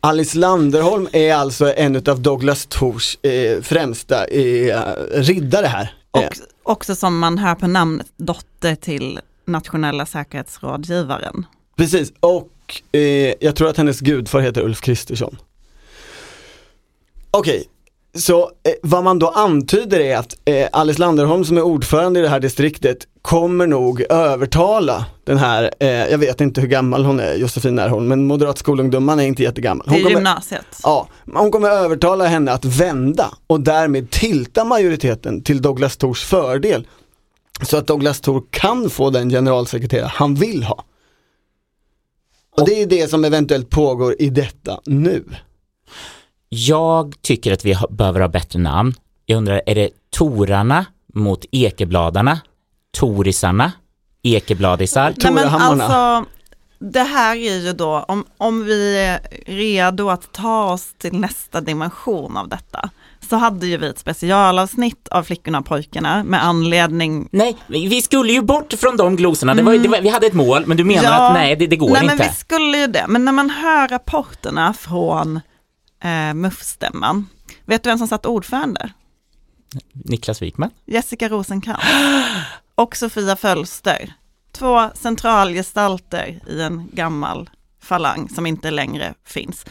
Alice 0.00 0.38
Landerholm 0.38 1.08
är 1.12 1.34
alltså 1.34 1.74
en 1.74 1.96
av 1.96 2.20
Douglas 2.22 2.66
Tors 2.70 3.18
eh, 3.22 3.60
främsta 3.62 4.24
eh, 4.24 4.82
riddare 5.12 5.66
här. 5.66 5.94
Eh, 6.16 6.22
Och, 6.22 6.32
också 6.72 6.94
som 6.94 7.18
man 7.18 7.38
hör 7.38 7.54
på 7.54 7.66
namnet, 7.66 8.06
dotter 8.16 8.74
till 8.74 9.20
nationella 9.46 10.06
säkerhetsrådgivaren. 10.06 11.46
Precis, 11.76 12.12
och 12.20 12.50
eh, 12.92 13.34
jag 13.40 13.56
tror 13.56 13.68
att 13.68 13.76
hennes 13.76 14.00
gudfar 14.00 14.40
heter 14.40 14.62
Ulf 14.62 14.80
Kristersson. 14.80 15.36
Okej, 17.30 17.64
så 18.14 18.42
eh, 18.42 18.72
vad 18.82 19.04
man 19.04 19.18
då 19.18 19.28
antyder 19.28 20.00
är 20.00 20.16
att 20.16 20.34
eh, 20.44 20.68
Alice 20.72 21.00
Landerholm 21.00 21.44
som 21.44 21.56
är 21.56 21.62
ordförande 21.62 22.20
i 22.20 22.22
det 22.22 22.28
här 22.28 22.40
distriktet 22.40 22.98
kommer 23.22 23.66
nog 23.66 24.00
övertala 24.00 25.06
den 25.24 25.38
här, 25.38 25.70
eh, 25.80 25.88
jag 25.88 26.18
vet 26.18 26.40
inte 26.40 26.60
hur 26.60 26.68
gammal 26.68 27.04
hon 27.04 27.20
är, 27.20 27.34
Josefin 27.34 27.74
Närholm, 27.74 28.08
men 28.08 28.26
moderat 28.26 28.58
skolungdomar 28.58 29.16
är 29.16 29.22
inte 29.22 29.42
jättegammal. 29.42 29.86
Det 29.86 29.90
Hon 29.90 29.98
är 29.98 30.02
kommer, 30.02 30.16
gymnasiet. 30.16 30.66
ja, 30.82 31.08
hon 31.34 31.50
kommer 31.50 31.68
övertala 31.70 32.26
henne 32.26 32.52
att 32.52 32.64
vända 32.64 33.30
och 33.46 33.60
därmed 33.60 34.10
tilta 34.10 34.64
majoriteten 34.64 35.42
till 35.42 35.62
Douglas 35.62 35.96
Tors 35.96 36.24
fördel. 36.24 36.86
Så 37.62 37.76
att 37.76 37.86
Douglas 37.86 38.20
Tor 38.20 38.44
kan 38.50 38.90
få 38.90 39.10
den 39.10 39.30
generalsekreterare 39.30 40.10
han 40.14 40.34
vill 40.34 40.62
ha. 40.62 40.84
Och 42.56 42.66
det 42.66 42.82
är 42.82 42.86
det 42.86 43.10
som 43.10 43.24
eventuellt 43.24 43.70
pågår 43.70 44.16
i 44.18 44.30
detta 44.30 44.80
nu. 44.86 45.24
Jag 46.56 47.14
tycker 47.22 47.52
att 47.52 47.64
vi 47.64 47.76
behöver 47.90 48.20
ha 48.20 48.28
bättre 48.28 48.58
namn. 48.58 48.94
Jag 49.26 49.36
undrar, 49.36 49.62
är 49.66 49.74
det 49.74 49.88
Torarna 50.10 50.84
mot 51.14 51.44
Ekebladarna? 51.52 52.40
Torisarna? 52.96 53.72
Ekebladisar? 54.22 55.14
Nej 55.16 55.32
men 55.32 55.42
Torahammarna. 55.42 55.84
alltså, 55.84 56.30
det 56.78 57.00
här 57.02 57.36
är 57.36 57.58
ju 57.60 57.72
då, 57.72 58.04
om, 58.08 58.24
om 58.38 58.64
vi 58.64 58.98
är 58.98 59.20
redo 59.46 60.08
att 60.10 60.32
ta 60.32 60.72
oss 60.72 60.94
till 60.98 61.12
nästa 61.12 61.60
dimension 61.60 62.36
av 62.36 62.48
detta, 62.48 62.90
så 63.30 63.36
hade 63.36 63.66
ju 63.66 63.76
vi 63.76 63.86
ett 63.86 63.98
specialavsnitt 63.98 65.08
av 65.08 65.22
Flickorna 65.22 65.58
och 65.58 65.66
pojkarna 65.66 66.24
med 66.24 66.44
anledning 66.44 67.28
Nej, 67.32 67.56
vi 67.66 68.02
skulle 68.02 68.32
ju 68.32 68.42
bort 68.42 68.72
från 68.78 68.96
de 68.96 69.16
glosorna. 69.16 69.54
Det 69.54 69.62
var, 69.62 69.72
det 69.78 69.88
var, 69.88 70.00
vi 70.00 70.08
hade 70.08 70.26
ett 70.26 70.34
mål, 70.34 70.66
men 70.66 70.76
du 70.76 70.84
menar 70.84 71.02
Ja. 71.04 71.26
att 71.28 71.34
nej, 71.34 71.56
det, 71.56 71.66
det 71.66 71.76
går 71.76 71.90
Nej 71.90 72.02
inte. 72.02 72.16
men 72.16 72.26
vi 72.28 72.34
skulle 72.34 72.78
ju 72.78 72.86
det, 72.86 73.04
men 73.08 73.24
när 73.24 73.32
man 73.32 73.50
hör 73.50 73.88
rapporterna 73.88 74.72
från 74.72 75.40
eh, 76.04 76.34
MUF-stämman, 76.34 77.26
vet 77.64 77.82
du 77.82 77.88
vem 77.90 77.98
som 77.98 78.08
satt 78.08 78.26
ordförande? 78.26 78.90
Niklas 79.92 80.42
Wikman? 80.42 80.70
Jessica 80.86 81.28
Rosenkrantz 81.28 81.84
och 82.74 82.96
Sofia 82.96 83.36
Fölster. 83.36 84.12
Två 84.52 84.90
centralgestalter 84.94 86.40
i 86.48 86.60
en 86.62 86.88
gammal 86.92 87.50
falang 87.82 88.28
som 88.28 88.46
inte 88.46 88.70
längre 88.70 89.14
finns. 89.26 89.64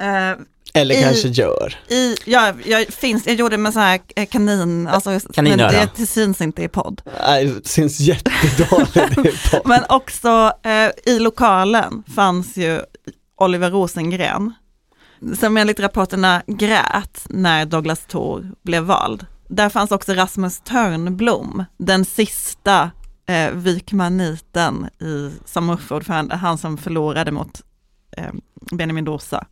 Eh, 0.00 0.32
Eller 0.74 0.94
I- 0.98 1.02
kanske 1.02 1.28
gör. 1.28 1.76
i, 1.88 2.16
ja, 2.24 2.52
jag, 2.64 2.86
finns, 2.86 3.26
jag 3.26 3.34
gjorde 3.36 3.58
med 3.58 3.72
så 3.72 3.78
här 3.80 3.98
kanin, 4.26 4.86
alltså, 4.86 5.10
men 5.36 5.58
det, 5.58 5.88
det 5.96 6.06
syns 6.06 6.40
inte 6.40 6.62
i 6.62 6.68
podd. 6.68 7.02
Nej, 7.26 7.44
det 7.46 7.68
syns 7.68 8.00
jättedåligt 8.00 9.50
på. 9.50 9.62
Men 9.68 9.82
också 9.88 10.52
eh, 10.62 10.90
i 11.14 11.18
lokalen 11.18 12.02
fanns 12.14 12.56
ju 12.56 12.80
Oliver 13.40 13.70
Rosengren, 13.70 14.52
som 15.38 15.56
enligt 15.56 15.80
rapporterna 15.80 16.42
grät 16.46 17.26
när 17.28 17.66
Douglas 17.66 18.06
Thor 18.06 18.52
blev 18.62 18.82
vald. 18.82 19.26
Där 19.48 19.68
fanns 19.68 19.90
också 19.90 20.12
Rasmus 20.12 20.60
Törnblom, 20.60 21.64
den 21.76 22.04
sista 22.04 22.90
eh, 23.26 23.50
vikmaniten 23.50 24.88
i, 25.00 25.30
som 25.44 25.66
MUF-ordförande, 25.66 26.34
han 26.34 26.58
som 26.58 26.78
förlorade 26.78 27.30
mot 27.30 27.60
eh, 28.16 28.32
Benjamin 28.72 29.04
Dosa. 29.04 29.46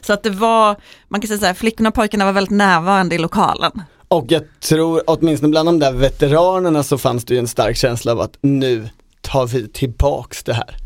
Så 0.00 0.12
att 0.12 0.22
det 0.22 0.30
var, 0.30 0.76
man 1.08 1.20
kan 1.20 1.28
säga 1.28 1.38
så 1.38 1.46
här, 1.46 1.54
flickorna 1.54 1.88
och 1.88 1.94
pojkarna 1.94 2.24
var 2.24 2.32
väldigt 2.32 2.56
närvarande 2.56 3.14
i 3.14 3.18
lokalen. 3.18 3.82
Och 4.08 4.24
jag 4.28 4.42
tror, 4.60 5.02
åtminstone 5.06 5.50
bland 5.50 5.68
de 5.68 5.78
där 5.78 5.92
veteranerna 5.92 6.82
så 6.82 6.98
fanns 6.98 7.24
det 7.24 7.34
ju 7.34 7.40
en 7.40 7.48
stark 7.48 7.76
känsla 7.76 8.12
av 8.12 8.20
att 8.20 8.38
nu 8.40 8.88
tar 9.20 9.46
vi 9.46 9.68
tillbaks 9.68 10.42
det 10.42 10.54
här. 10.54 10.76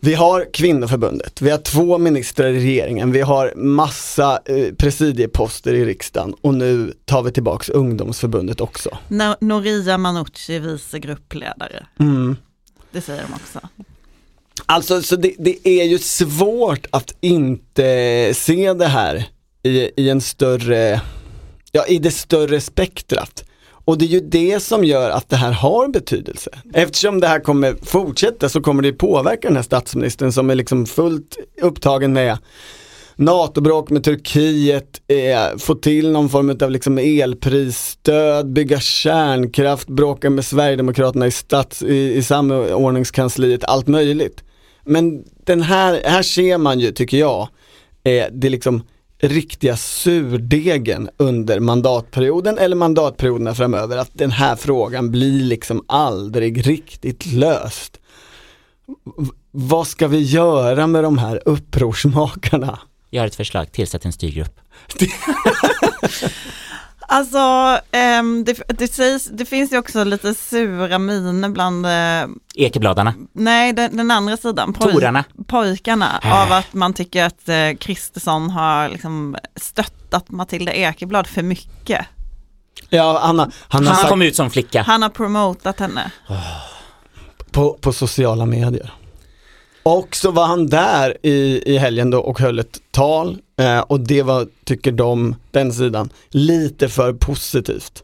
Vi 0.00 0.14
har 0.14 0.46
kvinnoförbundet, 0.52 1.42
vi 1.42 1.50
har 1.50 1.58
två 1.58 1.98
ministrar 1.98 2.46
i 2.46 2.60
regeringen, 2.60 3.12
vi 3.12 3.20
har 3.20 3.52
massa 3.56 4.40
eh, 4.44 4.74
presidieposter 4.74 5.74
i 5.74 5.84
riksdagen 5.84 6.34
och 6.40 6.54
nu 6.54 6.94
tar 7.04 7.22
vi 7.22 7.32
tillbaks 7.32 7.68
ungdomsförbundet 7.68 8.60
också. 8.60 8.98
No- 9.08 9.36
Noria 9.40 9.98
Manucci, 9.98 10.58
vice 10.58 10.98
gruppledare. 10.98 11.86
Det 12.90 13.00
säger 13.00 13.22
de 13.22 13.34
också. 13.34 13.68
Alltså 14.66 15.02
så 15.02 15.16
det, 15.16 15.34
det 15.38 15.68
är 15.68 15.84
ju 15.84 15.98
svårt 15.98 16.86
att 16.90 17.14
inte 17.20 18.32
se 18.34 18.72
det 18.72 18.86
här 18.86 19.24
i, 19.62 19.90
i 20.02 20.10
en 20.10 20.20
större, 20.20 21.00
ja 21.72 21.86
i 21.86 21.98
det 21.98 22.10
större 22.10 22.60
spektrat. 22.60 23.44
Och 23.88 23.98
det 23.98 24.04
är 24.04 24.08
ju 24.08 24.20
det 24.20 24.60
som 24.60 24.84
gör 24.84 25.10
att 25.10 25.28
det 25.28 25.36
här 25.36 25.52
har 25.52 25.88
betydelse. 25.88 26.50
Eftersom 26.74 27.20
det 27.20 27.26
här 27.26 27.40
kommer 27.40 27.74
fortsätta 27.82 28.48
så 28.48 28.60
kommer 28.60 28.82
det 28.82 28.92
påverka 28.92 29.48
den 29.48 29.56
här 29.56 29.62
statsministern 29.62 30.32
som 30.32 30.50
är 30.50 30.54
liksom 30.54 30.86
fullt 30.86 31.36
upptagen 31.62 32.12
med 32.12 32.38
NATO-bråk 33.16 33.90
med 33.90 34.04
Turkiet, 34.04 35.00
eh, 35.06 35.58
få 35.58 35.74
till 35.74 36.10
någon 36.10 36.28
form 36.28 36.58
av 36.62 36.70
liksom 36.70 36.98
elprisstöd, 36.98 38.52
bygga 38.52 38.80
kärnkraft, 38.80 39.88
bråka 39.88 40.30
med 40.30 40.44
Sverigedemokraterna 40.44 41.26
i, 41.26 41.30
stats, 41.30 41.82
i, 41.82 42.14
i 42.14 42.22
samordningskansliet, 42.22 43.64
allt 43.64 43.86
möjligt. 43.86 44.44
Men 44.84 45.24
den 45.44 45.62
här, 45.62 46.00
här 46.04 46.22
ser 46.22 46.58
man 46.58 46.80
ju, 46.80 46.92
tycker 46.92 47.16
jag, 47.16 47.48
eh, 48.04 48.24
det 48.32 48.48
liksom 48.48 48.82
riktiga 49.18 49.76
surdegen 49.76 51.08
under 51.16 51.60
mandatperioden 51.60 52.58
eller 52.58 52.76
mandatperioderna 52.76 53.54
framöver, 53.54 53.96
att 53.96 54.10
den 54.12 54.30
här 54.30 54.56
frågan 54.56 55.10
blir 55.10 55.44
liksom 55.44 55.84
aldrig 55.88 56.66
riktigt 56.66 57.26
löst. 57.26 58.00
Vad 59.50 59.86
ska 59.86 60.08
vi 60.08 60.22
göra 60.22 60.86
med 60.86 61.04
de 61.04 61.18
här 61.18 61.42
upprorsmakarna? 61.44 62.78
Jag 63.10 63.22
har 63.22 63.26
ett 63.26 63.34
förslag, 63.34 63.72
tillsätt 63.72 64.04
en 64.04 64.12
styrgrupp. 64.12 64.60
Alltså, 67.10 67.38
ehm, 67.92 68.44
det, 68.44 68.62
det, 68.78 68.92
sägs, 68.92 69.24
det 69.32 69.44
finns 69.44 69.72
ju 69.72 69.78
också 69.78 70.04
lite 70.04 70.34
sura 70.34 70.98
miner 70.98 71.48
bland, 71.48 71.86
eh, 71.86 72.64
Ekebladarna. 72.66 73.14
nej 73.32 73.72
den, 73.72 73.96
den 73.96 74.10
andra 74.10 74.36
sidan, 74.36 74.74
Torarna. 74.74 75.24
pojkarna, 75.46 76.20
av 76.22 76.52
att 76.52 76.74
man 76.74 76.92
tycker 76.94 77.24
att 77.24 77.48
eh, 77.48 77.76
Kristersson 77.80 78.50
har 78.50 78.88
liksom 78.88 79.36
stöttat 79.56 80.30
Matilda 80.30 80.72
Ekeblad 80.72 81.26
för 81.26 81.42
mycket. 81.42 82.06
Ja, 82.88 83.18
Anna, 83.22 83.50
han 83.68 83.86
har 83.86 83.92
Han 83.92 83.96
sagt 84.00 84.10
kom 84.10 84.22
ut 84.22 84.36
som 84.36 84.50
flicka. 84.50 84.82
Han 84.82 85.02
har 85.02 85.08
promotat 85.08 85.80
henne. 85.80 86.10
på, 87.50 87.72
på 87.80 87.92
sociala 87.92 88.46
medier. 88.46 88.92
Och 89.88 90.16
så 90.16 90.30
var 90.30 90.46
han 90.46 90.66
där 90.66 91.16
i, 91.22 91.62
i 91.66 91.78
helgen 91.78 92.10
då 92.10 92.20
och 92.20 92.40
höll 92.40 92.58
ett 92.58 92.80
tal 92.90 93.38
eh, 93.58 93.80
och 93.80 94.00
det 94.00 94.22
var, 94.22 94.46
tycker 94.64 94.92
de, 94.92 95.36
den 95.50 95.72
sidan, 95.72 96.10
lite 96.30 96.88
för 96.88 97.12
positivt. 97.12 98.02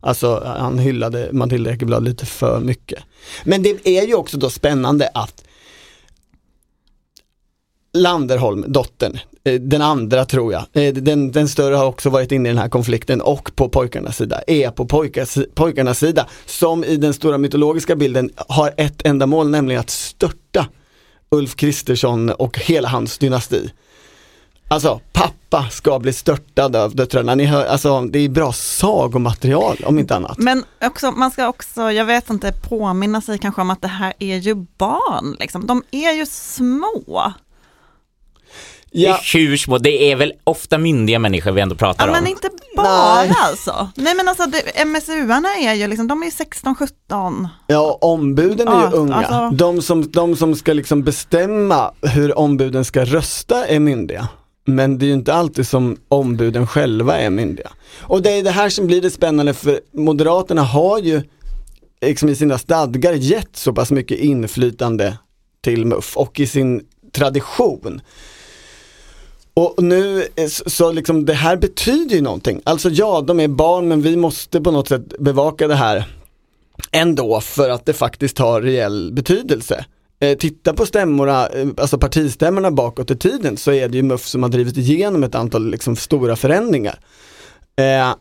Alltså 0.00 0.42
han 0.58 0.78
hyllade 0.78 1.28
Matilda 1.32 1.70
Ekeblad 1.70 2.04
lite 2.04 2.26
för 2.26 2.60
mycket. 2.60 2.98
Men 3.44 3.62
det 3.62 3.88
är 3.88 4.06
ju 4.06 4.14
också 4.14 4.36
då 4.36 4.50
spännande 4.50 5.08
att 5.14 5.44
Landerholm, 7.92 8.64
dottern, 8.68 9.18
eh, 9.44 9.60
den 9.60 9.82
andra 9.82 10.24
tror 10.24 10.52
jag, 10.52 10.64
eh, 10.72 10.94
den, 10.94 11.32
den 11.32 11.48
större 11.48 11.74
har 11.74 11.86
också 11.86 12.10
varit 12.10 12.32
inne 12.32 12.48
i 12.48 12.52
den 12.52 12.62
här 12.62 12.68
konflikten 12.68 13.20
och 13.20 13.56
på 13.56 13.68
pojkarnas 13.68 14.16
sida, 14.16 14.40
är 14.46 14.70
på 14.70 14.86
pojkas, 14.86 15.38
pojkarnas 15.54 15.98
sida, 15.98 16.28
som 16.46 16.84
i 16.84 16.96
den 16.96 17.14
stora 17.14 17.38
mytologiska 17.38 17.96
bilden 17.96 18.30
har 18.36 18.74
ett 18.76 19.06
enda 19.06 19.26
mål, 19.26 19.50
nämligen 19.50 19.80
att 19.80 19.90
störta 19.90 20.66
Ulf 21.30 21.56
Kristersson 21.56 22.30
och 22.30 22.58
hela 22.58 22.88
hans 22.88 23.18
dynasti. 23.18 23.70
Alltså, 24.68 25.00
pappa 25.12 25.68
ska 25.70 25.98
bli 25.98 26.12
störtad 26.12 26.76
av 26.76 26.96
döttrarna, 26.96 27.34
ni 27.34 27.44
hör, 27.44 27.66
alltså 27.66 28.00
det 28.00 28.18
är 28.18 28.28
bra 28.28 28.52
sagomaterial 28.52 29.76
om 29.86 29.98
inte 29.98 30.16
annat. 30.16 30.38
Men 30.38 30.64
också, 30.80 31.10
man 31.10 31.30
ska 31.30 31.48
också, 31.48 31.92
jag 31.92 32.04
vet 32.04 32.30
inte, 32.30 32.52
påminna 32.52 33.20
sig 33.20 33.38
kanske 33.38 33.60
om 33.60 33.70
att 33.70 33.82
det 33.82 33.88
här 33.88 34.12
är 34.18 34.36
ju 34.36 34.54
barn, 34.54 35.36
liksom. 35.40 35.66
de 35.66 35.82
är 35.90 36.12
ju 36.12 36.26
små. 36.26 37.32
Det 38.96 39.06
är 39.06 39.38
hur 39.38 39.56
små, 39.56 39.78
det 39.78 40.12
är 40.12 40.16
väl 40.16 40.32
ofta 40.44 40.78
myndiga 40.78 41.18
människor 41.18 41.52
vi 41.52 41.60
ändå 41.60 41.74
pratar 41.74 42.06
Ja, 42.08 42.12
om. 42.16 42.22
men 42.22 42.30
inte 42.30 42.48
bara 42.76 43.14
Nej. 43.14 43.32
alltså. 43.36 43.88
Nej 43.94 44.14
men 44.14 44.28
alltså 44.28 44.44
MSU-arna 44.86 45.48
är 45.58 45.74
ju 45.74 45.86
liksom, 45.86 46.08
de 46.08 46.22
är 46.22 46.30
16-17. 46.30 47.48
Ja, 47.66 47.98
ombuden 48.00 48.68
är 48.68 48.72
Ja, 48.72 48.90
ju 48.90 48.96
unga. 48.96 49.14
alltså- 49.14 49.50
De, 49.56 49.82
som, 49.82 50.10
de 50.10 50.36
som 50.36 50.54
ska 50.54 50.72
liksom 50.72 51.02
bestämma 51.02 51.92
hur 52.02 52.38
ombuden 52.38 52.84
ska 52.84 53.04
rösta 53.04 53.66
är 53.66 53.80
myndiga. 53.80 54.28
Men 54.66 54.98
det 54.98 55.04
är 55.04 55.08
ju 55.08 55.12
inte 55.12 55.34
alltid 55.34 55.66
som 55.68 55.96
ombuden 56.08 56.66
själva 56.66 57.16
är 57.18 57.30
myndiga. 57.30 57.70
Och 58.00 58.22
det 58.22 58.30
är 58.30 58.42
det 58.42 58.50
här 58.50 58.68
som 58.68 58.86
blir 58.86 59.02
det 59.02 59.10
spännande 59.10 59.54
för 59.54 59.80
Moderaterna 59.92 60.62
har 60.62 60.98
ju 60.98 61.22
liksom 62.06 62.28
i 62.28 62.34
sina 62.36 62.58
stadgar 62.58 63.12
gett 63.12 63.56
så 63.56 63.72
pass 63.72 63.90
mycket 63.90 64.18
inflytande 64.18 65.18
till 65.64 65.86
MUF 65.86 66.16
och 66.16 66.40
i 66.40 66.46
sin 66.46 66.82
tradition. 67.14 68.00
Och 69.60 69.82
nu, 69.82 70.26
eh, 70.36 70.46
så 70.46 70.92
liksom 70.92 71.24
det 71.24 71.34
här 71.34 71.56
betyder 71.56 72.16
ju 72.16 72.22
någonting. 72.22 72.60
Alltså 72.64 72.90
ja, 72.90 73.20
de 73.20 73.40
är 73.40 73.48
barn 73.48 73.88
men 73.88 74.02
vi 74.02 74.16
måste 74.16 74.60
på 74.60 74.70
något 74.70 74.88
sätt 74.88 75.18
bevaka 75.18 75.68
det 75.68 75.74
här 75.74 76.04
ändå 76.92 77.40
för 77.40 77.70
att 77.70 77.86
det 77.86 77.92
faktiskt 77.92 78.38
har 78.38 78.62
reell 78.62 79.12
betydelse. 79.12 79.84
Eh, 80.20 80.38
titta 80.38 80.74
på 80.74 80.86
stämmorna, 80.86 81.48
eh, 81.48 81.68
alltså 81.76 81.98
partistämmorna 81.98 82.70
bakåt 82.70 83.10
i 83.10 83.16
tiden 83.16 83.56
så 83.56 83.72
är 83.72 83.88
det 83.88 83.96
ju 83.96 84.02
MUF 84.02 84.26
som 84.26 84.42
har 84.42 84.50
drivit 84.50 84.76
igenom 84.76 85.24
ett 85.24 85.34
antal 85.34 85.70
liksom, 85.70 85.96
stora 85.96 86.36
förändringar. 86.36 86.98
Eh, 87.76 88.14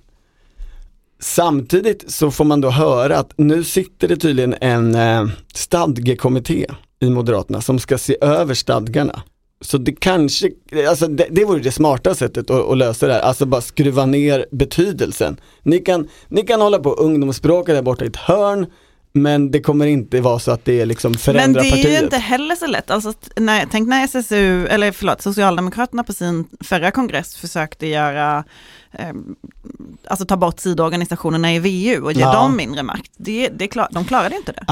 samtidigt 1.19 2.11
så 2.11 2.31
får 2.31 2.45
man 2.45 2.61
då 2.61 2.69
höra 2.69 3.17
att 3.17 3.33
nu 3.38 3.63
sitter 3.63 4.07
det 4.07 4.17
tydligen 4.17 4.55
en 4.61 4.95
eh, 4.95 5.27
stadgekommitté 5.53 6.65
i 6.99 7.09
Moderaterna 7.09 7.61
som 7.61 7.79
ska 7.79 7.97
se 7.97 8.17
över 8.21 8.53
stadgarna. 8.53 9.23
Så 9.66 9.78
det 9.78 9.91
kanske, 9.91 10.49
alltså 10.89 11.07
det, 11.07 11.28
det 11.32 11.45
vore 11.45 11.59
det 11.59 11.72
smarta 11.72 12.16
sättet 12.16 12.49
att, 12.49 12.70
att 12.70 12.78
lösa 12.78 13.07
det 13.07 13.13
här, 13.13 13.20
alltså 13.22 13.45
bara 13.45 13.61
skruva 13.61 14.05
ner 14.05 14.45
betydelsen. 14.51 15.38
Ni 15.63 15.80
kan, 15.80 16.07
ni 16.28 16.41
kan 16.41 16.61
hålla 16.61 16.80
på 16.80 16.93
ungdomsspråka 16.93 17.74
där 17.74 17.82
borta 17.82 18.05
i 18.05 18.07
ett 18.07 18.16
hörn, 18.16 18.66
men 19.11 19.51
det 19.51 19.61
kommer 19.61 19.86
inte 19.86 20.22
vara 20.22 20.39
så 20.39 20.51
att 20.51 20.66
det 20.66 20.82
är 20.82 20.86
liksom 20.86 21.11
Men 21.11 21.20
förändrar 21.20 21.61
det 21.61 21.68
är 21.68 21.72
partiet. 21.72 21.91
ju 21.91 22.03
inte 22.03 22.18
heller 22.18 22.55
så 22.55 22.68
lätt. 22.68 22.91
Alltså, 22.91 23.13
när, 23.36 23.66
tänk 23.72 23.88
när 23.88 24.03
SSU, 24.03 24.68
eller 24.68 24.91
förlåt, 24.91 25.22
Socialdemokraterna 25.22 26.03
på 26.03 26.13
sin 26.13 26.47
förra 26.63 26.91
kongress 26.91 27.36
försökte 27.36 27.88
göra, 27.88 28.43
eh, 29.00 29.06
alltså 30.08 30.26
ta 30.26 30.38
bort 30.38 30.60
sidoorganisationerna 30.60 31.54
i 31.54 31.60
VU 31.60 32.02
och 32.02 32.14
ge 32.14 32.22
Ja. 32.22 32.34
dem 32.34 32.56
mindre 32.58 32.84
makt. 32.84 33.12
Det, 33.18 33.50
det 33.50 33.68
klar, 33.68 33.88
de 33.91 34.06
klarade 34.06 34.36
inte 34.36 34.52
det. 34.52 34.64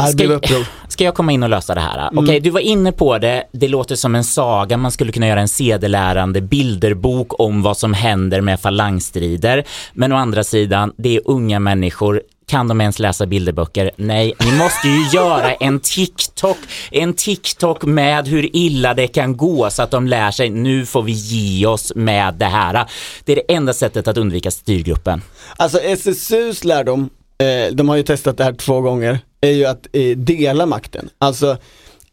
Ska, 0.47 0.63
ska 0.87 1.03
jag 1.03 1.15
komma 1.15 1.31
in 1.31 1.43
och 1.43 1.49
lösa 1.49 1.75
det 1.75 1.81
här? 1.81 2.09
Okej, 2.13 2.29
Mm. 2.29 2.43
du 2.43 2.49
var 2.49 2.59
inne 2.59 2.91
på 2.91 3.17
det. 3.17 3.43
Det 3.51 3.67
låter 3.67 3.95
som 3.95 4.15
en 4.15 4.23
saga. 4.23 4.77
Man 4.77 4.91
skulle 4.91 5.11
kunna 5.11 5.27
göra 5.27 5.41
en 5.41 5.47
sedelärande 5.47 6.41
bilderbok 6.41 7.39
om 7.39 7.61
vad 7.61 7.77
som 7.77 7.93
händer 7.93 8.41
med 8.41 8.59
falangstrider. 8.59 9.63
Men 9.93 10.11
å 10.11 10.15
andra 10.15 10.43
sidan, 10.43 10.93
det 10.97 11.15
är 11.15 11.21
unga 11.25 11.59
människor. 11.59 12.21
Kan 12.47 12.67
de 12.67 12.81
ens 12.81 12.99
läsa 12.99 13.25
bilderböcker? 13.25 13.91
Nej, 13.95 14.33
ni 14.39 14.57
måste 14.57 14.87
ju 14.87 15.07
göra 15.13 15.53
en 15.53 15.79
TikTok, 15.79 16.57
en 16.91 17.13
TikTok 17.13 17.83
med 17.83 18.27
hur 18.27 18.55
illa 18.55 18.93
det 18.93 19.07
kan 19.07 19.37
gå 19.37 19.69
så 19.69 19.83
att 19.83 19.91
de 19.91 20.07
lär 20.07 20.31
sig, 20.31 20.49
nu 20.49 20.85
får 20.85 21.01
vi 21.01 21.11
ge 21.11 21.65
oss 21.65 21.91
med 21.95 22.33
det 22.33 22.45
här. 22.45 22.85
Det 23.25 23.31
är 23.31 23.35
det 23.35 23.53
enda 23.53 23.73
sättet 23.73 24.07
att 24.07 24.17
undvika 24.17 24.51
styrgruppen. 24.51 25.21
Alltså 25.57 25.79
SSUs 25.79 26.63
lärdom, 26.63 27.09
eh, 27.37 27.73
de 27.75 27.89
har 27.89 27.95
ju 27.95 28.03
testat 28.03 28.37
det 28.37 28.43
här 28.43 28.53
två 28.53 28.81
gånger, 28.81 29.19
är 29.41 29.51
ju 29.51 29.65
att 29.65 29.87
eh, 29.93 30.17
dela 30.17 30.65
makten. 30.65 31.09
Alltså 31.17 31.57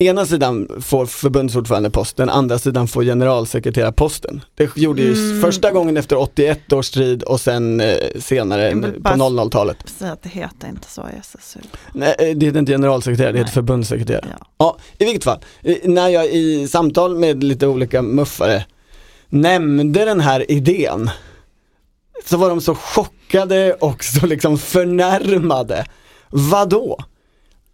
ena 0.00 0.26
sidan 0.26 0.68
får 0.80 1.06
förbundsordförandeposten, 1.06 2.28
andra 2.28 2.58
sidan 2.58 2.88
får 2.88 3.04
generalsekreterarposten. 3.04 4.40
Det 4.54 4.76
gjorde 4.76 5.02
ju 5.02 5.12
Mm. 5.14 5.40
första 5.42 5.70
gången 5.70 5.96
efter 5.96 6.16
81 6.16 6.72
års 6.72 6.86
strid 6.86 7.22
och 7.22 7.40
sen 7.40 7.80
eh, 7.80 7.96
senare 8.20 8.72
på 8.72 9.00
bara 9.00 9.14
00-talet. 9.16 9.76
Säga 9.98 10.12
att 10.12 10.22
det 10.22 10.28
heter 10.28 10.68
inte 10.68 10.90
så 10.90 11.00
i 11.02 11.18
SSU. 11.20 11.60
Nej, 11.94 12.14
eh, 12.18 12.36
det 12.36 12.46
heter 12.46 12.58
inte 12.58 12.72
generalsekreterare, 12.72 13.32
det 13.32 13.38
heter 13.38 13.52
förbundssekreterare. 13.52 14.36
Ja. 14.58 14.76
i 14.98 15.04
vilket 15.04 15.24
fall, 15.24 15.38
eh, 15.62 15.76
när 15.84 16.08
jag 16.08 16.26
i 16.26 16.68
samtal 16.68 17.16
med 17.18 17.44
lite 17.44 17.66
olika 17.66 18.02
muffare 18.02 18.64
nämnde 19.28 20.04
den 20.04 20.20
här 20.20 20.50
idén 20.50 21.10
så 22.24 22.36
var 22.36 22.48
de 22.50 22.60
så 22.60 22.74
chockade 22.74 23.72
och 23.74 24.04
så 24.04 24.26
liksom 24.26 24.58
förnärmade. 24.58 25.84
Vadå? 26.30 26.98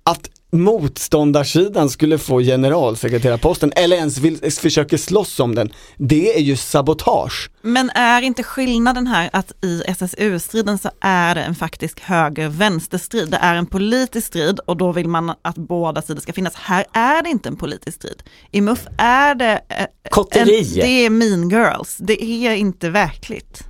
Att 0.03 0.31
motståndarsidan 0.53 1.91
skulle 1.91 2.19
få 2.19 2.41
generalsekreterarposten 2.41 3.73
eller 3.77 3.97
ens 3.97 4.19
vill, 4.19 4.53
försöker 4.53 4.97
slåss 4.97 5.41
om 5.41 5.55
den, 5.55 5.73
det 5.97 6.37
är 6.37 6.41
ju 6.41 6.57
sabotage. 6.57 7.51
Men 7.63 7.91
är 7.91 8.23
inte 8.23 8.43
skillnaden 8.43 9.07
här 9.07 9.31
att 9.33 9.53
i 9.65 9.83
SSU-striden 9.87 10.79
så 10.79 10.91
är 11.01 11.35
det 11.35 11.41
en 11.41 11.55
faktisk 11.55 12.01
höger-vänster-strid. 12.01 13.31
Det 13.31 13.37
är 13.37 13.55
en 13.55 13.67
politisk 13.67 14.27
strid 14.27 14.59
och 14.59 14.77
då 14.77 14.93
vill 14.93 15.09
man 15.09 15.33
att 15.43 15.57
båda 15.57 16.03
sidor 16.03 16.21
ska 16.21 16.33
finnas. 16.33 16.55
Här 16.55 16.85
är 16.93 17.23
det 17.23 17.29
inte 17.29 17.49
en 17.49 17.57
politisk 17.57 17.97
strid. 17.97 18.23
I 18.51 18.61
MUF 18.61 18.87
är 18.99 19.35
det... 19.35 19.61
eh, 19.69 20.11
Kotteri. 20.11 20.59
En, 20.59 20.75
det 20.75 21.07
är 21.07 21.11
mean 21.11 21.49
girls. 21.51 21.97
Det 22.01 22.25
är 22.25 22.55
inte 22.55 22.91
verkligt. 22.91 23.63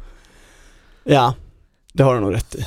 Ja, 1.04 1.34
det 1.92 2.02
har 2.02 2.14
du 2.14 2.20
nog 2.20 2.34
rätt 2.34 2.54
i. 2.54 2.66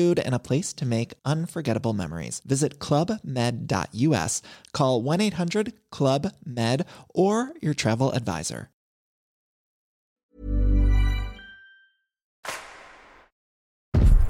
food, 0.01 0.19
and 0.25 0.35
a 0.35 0.39
place 0.39 0.73
to 0.73 0.85
make 0.85 1.13
unforgettable 1.25 1.93
memories. 1.93 2.41
Visit 2.45 2.79
clubmed.us, 2.79 4.41
call 4.71 5.01
1 5.01 5.21
800 5.21 5.73
Club 5.97 6.27
Med, 6.45 6.85
or 7.09 7.49
your 7.61 7.73
travel 7.73 8.13
advisor. 8.13 8.67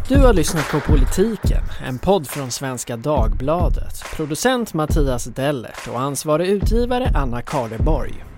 Du 0.08 0.18
har 0.18 0.34
lyssnat 0.34 0.72
på 0.72 0.80
Politiken, 0.80 1.64
en 1.86 2.00
podd 2.00 2.28
från 2.28 2.52
Svenska 2.52 2.98
Dagbladet. 2.98 4.04
Producent 4.16 4.74
Mattias 4.74 5.26
Dellert 5.26 5.88
och 5.88 6.00
ansvarig 6.00 6.48
utgivare 6.48 7.12
Anna 7.16 7.42
Karleborg. 7.42 8.31